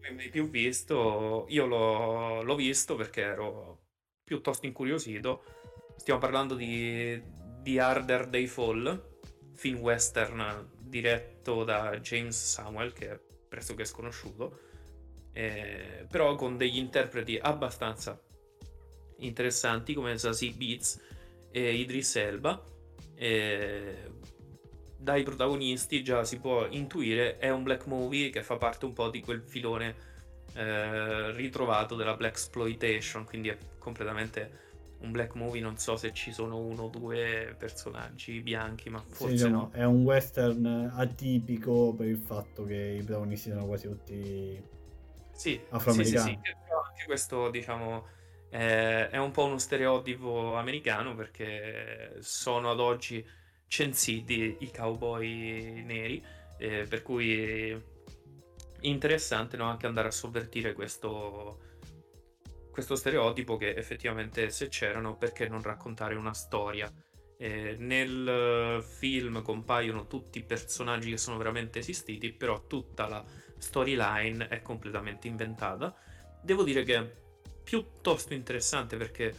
Mai 0.00 0.28
più 0.28 0.48
visto, 0.48 1.46
io 1.48 1.66
l'ho, 1.66 2.42
l'ho 2.42 2.54
visto 2.54 2.96
perché 2.96 3.22
ero 3.22 3.78
piuttosto 4.24 4.66
incuriosito. 4.66 5.42
Stiamo 5.96 6.20
parlando 6.20 6.54
di, 6.54 7.20
di 7.60 7.78
Harder 7.78 8.26
Day 8.26 8.46
Fall, 8.46 9.18
film 9.52 9.78
western 9.80 10.68
diretto 10.90 11.64
da 11.64 11.96
James 12.00 12.36
Samuel, 12.36 12.92
che 12.92 13.12
è 13.12 13.20
pressoché 13.48 13.86
sconosciuto, 13.86 14.60
eh, 15.32 16.06
però 16.10 16.34
con 16.34 16.58
degli 16.58 16.76
interpreti 16.76 17.38
abbastanza 17.40 18.20
interessanti 19.18 19.94
come 19.94 20.18
Zazie 20.18 20.52
Beats 20.52 21.00
e 21.50 21.74
Idris 21.74 22.16
Elba. 22.16 22.62
Eh, 23.14 24.10
dai 24.96 25.22
protagonisti 25.22 26.02
già 26.02 26.24
si 26.24 26.38
può 26.38 26.66
intuire 26.66 27.38
è 27.38 27.48
un 27.50 27.62
black 27.62 27.86
movie 27.86 28.28
che 28.28 28.42
fa 28.42 28.56
parte 28.56 28.84
un 28.84 28.92
po' 28.92 29.08
di 29.08 29.20
quel 29.22 29.42
filone 29.42 29.94
eh, 30.54 31.32
ritrovato 31.32 31.96
della 31.96 32.16
black 32.16 32.34
exploitation, 32.34 33.24
quindi 33.24 33.48
è 33.48 33.56
completamente 33.78 34.69
un 35.00 35.12
black 35.12 35.34
movie 35.34 35.60
non 35.60 35.76
so 35.78 35.96
se 35.96 36.12
ci 36.12 36.32
sono 36.32 36.58
uno 36.58 36.84
o 36.84 36.88
due 36.88 37.54
personaggi 37.58 38.40
bianchi, 38.40 38.90
ma 38.90 39.02
forse 39.08 39.36
sì, 39.36 39.50
no. 39.50 39.70
È 39.72 39.84
un 39.84 40.02
western 40.02 40.92
atipico 40.94 41.94
per 41.94 42.06
il 42.06 42.18
fatto 42.18 42.64
che 42.64 42.98
i 43.00 43.02
protagonisti 43.02 43.50
sono 43.50 43.66
quasi 43.66 43.88
tutti 43.88 44.62
sì, 45.32 45.60
afroamericani. 45.70 46.32
Sì, 46.32 46.38
sì, 46.44 46.50
sì. 46.50 46.56
Però 46.64 46.82
anche 46.82 47.04
questo, 47.06 47.50
diciamo, 47.50 48.06
è, 48.50 49.08
è 49.10 49.16
un 49.16 49.30
po' 49.30 49.44
uno 49.44 49.58
stereotipo 49.58 50.56
americano 50.56 51.14
perché 51.14 52.16
sono 52.20 52.70
ad 52.70 52.80
oggi 52.80 53.26
censiti 53.66 54.56
i 54.60 54.70
cowboy 54.70 55.82
neri, 55.82 56.22
eh, 56.58 56.84
per 56.88 57.02
cui 57.02 57.82
interessante 58.80 59.56
no? 59.56 59.64
anche 59.64 59.86
andare 59.86 60.08
a 60.08 60.10
sovvertire 60.10 60.72
questo 60.72 61.68
questo 62.70 62.94
stereotipo 62.96 63.56
che 63.56 63.74
effettivamente 63.74 64.50
se 64.50 64.68
c'erano 64.68 65.16
perché 65.16 65.48
non 65.48 65.62
raccontare 65.62 66.14
una 66.14 66.34
storia. 66.34 66.92
Eh, 67.36 67.76
nel 67.78 68.28
eh, 68.28 68.82
film 68.82 69.42
compaiono 69.42 70.06
tutti 70.06 70.38
i 70.38 70.42
personaggi 70.42 71.10
che 71.10 71.16
sono 71.16 71.38
veramente 71.38 71.78
esistiti, 71.78 72.32
però 72.32 72.66
tutta 72.66 73.08
la 73.08 73.24
storyline 73.56 74.48
è 74.48 74.62
completamente 74.62 75.26
inventata. 75.26 75.94
Devo 76.42 76.62
dire 76.62 76.82
che 76.82 76.96
è 76.96 77.10
piuttosto 77.62 78.34
interessante 78.34 78.96
perché 78.96 79.34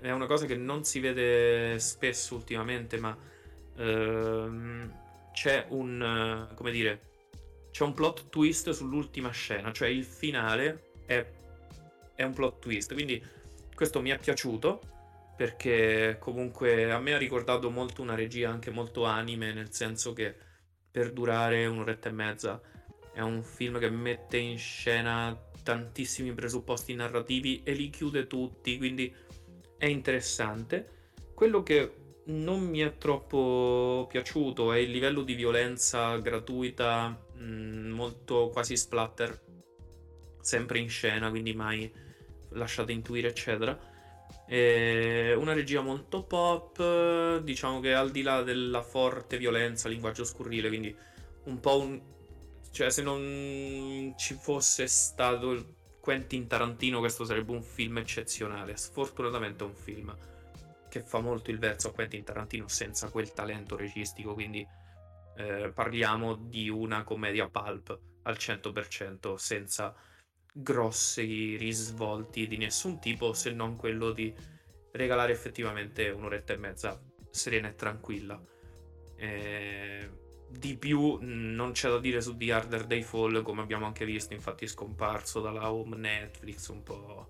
è 0.00 0.10
una 0.10 0.26
cosa 0.26 0.46
che 0.46 0.56
non 0.56 0.84
si 0.84 1.00
vede 1.00 1.78
spesso 1.78 2.34
ultimamente, 2.34 2.98
ma 2.98 3.16
ehm, 3.76 4.92
c'è 5.32 5.66
un, 5.70 6.48
come 6.54 6.70
dire, 6.70 7.00
c'è 7.70 7.84
un 7.84 7.94
plot 7.94 8.28
twist 8.28 8.70
sull'ultima 8.70 9.30
scena, 9.30 9.72
cioè 9.72 9.88
il 9.88 10.04
finale 10.04 10.90
è, 11.06 11.24
è 12.18 12.24
un 12.24 12.32
plot 12.32 12.58
twist, 12.58 12.94
quindi 12.94 13.24
questo 13.72 14.00
mi 14.00 14.10
è 14.10 14.18
piaciuto 14.18 14.80
perché 15.36 16.16
comunque 16.18 16.90
a 16.90 16.98
me 16.98 17.14
ha 17.14 17.16
ricordato 17.16 17.70
molto 17.70 18.02
una 18.02 18.16
regia 18.16 18.50
anche 18.50 18.72
molto 18.72 19.04
anime, 19.04 19.52
nel 19.52 19.72
senso 19.72 20.12
che 20.12 20.34
per 20.90 21.12
durare 21.12 21.64
un'oretta 21.66 22.08
e 22.08 22.12
mezza 22.12 22.60
è 23.12 23.20
un 23.20 23.44
film 23.44 23.78
che 23.78 23.88
mette 23.88 24.36
in 24.36 24.58
scena 24.58 25.40
tantissimi 25.62 26.32
presupposti 26.32 26.92
narrativi 26.96 27.62
e 27.62 27.72
li 27.74 27.88
chiude 27.88 28.26
tutti, 28.26 28.76
quindi 28.78 29.14
è 29.76 29.86
interessante. 29.86 31.12
Quello 31.32 31.62
che 31.62 31.94
non 32.24 32.64
mi 32.64 32.80
è 32.80 32.98
troppo 32.98 34.08
piaciuto 34.08 34.72
è 34.72 34.78
il 34.78 34.90
livello 34.90 35.22
di 35.22 35.34
violenza 35.34 36.16
gratuita, 36.16 37.16
mm, 37.36 37.92
molto 37.92 38.48
quasi 38.48 38.76
splatter, 38.76 39.40
sempre 40.40 40.80
in 40.80 40.88
scena, 40.88 41.30
quindi 41.30 41.54
mai 41.54 42.06
lasciate 42.50 42.92
intuire, 42.92 43.28
eccetera. 43.28 43.78
E 44.46 45.34
una 45.36 45.52
regia 45.52 45.80
molto 45.80 46.22
pop, 46.22 47.38
diciamo 47.38 47.80
che 47.80 47.94
al 47.94 48.10
di 48.10 48.22
là 48.22 48.42
della 48.42 48.82
forte 48.82 49.38
violenza, 49.38 49.88
linguaggio 49.88 50.24
scurrile, 50.24 50.68
quindi 50.68 50.94
un 51.44 51.60
po' 51.60 51.80
un, 51.80 52.00
cioè, 52.70 52.90
se 52.90 53.02
non 53.02 54.14
ci 54.16 54.34
fosse 54.34 54.86
stato 54.86 55.74
Quentin 56.00 56.46
Tarantino, 56.46 57.00
questo 57.00 57.24
sarebbe 57.24 57.52
un 57.52 57.62
film 57.62 57.98
eccezionale. 57.98 58.76
Sfortunatamente 58.76 59.64
è 59.64 59.66
un 59.66 59.74
film 59.74 60.16
che 60.88 61.00
fa 61.02 61.20
molto 61.20 61.50
il 61.50 61.58
verso 61.58 61.88
a 61.88 61.92
Quentin 61.92 62.24
Tarantino 62.24 62.68
senza 62.68 63.10
quel 63.10 63.32
talento 63.32 63.76
registico, 63.76 64.34
quindi 64.34 64.66
eh, 65.36 65.70
parliamo 65.74 66.34
di 66.34 66.68
una 66.68 67.04
commedia 67.04 67.48
pulp 67.48 67.98
al 68.22 68.36
100% 68.38 69.34
senza 69.34 69.94
grossi 70.52 71.56
risvolti 71.56 72.46
di 72.46 72.56
nessun 72.56 72.98
tipo 72.98 73.32
se 73.32 73.52
non 73.52 73.76
quello 73.76 74.12
di 74.12 74.34
regalare 74.92 75.32
effettivamente 75.32 76.08
un'oretta 76.08 76.52
e 76.52 76.56
mezza 76.56 77.00
serena 77.30 77.68
e 77.68 77.74
tranquilla. 77.74 78.42
Eh, 79.16 80.10
di 80.50 80.76
più 80.76 81.18
non 81.20 81.72
c'è 81.72 81.90
da 81.90 81.98
dire 81.98 82.20
su 82.20 82.36
The 82.36 82.52
Harder 82.52 82.84
Day 82.84 83.02
Fall, 83.02 83.42
come 83.42 83.60
abbiamo 83.60 83.86
anche 83.86 84.04
visto, 84.04 84.32
infatti 84.32 84.64
è 84.64 84.68
scomparso 84.68 85.40
dalla 85.40 85.72
home 85.72 85.96
Netflix, 85.96 86.68
un 86.68 86.82
po' 86.82 87.28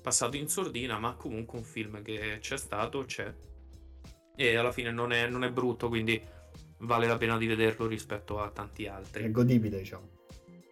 passato 0.00 0.36
in 0.36 0.48
sordina, 0.48 0.98
ma 0.98 1.14
comunque 1.14 1.58
un 1.58 1.64
film 1.64 2.02
che 2.02 2.38
c'è 2.40 2.56
stato, 2.56 3.04
c'è. 3.04 3.32
E 4.36 4.56
alla 4.56 4.72
fine 4.72 4.90
non 4.90 5.12
è, 5.12 5.28
non 5.28 5.44
è 5.44 5.50
brutto, 5.50 5.88
quindi 5.88 6.20
vale 6.78 7.06
la 7.06 7.16
pena 7.16 7.36
di 7.36 7.46
vederlo 7.46 7.86
rispetto 7.86 8.40
a 8.40 8.50
tanti 8.50 8.86
altri. 8.86 9.24
È 9.24 9.30
godibile, 9.30 9.78
diciamo. 9.78 10.08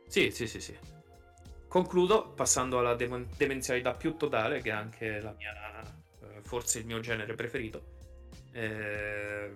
Sì, 0.07 0.31
sì, 0.31 0.47
sì, 0.47 0.61
sì. 0.61 0.77
Concludo 1.73 2.35
passando 2.35 2.81
alla 2.81 2.95
dem- 2.95 3.27
demenzialità 3.35 3.95
più 3.95 4.19
totale, 4.19 4.61
che 4.61 4.69
è 4.69 4.73
anche 4.75 5.23
la 5.23 5.33
mia, 5.33 5.83
eh, 6.21 6.43
forse 6.43 6.81
il 6.81 6.85
mio 6.85 7.01
genere 7.01 7.35
preferito. 7.35 7.95
Eh, 8.53 9.55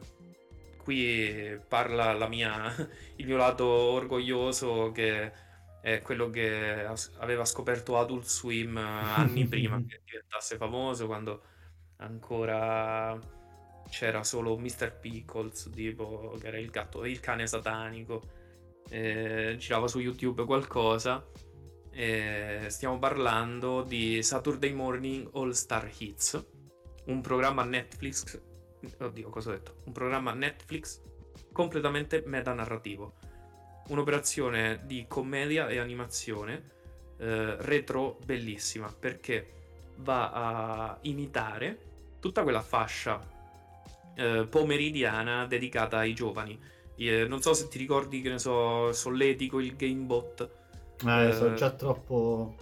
qui 0.82 1.60
parla 1.68 2.26
mia, 2.26 2.72
il 3.16 3.26
mio 3.26 3.36
lato 3.36 3.66
orgoglioso 3.66 4.92
che 4.92 5.30
è 5.82 6.00
quello 6.00 6.30
che 6.30 6.86
aveva 7.18 7.44
scoperto 7.44 7.98
Adult 7.98 8.24
Swim 8.24 8.78
anni 8.78 9.44
prima 9.44 9.76
che 9.86 10.00
diventasse 10.02 10.56
famoso, 10.56 11.04
quando 11.04 11.42
ancora 11.98 13.18
c'era 13.90 14.24
solo 14.24 14.56
Mr. 14.56 15.00
Pickles, 15.00 15.68
tipo, 15.70 16.34
che 16.40 16.46
era 16.46 16.56
il 16.56 16.70
gatto, 16.70 17.04
il 17.04 17.20
cane 17.20 17.46
satanico, 17.46 18.22
eh, 18.88 19.56
girava 19.58 19.86
su 19.86 19.98
YouTube 19.98 20.46
qualcosa. 20.46 21.22
Eh, 21.99 22.66
stiamo 22.68 22.99
parlando 22.99 23.80
di 23.80 24.22
Saturday 24.22 24.70
Morning 24.70 25.30
All 25.32 25.53
Star 25.53 25.90
Hits, 25.97 26.47
un 27.07 27.22
programma 27.22 27.64
Netflix 27.64 28.38
Oddio, 28.99 29.30
cosa 29.30 29.49
ho 29.49 29.53
detto? 29.53 29.76
Un 29.84 29.92
programma 29.92 30.34
Netflix 30.34 31.01
completamente 31.53 32.22
metanarrativo. 32.26 33.14
Un'operazione 33.88 34.82
di 34.84 35.07
commedia 35.09 35.68
e 35.68 35.78
animazione 35.78 36.70
eh, 37.16 37.57
retro 37.61 38.18
bellissima 38.26 38.92
perché 38.92 39.55
va 39.97 40.32
a 40.32 40.99
imitare 41.03 41.78
tutta 42.20 42.42
quella 42.42 42.61
fascia 42.61 43.18
eh, 44.14 44.47
pomeridiana 44.51 45.47
dedicata 45.47 45.97
ai 45.97 46.12
giovani. 46.12 46.61
Eh, 46.97 47.26
non 47.26 47.40
so 47.40 47.55
se 47.55 47.68
ti 47.68 47.78
ricordi, 47.78 48.20
che 48.20 48.28
ne 48.28 48.38
so, 48.38 48.92
Solletico, 48.92 49.61
il 49.61 49.76
Gamebot. 49.76 50.55
Eh, 51.05 51.32
sono 51.32 51.55
già 51.55 51.70
troppo 51.70 52.55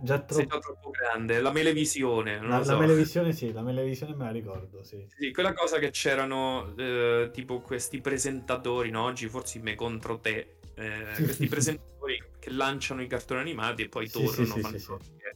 già 0.00 0.20
troppo... 0.20 0.46
Già 0.46 0.58
troppo 0.58 0.90
grande, 0.90 1.40
la 1.40 1.52
melevisione. 1.52 2.40
La, 2.40 2.58
la 2.58 2.64
so. 2.64 2.78
melevisione 2.78 3.32
sì, 3.32 3.52
la 3.52 3.62
melevisione 3.62 4.14
me 4.14 4.24
la 4.24 4.30
ricordo, 4.30 4.82
sì. 4.82 5.04
Sì, 5.16 5.32
quella 5.32 5.52
cosa 5.52 5.78
che 5.78 5.90
c'erano 5.90 6.74
eh, 6.76 7.30
tipo 7.32 7.60
questi 7.60 8.00
presentatori, 8.00 8.90
no? 8.90 9.04
oggi 9.04 9.28
forse 9.28 9.58
me 9.60 9.74
contro 9.74 10.18
te, 10.18 10.58
eh, 10.74 11.12
questi 11.16 11.46
presentatori 11.46 12.22
che 12.38 12.50
lanciano 12.50 13.02
i 13.02 13.06
cartoni 13.06 13.40
animati 13.40 13.82
e 13.82 13.88
poi 13.88 14.06
sì, 14.08 14.12
tornano, 14.12 14.54
sì, 14.54 14.60
fanno 14.60 14.78
sì, 14.78 14.86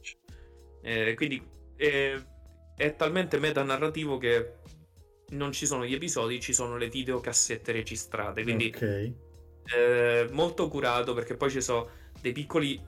sì. 0.01 0.17
Eh, 0.81 1.13
quindi 1.15 1.41
è, 1.75 2.15
è 2.75 2.95
talmente 2.95 3.37
metanarrativo 3.39 4.17
che 4.17 4.53
non 5.29 5.51
ci 5.51 5.65
sono 5.65 5.85
gli 5.85 5.93
episodi, 5.93 6.39
ci 6.39 6.53
sono 6.53 6.77
le 6.77 6.87
videocassette 6.87 7.71
registrate, 7.73 8.43
quindi 8.43 8.71
okay. 8.73 9.13
Eh, 9.75 10.27
molto 10.31 10.67
curato 10.67 11.13
perché 11.13 11.35
poi 11.35 11.49
ci 11.49 11.61
sono 11.61 11.89
dei 12.19 12.31
piccoli 12.31 12.79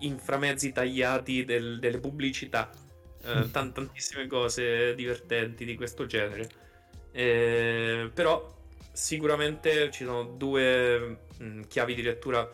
inframezzi 0.00 0.72
tagliati 0.72 1.44
del, 1.44 1.78
delle 1.78 1.98
pubblicità, 1.98 2.70
eh, 3.24 3.50
t- 3.50 3.72
tantissime 3.72 4.26
cose 4.26 4.94
divertenti 4.94 5.64
di 5.64 5.74
questo 5.74 6.06
genere. 6.06 6.48
Eh, 7.12 8.10
però 8.12 8.60
sicuramente 8.92 9.90
ci 9.90 10.04
sono 10.04 10.24
due 10.24 10.98
mh, 10.98 11.16
mm, 11.42 11.60
chiavi 11.68 11.94
di 11.94 12.02
lettura 12.02 12.48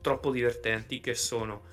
troppo 0.00 0.30
divertenti 0.30 1.00
che 1.00 1.14
sono 1.14 1.66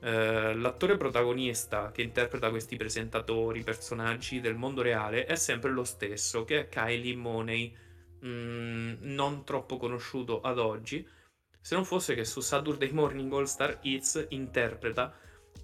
Uh, 0.00 0.56
l'attore 0.56 0.96
protagonista 0.96 1.90
che 1.92 2.00
interpreta 2.00 2.48
questi 2.48 2.74
presentatori, 2.76 3.62
personaggi 3.62 4.40
del 4.40 4.54
mondo 4.54 4.80
reale 4.80 5.26
è 5.26 5.34
sempre 5.34 5.70
lo 5.72 5.84
stesso, 5.84 6.44
che 6.44 6.60
è 6.60 6.68
Kylie 6.70 7.16
Money, 7.16 7.76
mh, 8.20 8.28
mm, 8.28 8.94
non 9.00 9.44
troppo 9.44 9.76
conosciuto 9.76 10.40
ad 10.40 10.58
oggi, 10.58 11.06
se 11.60 11.74
non 11.74 11.84
fosse 11.84 12.14
che 12.14 12.24
su 12.24 12.40
Saturday 12.40 12.90
Morning 12.90 13.32
All 13.32 13.44
Star 13.44 13.78
Hits 13.82 14.26
interpreta 14.30 15.14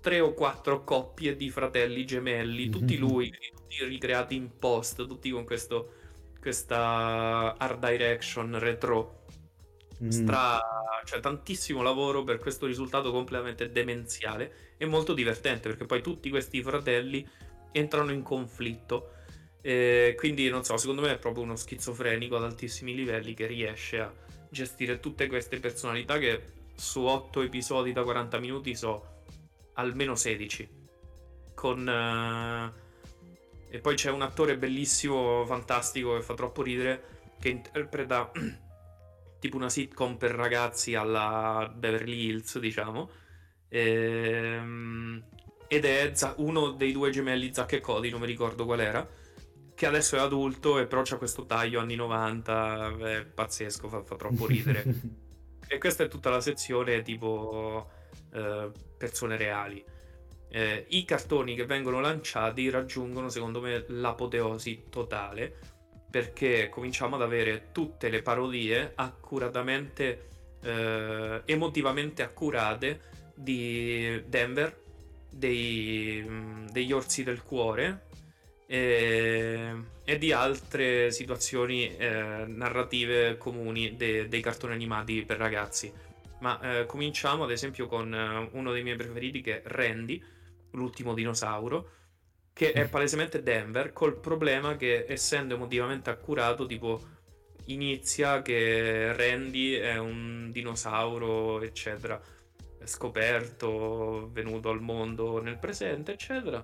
tre 0.00 0.20
o 0.20 0.34
quattro 0.34 0.84
coppie 0.84 1.36
di 1.36 1.50
fratelli 1.50 2.04
gemelli, 2.04 2.68
tutti 2.68 2.96
lui, 2.96 3.30
tutti 3.30 3.82
ricreati 3.84 4.36
in 4.36 4.56
post, 4.58 5.06
tutti 5.06 5.30
con 5.30 5.44
questo, 5.44 5.94
questa 6.40 7.56
art 7.56 7.78
direction 7.78 8.58
retro. 8.58 9.24
Mm. 10.02 10.08
Stra... 10.10 10.60
cioè 11.04 11.20
tantissimo 11.20 11.80
lavoro 11.80 12.22
per 12.22 12.38
questo 12.38 12.66
risultato 12.66 13.10
completamente 13.10 13.70
demenziale 13.70 14.74
e 14.76 14.84
molto 14.84 15.14
divertente 15.14 15.70
perché 15.70 15.86
poi 15.86 16.02
tutti 16.02 16.28
questi 16.28 16.62
fratelli 16.62 17.26
entrano 17.72 18.12
in 18.12 18.22
conflitto. 18.22 19.12
E 19.66 20.14
quindi 20.16 20.48
non 20.48 20.62
so, 20.62 20.76
secondo 20.76 21.02
me 21.02 21.14
è 21.14 21.18
proprio 21.18 21.42
uno 21.42 21.56
schizofrenico 21.56 22.36
ad 22.36 22.44
altissimi 22.44 22.94
livelli 22.94 23.34
che 23.34 23.48
riesce 23.48 23.98
a 23.98 24.12
gestire 24.48 25.00
tutte 25.00 25.26
queste 25.26 25.58
personalità 25.58 26.18
che 26.18 26.40
su 26.76 27.00
8 27.00 27.42
episodi 27.42 27.92
da 27.92 28.04
40 28.04 28.38
minuti 28.38 28.76
so 28.76 29.24
almeno 29.72 30.14
16. 30.14 30.68
Con... 31.56 31.80
Uh... 31.80 32.84
E 33.68 33.80
poi 33.80 33.96
c'è 33.96 34.12
un 34.12 34.22
attore 34.22 34.56
bellissimo, 34.56 35.44
fantastico, 35.46 36.14
che 36.14 36.22
fa 36.22 36.34
troppo 36.34 36.62
ridere, 36.62 37.02
che 37.40 37.48
interpreta 37.48 38.30
tipo 39.40 39.56
una 39.56 39.68
sitcom 39.68 40.16
per 40.16 40.30
ragazzi 40.30 40.94
alla 40.94 41.68
Beverly 41.74 42.26
Hills, 42.26 42.60
diciamo. 42.60 43.10
Ehm, 43.68 45.24
ed 45.66 45.84
è 45.84 46.12
uno 46.36 46.70
dei 46.70 46.92
due 46.92 47.10
gemelli 47.10 47.52
Zack 47.52 47.72
e 47.72 47.80
Cody, 47.80 48.10
non 48.10 48.20
mi 48.20 48.26
ricordo 48.26 48.64
qual 48.64 48.78
era 48.78 49.24
che 49.76 49.86
adesso 49.86 50.16
è 50.16 50.18
adulto 50.18 50.78
e 50.78 50.86
però 50.86 51.02
c'ha 51.04 51.18
questo 51.18 51.44
taglio 51.44 51.80
anni 51.80 51.96
90, 51.96 52.96
è 52.96 53.24
pazzesco, 53.26 53.88
fa, 53.88 54.02
fa 54.02 54.16
troppo 54.16 54.46
ridere. 54.46 54.82
e 55.68 55.78
questa 55.78 56.02
è 56.02 56.08
tutta 56.08 56.30
la 56.30 56.40
sezione 56.40 57.02
tipo 57.02 57.90
eh, 58.32 58.70
persone 58.96 59.36
reali. 59.36 59.84
Eh, 60.48 60.86
I 60.88 61.04
cartoni 61.04 61.54
che 61.54 61.66
vengono 61.66 62.00
lanciati 62.00 62.70
raggiungono 62.70 63.28
secondo 63.28 63.60
me 63.60 63.84
l'apoteosi 63.88 64.84
totale 64.88 65.54
perché 66.10 66.70
cominciamo 66.70 67.16
ad 67.16 67.22
avere 67.22 67.68
tutte 67.72 68.08
le 68.08 68.22
parodie 68.22 68.92
accuratamente, 68.94 70.28
eh, 70.62 71.42
emotivamente 71.44 72.22
accurate 72.22 73.00
di 73.34 74.22
Denver, 74.26 74.84
dei, 75.28 76.24
mm, 76.26 76.68
degli 76.68 76.92
orsi 76.92 77.22
del 77.22 77.42
cuore, 77.42 78.05
e, 78.66 79.74
e 80.04 80.18
di 80.18 80.32
altre 80.32 81.10
situazioni 81.10 81.96
eh, 81.96 82.44
narrative 82.46 83.38
comuni 83.38 83.96
de, 83.96 84.28
dei 84.28 84.40
cartoni 84.40 84.74
animati 84.74 85.24
per 85.24 85.38
ragazzi. 85.38 85.92
Ma 86.40 86.60
eh, 86.80 86.86
cominciamo 86.86 87.44
ad 87.44 87.50
esempio 87.50 87.86
con 87.86 88.12
eh, 88.12 88.48
uno 88.52 88.72
dei 88.72 88.82
miei 88.82 88.96
preferiti 88.96 89.40
che 89.40 89.62
è 89.62 89.66
Randy, 89.66 90.22
l'ultimo 90.72 91.14
dinosauro, 91.14 91.90
che 92.52 92.72
è 92.72 92.88
palesemente 92.88 93.42
Denver, 93.42 93.92
col 93.92 94.18
problema 94.18 94.76
che 94.76 95.06
essendo 95.08 95.54
emotivamente 95.54 96.10
accurato, 96.10 96.66
tipo 96.66 97.14
inizia 97.66 98.42
che 98.42 99.14
Randy 99.14 99.72
è 99.74 99.98
un 99.98 100.50
dinosauro, 100.52 101.60
eccetera, 101.62 102.20
scoperto, 102.84 104.30
venuto 104.32 104.70
al 104.70 104.80
mondo 104.80 105.40
nel 105.42 105.58
presente, 105.58 106.12
eccetera. 106.12 106.62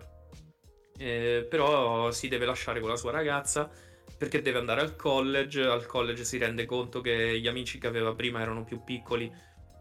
Eh, 1.02 1.44
però 1.50 2.12
si 2.12 2.28
deve 2.28 2.46
lasciare 2.46 2.78
con 2.78 2.88
la 2.88 2.96
sua 2.96 3.10
ragazza 3.10 3.68
perché 4.16 4.40
deve 4.40 4.58
andare 4.58 4.82
al 4.82 4.94
college. 4.94 5.62
Al 5.62 5.84
college 5.86 6.24
si 6.24 6.38
rende 6.38 6.64
conto 6.64 7.00
che 7.00 7.40
gli 7.40 7.48
amici 7.48 7.78
che 7.78 7.88
aveva 7.88 8.14
prima 8.14 8.40
erano 8.40 8.62
più 8.62 8.84
piccoli 8.84 9.30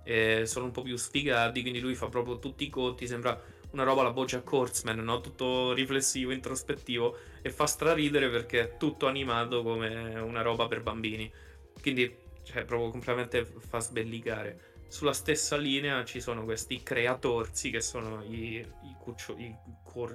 e 0.03 0.47
sono 0.47 0.65
un 0.65 0.72
po' 0.72 0.82
più 0.82 0.97
sfigati, 0.97 1.61
quindi 1.61 1.80
lui 1.80 1.93
fa 1.93 2.09
proprio 2.09 2.39
tutti 2.39 2.63
i 2.63 2.69
conti, 2.69 3.05
sembra 3.05 3.39
una 3.72 3.84
roba 3.84 4.01
la 4.01 4.11
Bojack 4.11 4.51
Horseman, 4.51 4.97
no? 4.97 5.22
Tutto 5.22 5.74
riflessivo, 5.74 6.32
introspettivo 6.32 7.15
e 7.43 7.51
fa 7.51 7.67
straridere 7.67 8.28
perché 8.30 8.61
è 8.61 8.78
tutto 8.78 9.05
animato 9.05 9.61
come 9.61 10.19
una 10.19 10.41
roba 10.41 10.67
per 10.67 10.82
bambini. 10.82 11.32
Quindi, 11.80 12.17
cioè, 12.43 12.65
proprio 12.65 12.89
completamente 12.89 13.45
fa 13.45 13.80
sbellicare. 13.80 14.70
Sulla 14.92 15.14
stessa 15.14 15.56
linea 15.56 16.04
ci 16.04 16.20
sono 16.20 16.44
questi 16.44 16.84
creatorsi 16.84 17.70
che 17.72 17.82
sono 17.82 18.24
i, 18.24 18.58
i, 18.58 18.96
cuccio, 19.00 19.38
i 19.38 19.56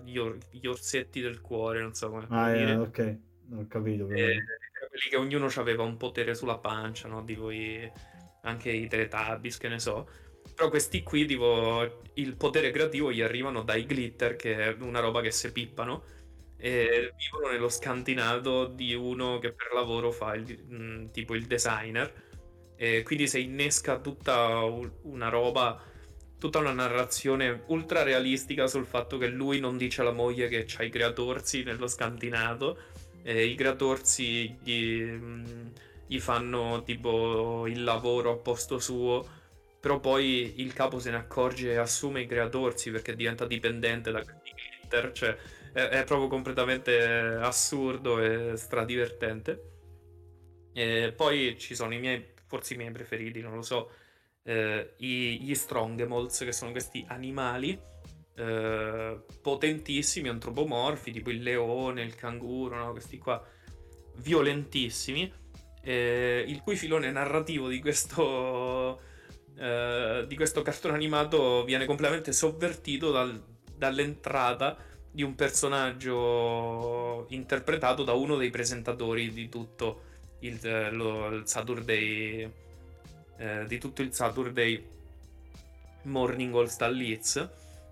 gli, 0.05 0.18
or, 0.18 0.39
gli, 0.51 0.66
orsetti 0.66 1.20
del 1.20 1.41
cuore, 1.41 1.81
non 1.81 1.95
so 1.95 2.11
come 2.11 2.27
ah, 2.29 2.53
dire. 2.53 2.72
Eh, 2.72 2.77
ok, 2.77 3.18
ho 3.53 3.66
capito. 3.68 4.09
E, 4.09 4.45
quelli 4.89 5.09
che 5.11 5.16
ognuno 5.16 5.51
aveva 5.57 5.83
un 5.83 5.97
potere 5.97 6.35
sulla 6.35 6.59
pancia, 6.59 7.09
no? 7.09 7.24
Tipo 7.24 7.51
i, 7.51 7.91
anche 8.43 8.70
i 8.70 8.87
Teletubbies, 8.87 9.57
che 9.57 9.68
ne 9.68 9.79
so 9.79 10.09
però 10.55 10.68
questi 10.68 11.03
qui, 11.03 11.27
tipo, 11.27 12.03
il 12.14 12.37
potere 12.37 12.70
creativo 12.70 13.12
gli 13.12 13.20
arrivano 13.20 13.62
dai 13.62 13.85
glitter, 13.85 14.37
che 14.37 14.57
è 14.57 14.77
una 14.81 15.01
roba 15.01 15.20
che 15.20 15.31
si 15.31 15.53
pippano, 15.53 16.05
e 16.57 17.12
vivono 17.16 17.53
nello 17.53 17.68
scantinato 17.68 18.66
di 18.66 18.95
uno 18.95 19.39
che 19.39 19.53
per 19.53 19.72
lavoro 19.74 20.11
fa 20.11 20.35
il, 20.35 21.11
tipo 21.12 21.35
il 21.35 21.47
designer. 21.47 22.24
E 22.77 23.03
quindi 23.03 23.27
si 23.27 23.43
innesca 23.43 23.99
tutta 23.99 24.62
una 25.03 25.29
roba, 25.29 25.83
tutta 26.39 26.59
una 26.59 26.72
narrazione 26.72 27.62
ultra 27.66 28.03
realistica 28.03 28.66
sul 28.66 28.87
fatto 28.87 29.18
che 29.18 29.29
lui 29.29 29.61
non 29.61 29.77
dice 29.77 30.03
alla 30.03 30.12
moglie 30.12 30.49
che 30.49 30.64
c'ha 30.66 30.83
i 30.83 30.91
creatorsi 30.91 31.62
nello 31.62 31.87
scantinato. 31.87 32.79
E 33.22 33.47
I 33.47 33.55
creatorsi 33.55 34.57
gli, 34.62 35.03
gli 36.07 36.20
fanno 36.20 36.83
tipo 36.85 37.66
il 37.66 37.83
lavoro 37.83 38.33
a 38.33 38.37
posto 38.37 38.79
suo 38.79 39.45
però 39.87 40.01
poi 40.01 40.55
il 40.57 40.72
capo 40.72 40.99
se 40.99 41.11
ne 41.11 41.16
accorge 41.16 41.70
e 41.70 41.77
assume 41.77 42.22
i 42.22 42.27
creatorsi 42.27 42.91
perché 42.91 43.14
diventa 43.14 43.47
dipendente 43.47 44.11
da 44.11 44.20
glitter, 44.20 45.12
cioè 45.12 45.37
è, 45.72 45.81
è, 45.81 46.05
proprio 46.05 46.27
completamente 46.27 46.99
assurdo 47.41 48.18
e 48.18 48.57
stradivertente. 48.57 49.62
E 50.72 51.12
poi 51.14 51.57
ci 51.57 51.77
sono 51.77 51.95
i 51.95 52.01
miei, 52.01 52.27
forse 52.47 52.74
i 52.74 52.76
miei 52.76 52.90
preferiti, 52.90 53.40
non 53.40 53.55
lo 53.55 53.62
so, 53.62 53.90
eh, 54.42 54.94
i, 54.99 55.40
gli 55.40 55.55
Strongemolds, 55.55 56.38
che 56.38 56.53
sono 56.53 56.70
questi 56.70 57.05
animali 57.09 57.78
eh, 58.34 59.18
potentissimi, 59.40 60.28
antropomorfi, 60.28 61.12
tipo 61.12 61.30
il 61.30 61.42
leone, 61.42 62.03
il 62.03 62.14
canguro, 62.14 62.76
no? 62.76 62.92
questi 62.92 63.18
qua 63.18 63.42
violentissimi, 64.16 65.32
eh, 65.82 66.44
il 66.47 66.61
cui 66.61 66.76
filone 66.76 67.11
narrativo 67.11 67.68
di 67.68 67.80
questo 67.80 69.01
eh, 69.59 70.24
di 70.28 70.36
questo 70.36 70.61
cartone 70.61 70.94
animato 70.94 71.64
viene 71.64 71.86
completamente 71.86 72.32
sovvertito 72.32 73.11
dal, 73.11 73.42
dall'entrata 73.74 74.76
di 75.11 75.22
un 75.22 75.34
personaggio 75.34 77.26
interpretato 77.30 78.05
da 78.05 78.12
uno 78.12 78.36
dei 78.36 78.51
presentatori 78.51 79.32
di 79.32 79.49
tutto 79.49 80.03
il, 80.41 80.89
lo, 80.93 81.28
il 81.28 81.47
Saturday 81.47 82.51
eh, 83.39 83.64
di 83.66 83.78
tutto 83.78 84.03
il 84.03 84.12
Saturday 84.12 84.84
Morning 86.03 86.55
All 86.55 86.66
Star 86.66 86.91
Leeds 86.91 87.49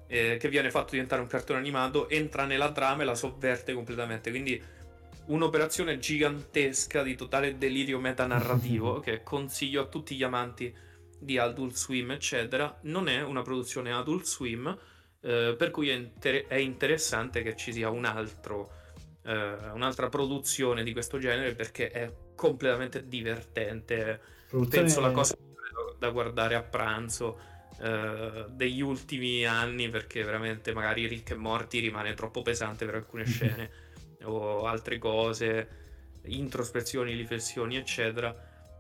eh, 0.06 0.36
che 0.38 0.48
viene 0.48 0.70
fatto 0.70 0.90
diventare 0.92 1.20
un 1.20 1.26
cartone 1.26 1.58
animato 1.58 2.08
entra 2.08 2.44
nella 2.44 2.72
trama 2.72 3.02
e 3.02 3.04
la 3.04 3.14
sovverte 3.14 3.72
completamente. 3.72 4.30
Quindi 4.30 4.62
un'operazione 5.26 5.98
gigantesca 5.98 7.02
di 7.02 7.16
totale 7.16 7.56
delirio 7.56 7.98
metanarrativo 7.98 9.00
che 9.04 9.22
consiglio 9.22 9.82
a 9.82 9.86
tutti 9.86 10.14
gli 10.14 10.22
amanti 10.22 10.72
di 11.18 11.38
Adult 11.38 11.74
Swim, 11.74 12.10
eccetera, 12.12 12.78
non 12.82 13.08
è 13.08 13.22
una 13.22 13.42
produzione 13.42 13.92
Adult 13.92 14.24
Swim, 14.24 14.78
eh, 15.20 15.54
per 15.56 15.70
cui 15.70 15.88
è, 15.88 15.94
inter- 15.94 16.46
è, 16.46 16.56
interessante 16.56 17.42
che 17.42 17.56
ci 17.56 17.72
sia 17.72 17.88
un 17.88 18.04
altro, 18.04 18.70
eh, 19.24 19.56
un'altra 19.72 20.10
produzione 20.10 20.82
di 20.82 20.92
questo 20.92 21.18
genere 21.18 21.54
perché 21.54 21.90
è 21.90 22.12
completamente 22.34 23.06
divertente. 23.06 24.20
Produzione... 24.48 24.84
Penso 24.84 25.00
la 25.00 25.10
cosa 25.10 25.36
da 25.98 26.10
guardare 26.10 26.54
a 26.54 26.62
pranzo. 26.62 27.52
Uh, 27.76 28.48
degli 28.50 28.80
ultimi 28.80 29.44
anni 29.44 29.88
perché 29.88 30.22
veramente 30.22 30.72
magari 30.72 31.08
Rick 31.08 31.32
e 31.32 31.34
Morty 31.34 31.80
rimane 31.80 32.14
troppo 32.14 32.40
pesante 32.40 32.84
per 32.86 32.94
alcune 32.94 33.24
scene 33.24 33.68
o 34.22 34.64
altre 34.64 34.98
cose, 34.98 35.68
introspezioni, 36.26 37.14
riflessioni, 37.14 37.76
eccetera. 37.76 38.34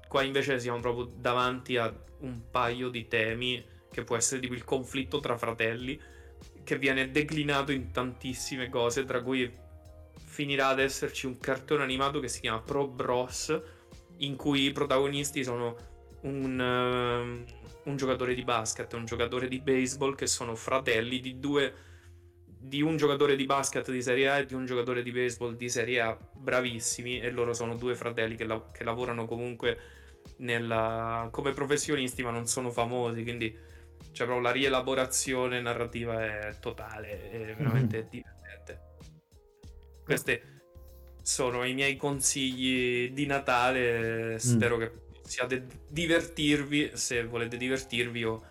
Qua 0.06 0.22
invece 0.22 0.60
siamo 0.60 0.78
proprio 0.78 1.10
davanti 1.16 1.76
a 1.76 1.92
un 2.20 2.42
paio 2.50 2.88
di 2.88 3.08
temi 3.08 3.64
che 3.90 4.04
può 4.04 4.16
essere 4.16 4.40
tipo 4.40 4.54
il 4.54 4.64
conflitto 4.64 5.20
tra 5.20 5.36
fratelli 5.36 6.00
che 6.62 6.78
viene 6.78 7.10
declinato 7.10 7.72
in 7.72 7.90
tantissime 7.90 8.68
cose 8.68 9.04
tra 9.04 9.22
cui 9.22 9.50
finirà 10.34 10.66
ad 10.66 10.80
esserci 10.80 11.26
un 11.26 11.38
cartone 11.38 11.84
animato 11.84 12.18
che 12.18 12.26
si 12.26 12.40
chiama 12.40 12.60
Pro 12.60 12.88
Bros 12.88 13.56
in 14.18 14.34
cui 14.34 14.64
i 14.64 14.72
protagonisti 14.72 15.44
sono 15.44 15.76
un, 16.22 16.58
uh, 16.58 17.88
un 17.88 17.96
giocatore 17.96 18.34
di 18.34 18.42
basket 18.42 18.92
e 18.92 18.96
un 18.96 19.04
giocatore 19.04 19.46
di 19.46 19.60
baseball 19.60 20.16
che 20.16 20.26
sono 20.26 20.56
fratelli 20.56 21.20
di 21.20 21.38
due 21.38 21.72
di 22.44 22.82
un 22.82 22.96
giocatore 22.96 23.36
di 23.36 23.44
basket 23.44 23.92
di 23.92 24.02
Serie 24.02 24.28
A 24.28 24.38
e 24.38 24.46
di 24.46 24.54
un 24.54 24.64
giocatore 24.66 25.04
di 25.04 25.12
baseball 25.12 25.54
di 25.54 25.68
Serie 25.68 26.00
A 26.00 26.18
bravissimi 26.32 27.20
e 27.20 27.30
loro 27.30 27.52
sono 27.52 27.76
due 27.76 27.94
fratelli 27.94 28.34
che, 28.34 28.44
la- 28.44 28.70
che 28.72 28.82
lavorano 28.82 29.26
comunque 29.26 29.78
nella, 30.38 31.28
come 31.30 31.52
professionisti, 31.52 32.24
ma 32.24 32.30
non 32.30 32.46
sono 32.46 32.70
famosi, 32.70 33.22
quindi 33.22 33.56
cioè, 34.10 34.26
proprio 34.26 34.40
la 34.40 34.50
rielaborazione 34.50 35.60
narrativa 35.60 36.24
è 36.24 36.56
totale, 36.58 37.30
è 37.30 37.54
veramente 37.54 37.98
mm-hmm. 37.98 38.08
divertente. 38.08 38.33
Questi 40.04 40.40
sono 41.22 41.64
i 41.64 41.72
miei 41.72 41.96
consigli 41.96 43.10
di 43.12 43.26
Natale, 43.26 44.38
spero 44.38 44.76
mm. 44.76 44.80
che 44.80 44.92
possiate 45.22 45.66
divertirvi 45.88 46.90
se 46.92 47.24
volete 47.24 47.56
divertirvi 47.56 48.24
o 48.24 48.42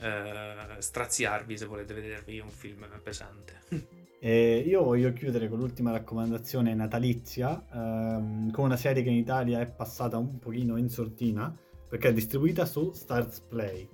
eh, 0.00 0.54
straziarvi 0.78 1.58
se 1.58 1.66
volete 1.66 1.94
vedervi 1.94 2.38
un 2.38 2.50
film 2.50 2.86
pesante. 3.02 3.60
E 4.24 4.58
io 4.64 4.84
voglio 4.84 5.12
chiudere 5.12 5.48
con 5.48 5.58
l'ultima 5.58 5.90
raccomandazione 5.90 6.72
natalizia, 6.74 7.66
ehm, 7.72 8.52
con 8.52 8.66
una 8.66 8.76
serie 8.76 9.02
che 9.02 9.08
in 9.08 9.16
Italia 9.16 9.58
è 9.60 9.66
passata 9.66 10.16
un 10.16 10.38
pochino 10.38 10.76
in 10.76 10.88
sortina, 10.88 11.52
perché 11.88 12.10
è 12.10 12.12
distribuita 12.12 12.64
su 12.64 12.92
Stars 12.92 13.40
Play, 13.40 13.88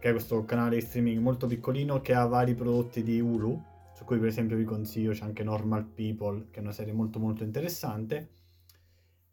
che 0.00 0.08
è 0.08 0.10
questo 0.10 0.44
canale 0.44 0.74
di 0.74 0.82
streaming 0.82 1.20
molto 1.20 1.46
piccolino 1.46 2.00
che 2.00 2.12
ha 2.12 2.26
vari 2.26 2.56
prodotti 2.56 3.04
di 3.04 3.20
Hulu, 3.20 3.62
su 3.96 4.04
cui 4.04 4.18
per 4.18 4.28
esempio 4.28 4.58
vi 4.58 4.64
consiglio 4.64 5.12
c'è 5.12 5.24
anche 5.24 5.42
Normal 5.42 5.86
People, 5.86 6.48
che 6.50 6.58
è 6.58 6.62
una 6.62 6.72
serie 6.72 6.92
molto 6.92 7.18
molto 7.18 7.44
interessante. 7.44 8.28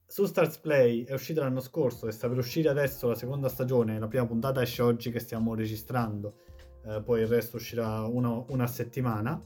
Su 0.06 0.26
Stars 0.26 0.58
Play 0.60 1.04
è 1.04 1.12
uscita 1.12 1.42
l'anno 1.42 1.60
scorso 1.60 2.08
e 2.08 2.14
sta 2.14 2.30
per 2.30 2.38
uscire 2.38 2.70
adesso 2.70 3.10
la 3.10 3.16
seconda 3.16 3.50
stagione, 3.50 4.00
la 4.00 4.08
prima 4.08 4.26
puntata 4.26 4.62
esce 4.62 4.82
oggi 4.82 5.12
che 5.12 5.20
stiamo 5.20 5.54
registrando, 5.54 6.38
eh, 6.86 7.02
poi 7.04 7.20
il 7.20 7.28
resto 7.28 7.58
uscirà 7.58 8.04
uno, 8.04 8.46
una 8.52 8.66
settimana 8.68 9.38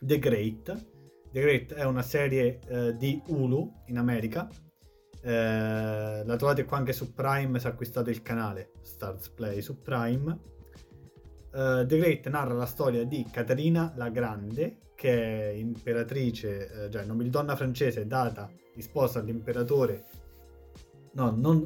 The 0.00 0.18
Great. 0.18 0.86
The 1.30 1.40
Great 1.40 1.74
è 1.74 1.84
una 1.84 2.02
serie 2.02 2.60
eh, 2.66 2.96
di 2.96 3.20
Hulu 3.26 3.82
in 3.88 3.98
America. 3.98 4.48
Eh, 5.20 6.22
la 6.24 6.36
trovate 6.36 6.64
qua 6.64 6.78
anche 6.78 6.94
su 6.94 7.12
Prime 7.12 7.58
se 7.58 7.68
acquistate 7.68 8.10
il 8.10 8.22
canale 8.22 8.70
Stars 8.80 9.28
Play 9.28 9.60
su 9.60 9.82
Prime. 9.82 10.59
Uh, 11.52 11.84
The 11.84 11.98
Great 11.98 12.28
narra 12.28 12.54
la 12.54 12.66
storia 12.66 13.04
di 13.04 13.26
Caterina 13.30 13.92
la 13.96 14.08
Grande, 14.08 14.92
che 14.94 15.50
è 15.50 15.52
imperatrice, 15.52 16.84
eh, 16.84 16.90
cioè 16.90 17.04
nobildonna 17.04 17.56
francese 17.56 18.06
data 18.06 18.50
di 18.74 18.82
sposa 18.82 19.18
all'imperatore. 19.18 20.04
No, 21.12 21.30
non 21.30 21.58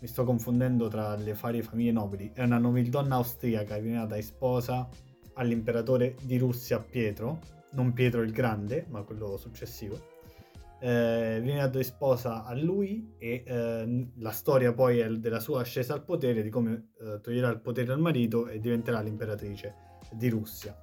mi 0.00 0.06
sto 0.06 0.24
confondendo 0.24 0.88
tra 0.88 1.16
le 1.16 1.34
varie 1.34 1.62
famiglie 1.62 1.92
nobili. 1.92 2.30
È 2.34 2.42
una 2.42 2.58
nobildonna 2.58 3.16
austriaca 3.16 3.76
che 3.76 3.82
viene 3.82 3.98
data 3.98 4.16
in 4.16 4.22
sposa 4.22 4.88
all'imperatore 5.34 6.14
di 6.22 6.38
Russia 6.38 6.78
Pietro 6.78 7.40
non 7.72 7.92
Pietro 7.92 8.22
il 8.22 8.32
Grande, 8.32 8.86
ma 8.90 9.02
quello 9.02 9.36
successivo. 9.36 10.11
Eh, 10.82 11.38
viene 11.40 11.60
dato 11.60 11.78
in 11.78 11.84
sposa 11.84 12.42
a 12.42 12.54
lui 12.54 13.14
e 13.16 13.44
eh, 13.46 14.10
la 14.16 14.32
storia 14.32 14.72
poi 14.72 14.98
è 14.98 15.08
della 15.08 15.38
sua 15.38 15.60
ascesa 15.60 15.94
al 15.94 16.02
potere, 16.02 16.42
di 16.42 16.50
come 16.50 16.90
eh, 17.00 17.20
toglierà 17.20 17.50
il 17.50 17.60
potere 17.60 17.92
al 17.92 18.00
marito 18.00 18.48
e 18.48 18.58
diventerà 18.58 19.00
l'imperatrice 19.00 19.74
di 20.10 20.28
Russia. 20.28 20.76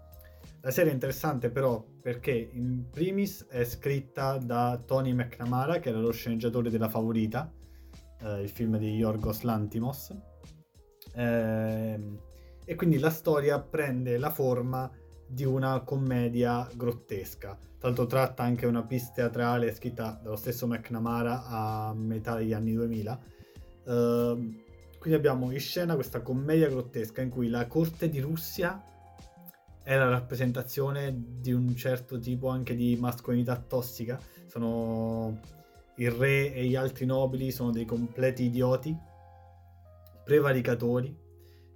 La 0.62 0.72
serie 0.72 0.92
è 0.92 0.94
interessante 0.94 1.50
però 1.50 1.86
perché 2.02 2.50
in 2.54 2.86
primis 2.90 3.46
è 3.50 3.66
scritta 3.66 4.38
da 4.38 4.82
Tony 4.86 5.12
McNamara, 5.12 5.80
che 5.80 5.90
era 5.90 6.00
lo 6.00 6.12
sceneggiatore 6.12 6.70
della 6.70 6.88
Favorita, 6.88 7.52
eh, 8.22 8.42
il 8.42 8.50
film 8.50 8.78
di 8.78 8.96
Yorgos 8.96 9.42
Lantimos, 9.42 10.16
eh, 11.14 12.00
e 12.64 12.76
quindi 12.76 13.00
la 13.00 13.10
storia 13.10 13.60
prende 13.60 14.18
la 14.18 14.30
forma 14.30 14.90
di 15.30 15.46
una 15.46 15.80
commedia 15.82 16.68
grottesca. 16.74 17.58
L'altro 17.82 18.08
tratta 18.08 18.44
anche 18.44 18.66
una 18.66 18.84
pista 18.84 19.14
teatrale 19.14 19.74
scritta 19.74 20.20
dallo 20.22 20.36
stesso 20.36 20.68
McNamara 20.68 21.46
a 21.46 21.94
metà 21.94 22.36
degli 22.36 22.52
anni 22.52 22.74
2000. 22.74 23.20
Uh, 23.86 23.92
ehm, 23.92 24.64
quindi 25.00 25.18
abbiamo 25.18 25.52
in 25.52 25.60
scena 25.60 25.96
questa 25.96 26.22
commedia 26.22 26.68
grottesca 26.68 27.22
in 27.22 27.30
cui 27.30 27.48
la 27.48 27.68
corte 27.68 28.10
di 28.10 28.20
Russia 28.20 28.84
è 29.82 29.96
la 29.96 30.10
rappresentazione 30.10 31.16
di 31.40 31.54
un 31.54 31.74
certo 31.76 32.20
tipo 32.20 32.50
anche 32.50 32.76
di 32.76 32.98
mascolinità 33.00 33.56
tossica. 33.56 34.20
Sono 34.48 35.40
il 35.96 36.12
re 36.12 36.54
e 36.54 36.66
gli 36.66 36.76
altri 36.76 37.06
nobili 37.06 37.52
sono 37.52 37.72
dei 37.72 37.86
completi 37.86 38.44
idioti, 38.44 38.96
prevaricatori. 40.24 41.16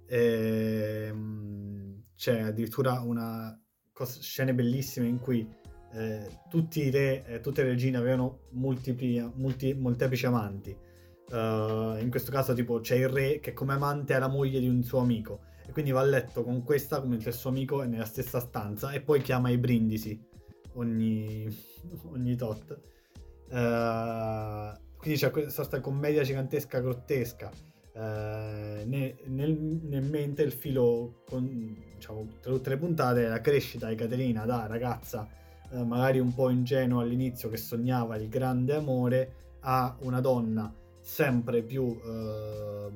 E, 0.06 1.06
ehm, 1.08 1.63
c'è 2.16 2.40
addirittura 2.40 3.00
una 3.00 3.58
cosa, 3.92 4.20
scene 4.20 4.54
bellissime 4.54 5.06
in 5.06 5.18
cui 5.18 5.48
eh, 5.92 6.40
tutti 6.48 6.82
i 6.82 6.90
re 6.90 7.24
e 7.24 7.40
tutte 7.40 7.62
le 7.62 7.70
regine 7.70 7.96
avevano 7.96 8.40
multipli, 8.50 9.20
multi, 9.36 9.74
molteplici 9.74 10.26
amanti. 10.26 10.76
Uh, 11.26 11.96
in 12.00 12.08
questo 12.10 12.30
caso, 12.30 12.52
tipo, 12.52 12.80
c'è 12.80 12.96
il 12.96 13.08
re 13.08 13.40
che 13.40 13.54
come 13.54 13.72
amante 13.72 14.12
ha 14.12 14.18
la 14.18 14.28
moglie 14.28 14.60
di 14.60 14.68
un 14.68 14.82
suo 14.82 14.98
amico 14.98 15.40
e 15.66 15.72
quindi 15.72 15.90
va 15.90 16.00
a 16.00 16.04
letto 16.04 16.44
con 16.44 16.62
questa 16.62 17.02
mentre 17.02 17.30
il 17.30 17.36
suo 17.36 17.48
amico 17.50 17.82
è 17.82 17.86
nella 17.86 18.04
stessa 18.04 18.40
stanza 18.40 18.90
e 18.90 19.00
poi 19.00 19.22
chiama 19.22 19.48
i 19.48 19.56
brindisi 19.56 20.20
ogni, 20.74 21.48
ogni 22.12 22.36
tot. 22.36 22.78
Uh, 23.48 24.76
quindi 24.96 25.18
c'è 25.18 25.30
questa 25.30 25.80
commedia 25.80 26.22
gigantesca, 26.22 26.80
grottesca. 26.80 27.50
Uh, 27.94 28.84
nel, 28.88 29.14
nel, 29.26 30.02
mente 30.02 30.42
il 30.42 30.50
filo 30.50 31.22
con, 31.24 31.76
diciamo, 31.94 32.26
tra 32.40 32.50
tutte 32.50 32.70
le 32.70 32.76
puntate 32.76 33.28
la 33.28 33.40
crescita 33.40 33.88
di 33.88 33.94
Caterina 33.94 34.44
da 34.44 34.66
ragazza 34.66 35.28
uh, 35.70 35.84
magari 35.84 36.18
un 36.18 36.34
po' 36.34 36.50
ingenua 36.50 37.02
all'inizio 37.02 37.48
che 37.48 37.56
sognava 37.56 38.16
il 38.16 38.28
grande 38.28 38.74
amore 38.74 39.34
a 39.60 39.96
una 40.00 40.20
donna 40.20 40.74
sempre 40.98 41.62
più 41.62 41.84
uh, 41.84 42.92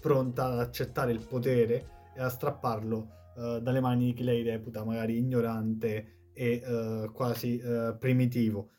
pronta 0.00 0.46
ad 0.46 0.58
accettare 0.58 1.12
il 1.12 1.20
potere 1.20 1.86
e 2.16 2.20
a 2.20 2.28
strapparlo 2.28 3.08
uh, 3.36 3.60
dalle 3.60 3.78
mani 3.78 4.06
di 4.06 4.12
chi 4.14 4.24
lei 4.24 4.42
reputa 4.42 4.82
magari 4.82 5.18
ignorante 5.18 6.30
e 6.32 6.60
uh, 6.64 7.12
quasi 7.12 7.60
uh, 7.62 7.96
primitivo. 7.96 8.70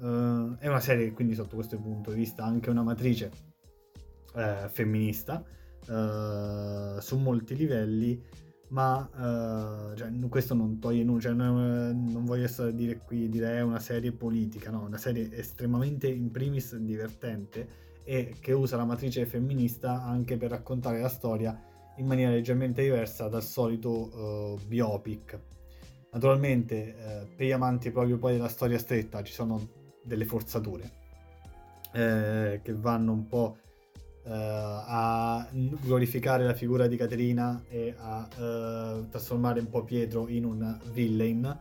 è 0.00 0.66
una 0.66 0.80
serie 0.80 1.04
che 1.04 1.12
quindi 1.12 1.34
sotto 1.34 1.54
questo 1.54 1.78
punto 1.78 2.10
di 2.10 2.16
vista 2.16 2.42
ha 2.42 2.46
anche 2.46 2.70
una 2.70 2.82
matrice 2.82 3.49
femminista 4.32 5.44
su 7.00 7.18
molti 7.18 7.56
livelli 7.56 8.22
ma 8.70 9.08
uh, 9.12 9.96
cioè, 9.96 10.10
questo 10.28 10.54
non 10.54 10.78
toglie 10.78 11.02
nulla, 11.02 11.20
cioè, 11.20 11.32
non, 11.32 12.04
non, 12.08 12.24
voglio 12.24 12.44
essere 12.44 12.74
dire 12.74 12.98
qui, 12.98 13.28
dire 13.28 13.56
è 13.56 13.60
una 13.62 13.80
serie 13.80 14.12
politica, 14.12 14.70
no, 14.70 14.82
una 14.82 14.98
serie 14.98 15.28
estremamente 15.32 16.08
in 16.08 16.30
primis 16.30 16.76
divertente 16.76 17.88
e 18.04 18.36
che 18.40 18.52
usa 18.52 18.76
la 18.76 18.84
matrice 18.84 19.26
femminista 19.26 20.02
anche 20.02 20.36
per 20.36 20.50
raccontare 20.50 21.00
la 21.00 21.08
storia 21.08 21.60
in 21.96 22.06
maniera 22.06 22.30
leggermente 22.30 22.82
diversa 22.82 23.28
dal 23.28 23.42
solito 23.42 24.58
biopic. 24.66 25.38
Naturalmente 26.12 26.94
uh, 26.96 27.36
per 27.36 27.46
gli 27.46 27.52
amanti 27.52 27.90
proprio 27.90 28.18
poi 28.18 28.34
della 28.34 28.48
storia 28.48 28.78
stretta 28.78 29.22
ci 29.22 29.32
sono 29.32 29.78
delle 30.02 30.24
forzature 30.24 30.90
eh, 31.92 32.60
che 32.62 32.74
vanno 32.74 33.12
un 33.12 33.26
po' 33.26 33.58
uh, 34.24 34.30
a 34.30 35.48
glorificare 35.52 36.44
la 36.44 36.54
figura 36.54 36.86
di 36.86 36.96
Caterina 36.96 37.62
e 37.68 37.94
a 37.96 39.06
trasformare 39.08 39.60
un 39.60 39.68
po' 39.68 39.84
Pietro 39.84 40.28
in 40.28 40.44
un 40.44 40.78
villain. 40.92 41.58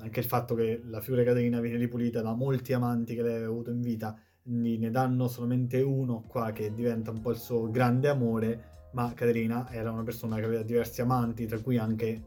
Anche 0.00 0.20
il 0.20 0.26
fatto 0.26 0.54
che 0.54 0.80
la 0.84 1.00
figura 1.00 1.22
di 1.22 1.28
Caterina 1.28 1.60
viene 1.60 1.76
ripulita 1.76 2.22
da 2.22 2.32
molti 2.32 2.72
amanti 2.72 3.14
che 3.14 3.22
lei 3.22 3.34
aveva 3.34 3.50
avuto 3.50 3.70
in 3.70 3.80
vita 3.80 4.16
ne 4.48 4.90
danno 4.90 5.28
solamente 5.28 5.82
uno 5.82 6.24
qua 6.26 6.52
che 6.52 6.72
diventa 6.72 7.10
un 7.10 7.20
po' 7.20 7.30
il 7.30 7.36
suo 7.36 7.70
grande 7.70 8.08
amore, 8.08 8.88
ma 8.92 9.12
Caterina 9.14 9.70
era 9.70 9.90
una 9.90 10.02
persona 10.02 10.36
che 10.36 10.44
aveva 10.44 10.62
diversi 10.62 11.02
amanti, 11.02 11.46
tra 11.46 11.60
cui 11.60 11.76
anche 11.76 12.22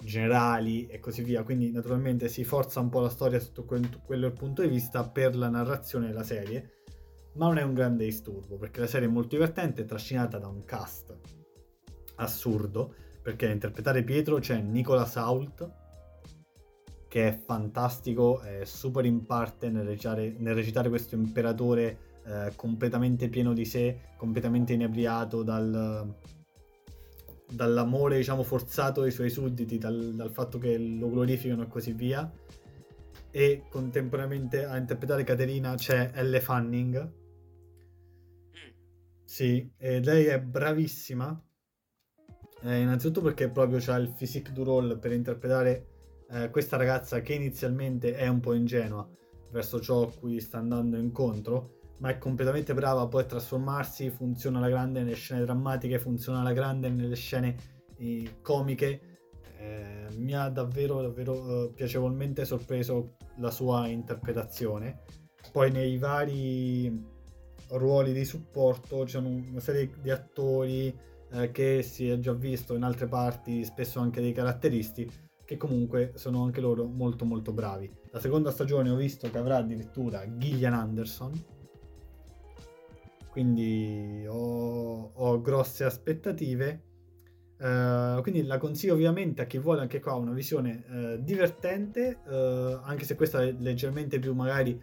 generali 0.00 0.86
e 0.86 1.00
così 1.00 1.22
via, 1.22 1.42
quindi 1.42 1.70
naturalmente 1.70 2.28
si 2.28 2.44
forza 2.44 2.80
un 2.80 2.88
po' 2.88 3.00
la 3.00 3.08
storia 3.08 3.38
sotto 3.40 3.64
quello 3.64 4.26
il 4.26 4.32
punto 4.32 4.62
di 4.62 4.68
vista 4.68 5.06
per 5.08 5.36
la 5.36 5.48
narrazione 5.48 6.06
della 6.06 6.22
serie, 6.22 6.70
ma 7.38 7.46
non 7.46 7.58
è 7.58 7.62
un 7.62 7.72
grande 7.72 8.04
disturbo, 8.04 8.56
perché 8.56 8.80
la 8.80 8.86
serie 8.86 9.08
è 9.08 9.10
molto 9.10 9.36
divertente, 9.36 9.84
trascinata 9.84 10.38
da 10.38 10.48
un 10.48 10.64
cast 10.64 11.16
assurdo, 12.16 12.94
perché 13.22 13.46
a 13.46 13.52
interpretare 13.52 14.02
Pietro 14.02 14.38
c'è 14.38 14.60
Nicola 14.60 15.06
Sault, 15.06 15.70
che 17.06 17.28
è 17.28 17.38
fantastico, 17.44 18.40
è 18.40 18.64
super 18.64 19.04
in 19.04 19.24
parte 19.24 19.70
nel 19.70 19.86
recitare, 19.86 20.34
nel 20.38 20.54
recitare 20.54 20.88
questo 20.88 21.14
imperatore 21.14 21.98
eh, 22.26 22.52
completamente 22.56 23.28
pieno 23.28 23.52
di 23.52 23.64
sé, 23.64 24.00
completamente 24.16 24.72
inebriato 24.72 25.42
dal, 25.44 26.12
dall'amore 27.50 28.16
diciamo 28.16 28.42
forzato 28.42 29.02
ai 29.02 29.10
suoi 29.12 29.30
sudditi, 29.30 29.78
dal, 29.78 30.12
dal, 30.14 30.30
fatto 30.30 30.58
che 30.58 30.76
lo 30.76 31.08
glorificano 31.08 31.62
e 31.62 31.68
così 31.68 31.92
via. 31.92 32.30
E 33.30 33.64
contemporaneamente 33.68 34.64
a 34.64 34.76
interpretare 34.76 35.22
Caterina 35.22 35.74
c'è 35.76 36.10
Elle 36.14 36.40
Fanning. 36.40 37.26
Sì, 39.28 39.70
e 39.76 40.00
lei 40.00 40.24
è 40.24 40.40
bravissima. 40.40 41.38
Eh, 42.62 42.80
innanzitutto 42.80 43.20
perché 43.20 43.50
proprio 43.50 43.78
c'ha 43.78 43.96
il 43.96 44.14
physique 44.14 44.54
du 44.54 44.64
role 44.64 44.96
per 44.96 45.12
interpretare 45.12 46.24
eh, 46.30 46.48
questa 46.48 46.78
ragazza 46.78 47.20
che 47.20 47.34
inizialmente 47.34 48.16
è 48.16 48.26
un 48.26 48.40
po' 48.40 48.54
ingenua 48.54 49.06
verso 49.50 49.82
ciò 49.82 50.04
a 50.04 50.10
cui 50.10 50.40
sta 50.40 50.56
andando 50.56 50.96
incontro, 50.96 51.80
ma 51.98 52.08
è 52.08 52.16
completamente 52.16 52.72
brava 52.72 53.06
poi 53.06 53.20
a 53.20 53.26
trasformarsi, 53.26 54.08
funziona 54.08 54.56
alla 54.56 54.70
grande 54.70 55.00
nelle 55.00 55.14
scene 55.14 55.44
drammatiche, 55.44 55.98
funziona 55.98 56.40
alla 56.40 56.54
grande 56.54 56.88
nelle 56.88 57.14
scene 57.14 57.54
eh, 57.98 58.38
comiche. 58.40 59.18
Eh, 59.58 60.06
mi 60.16 60.34
ha 60.34 60.48
davvero, 60.48 61.02
davvero 61.02 61.66
eh, 61.66 61.72
piacevolmente 61.74 62.46
sorpreso 62.46 63.16
la 63.36 63.50
sua 63.50 63.88
interpretazione. 63.88 65.02
Poi 65.52 65.70
nei 65.70 65.98
vari 65.98 67.16
ruoli 67.70 68.12
di 68.12 68.24
supporto 68.24 69.04
c'è 69.04 69.18
una 69.18 69.60
serie 69.60 69.90
di 70.00 70.10
attori 70.10 70.94
eh, 71.30 71.50
che 71.50 71.82
si 71.82 72.08
è 72.08 72.18
già 72.18 72.32
visto 72.32 72.74
in 72.74 72.82
altre 72.82 73.06
parti, 73.06 73.64
spesso 73.64 74.00
anche 74.00 74.20
dei 74.20 74.32
caratteristi, 74.32 75.10
che 75.44 75.56
comunque 75.56 76.12
sono 76.14 76.44
anche 76.44 76.60
loro 76.60 76.84
molto 76.86 77.24
molto 77.24 77.52
bravi. 77.52 77.90
La 78.10 78.20
seconda 78.20 78.50
stagione 78.50 78.90
ho 78.90 78.96
visto 78.96 79.30
che 79.30 79.38
avrà 79.38 79.56
addirittura 79.56 80.24
Gillian 80.36 80.74
Anderson, 80.74 81.32
quindi 83.30 84.24
ho, 84.26 85.10
ho 85.12 85.40
grosse 85.40 85.84
aspettative. 85.84 86.82
Uh, 87.58 88.22
quindi 88.22 88.44
la 88.44 88.56
consiglio 88.56 88.94
ovviamente 88.94 89.42
a 89.42 89.46
chi 89.46 89.58
vuole 89.58 89.80
anche 89.80 89.98
qua 89.98 90.14
una 90.14 90.32
visione 90.32 90.84
uh, 90.88 91.20
divertente, 91.20 92.20
uh, 92.24 92.78
anche 92.84 93.04
se 93.04 93.16
questa 93.16 93.42
è 93.42 93.52
leggermente 93.58 94.20
più 94.20 94.32
magari 94.32 94.80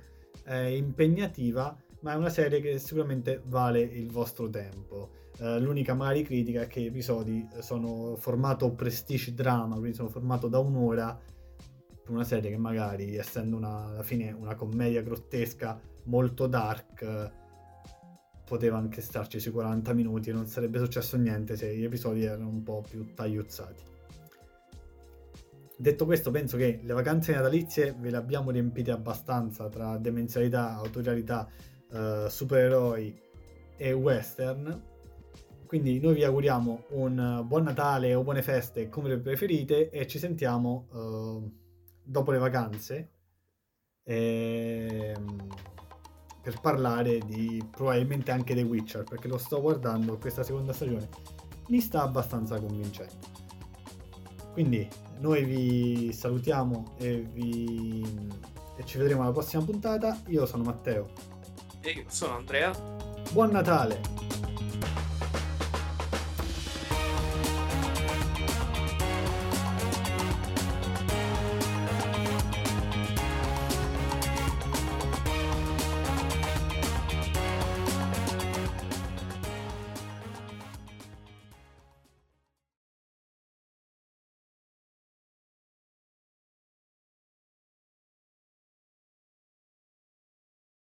impegnativa, 0.47 1.75
ma 2.05 2.13
è 2.13 2.15
una 2.15 2.29
serie 2.29 2.61
che 2.61 2.77
sicuramente 2.77 3.41
vale 3.45 3.81
il 3.81 4.11
vostro 4.11 4.47
tempo. 4.47 5.09
Uh, 5.39 5.57
l'unica 5.57 5.95
magari 5.95 6.21
critica 6.21 6.61
è 6.61 6.67
che 6.67 6.79
gli 6.79 6.85
episodi 6.85 7.47
sono 7.61 8.15
formato 8.15 8.71
prestige 8.73 9.33
drama, 9.33 9.75
quindi 9.77 9.95
sono 9.95 10.09
formato 10.09 10.47
da 10.47 10.59
un'ora 10.59 11.19
per 12.03 12.13
una 12.13 12.23
serie 12.23 12.51
che 12.51 12.57
magari, 12.57 13.15
essendo 13.15 13.57
una, 13.57 13.85
alla 13.87 14.03
fine 14.03 14.31
una 14.31 14.53
commedia 14.53 15.01
grottesca 15.01 15.81
molto 16.03 16.45
dark, 16.45 17.31
poteva 18.45 18.77
anche 18.77 19.01
starci 19.01 19.39
sui 19.39 19.51
40 19.51 19.91
minuti 19.93 20.29
e 20.29 20.33
non 20.33 20.45
sarebbe 20.45 20.77
successo 20.77 21.17
niente 21.17 21.57
se 21.57 21.75
gli 21.75 21.83
episodi 21.83 22.23
erano 22.23 22.49
un 22.49 22.61
po' 22.61 22.83
più 22.87 23.15
tagliuzzati. 23.15 23.83
Detto 25.75 26.05
questo, 26.05 26.29
penso 26.29 26.55
che 26.55 26.81
le 26.83 26.93
vacanze 26.93 27.33
natalizie 27.33 27.95
ve 27.99 28.11
le 28.11 28.17
abbiamo 28.17 28.51
riempite 28.51 28.91
abbastanza 28.91 29.67
tra 29.69 29.97
demenzialità, 29.97 30.75
autorialità, 30.75 31.49
uh, 31.95 32.27
supereroi 32.27 33.21
e 33.77 33.91
western 33.93 34.93
quindi 35.65 35.99
noi 35.99 36.13
vi 36.13 36.23
auguriamo 36.23 36.83
un 36.91 37.43
buon 37.45 37.63
Natale 37.63 38.13
o 38.13 38.23
buone 38.23 38.43
feste 38.43 38.87
come 38.87 39.17
preferite 39.17 39.89
e 39.89 40.07
ci 40.07 40.19
sentiamo 40.19 40.87
uh, 40.91 41.51
dopo 42.03 42.31
le 42.31 42.37
vacanze 42.37 43.09
ehm, 44.03 45.47
per 46.41 46.61
parlare 46.61 47.19
di 47.19 47.65
probabilmente 47.71 48.31
anche 48.31 48.53
The 48.53 48.61
Witcher, 48.61 49.03
perché 49.03 49.27
lo 49.27 49.39
sto 49.39 49.59
guardando 49.59 50.17
questa 50.17 50.43
seconda 50.43 50.73
stagione, 50.73 51.09
mi 51.69 51.79
sta 51.81 52.03
abbastanza 52.03 52.59
convincendo. 52.59 53.33
Quindi 54.53 54.87
noi 55.19 55.43
vi 55.43 56.13
salutiamo 56.13 56.93
e, 56.97 57.21
vi... 57.21 58.01
e 58.77 58.85
ci 58.85 58.99
vedremo 58.99 59.23
alla 59.23 59.31
prossima 59.31 59.63
puntata. 59.63 60.21
Io 60.27 60.45
sono 60.45 60.63
Matteo. 60.63 61.34
Io 61.85 62.03
sono 62.07 62.35
Andrea. 62.35 62.71
Buon 63.31 63.51
Natale! 63.51 64.24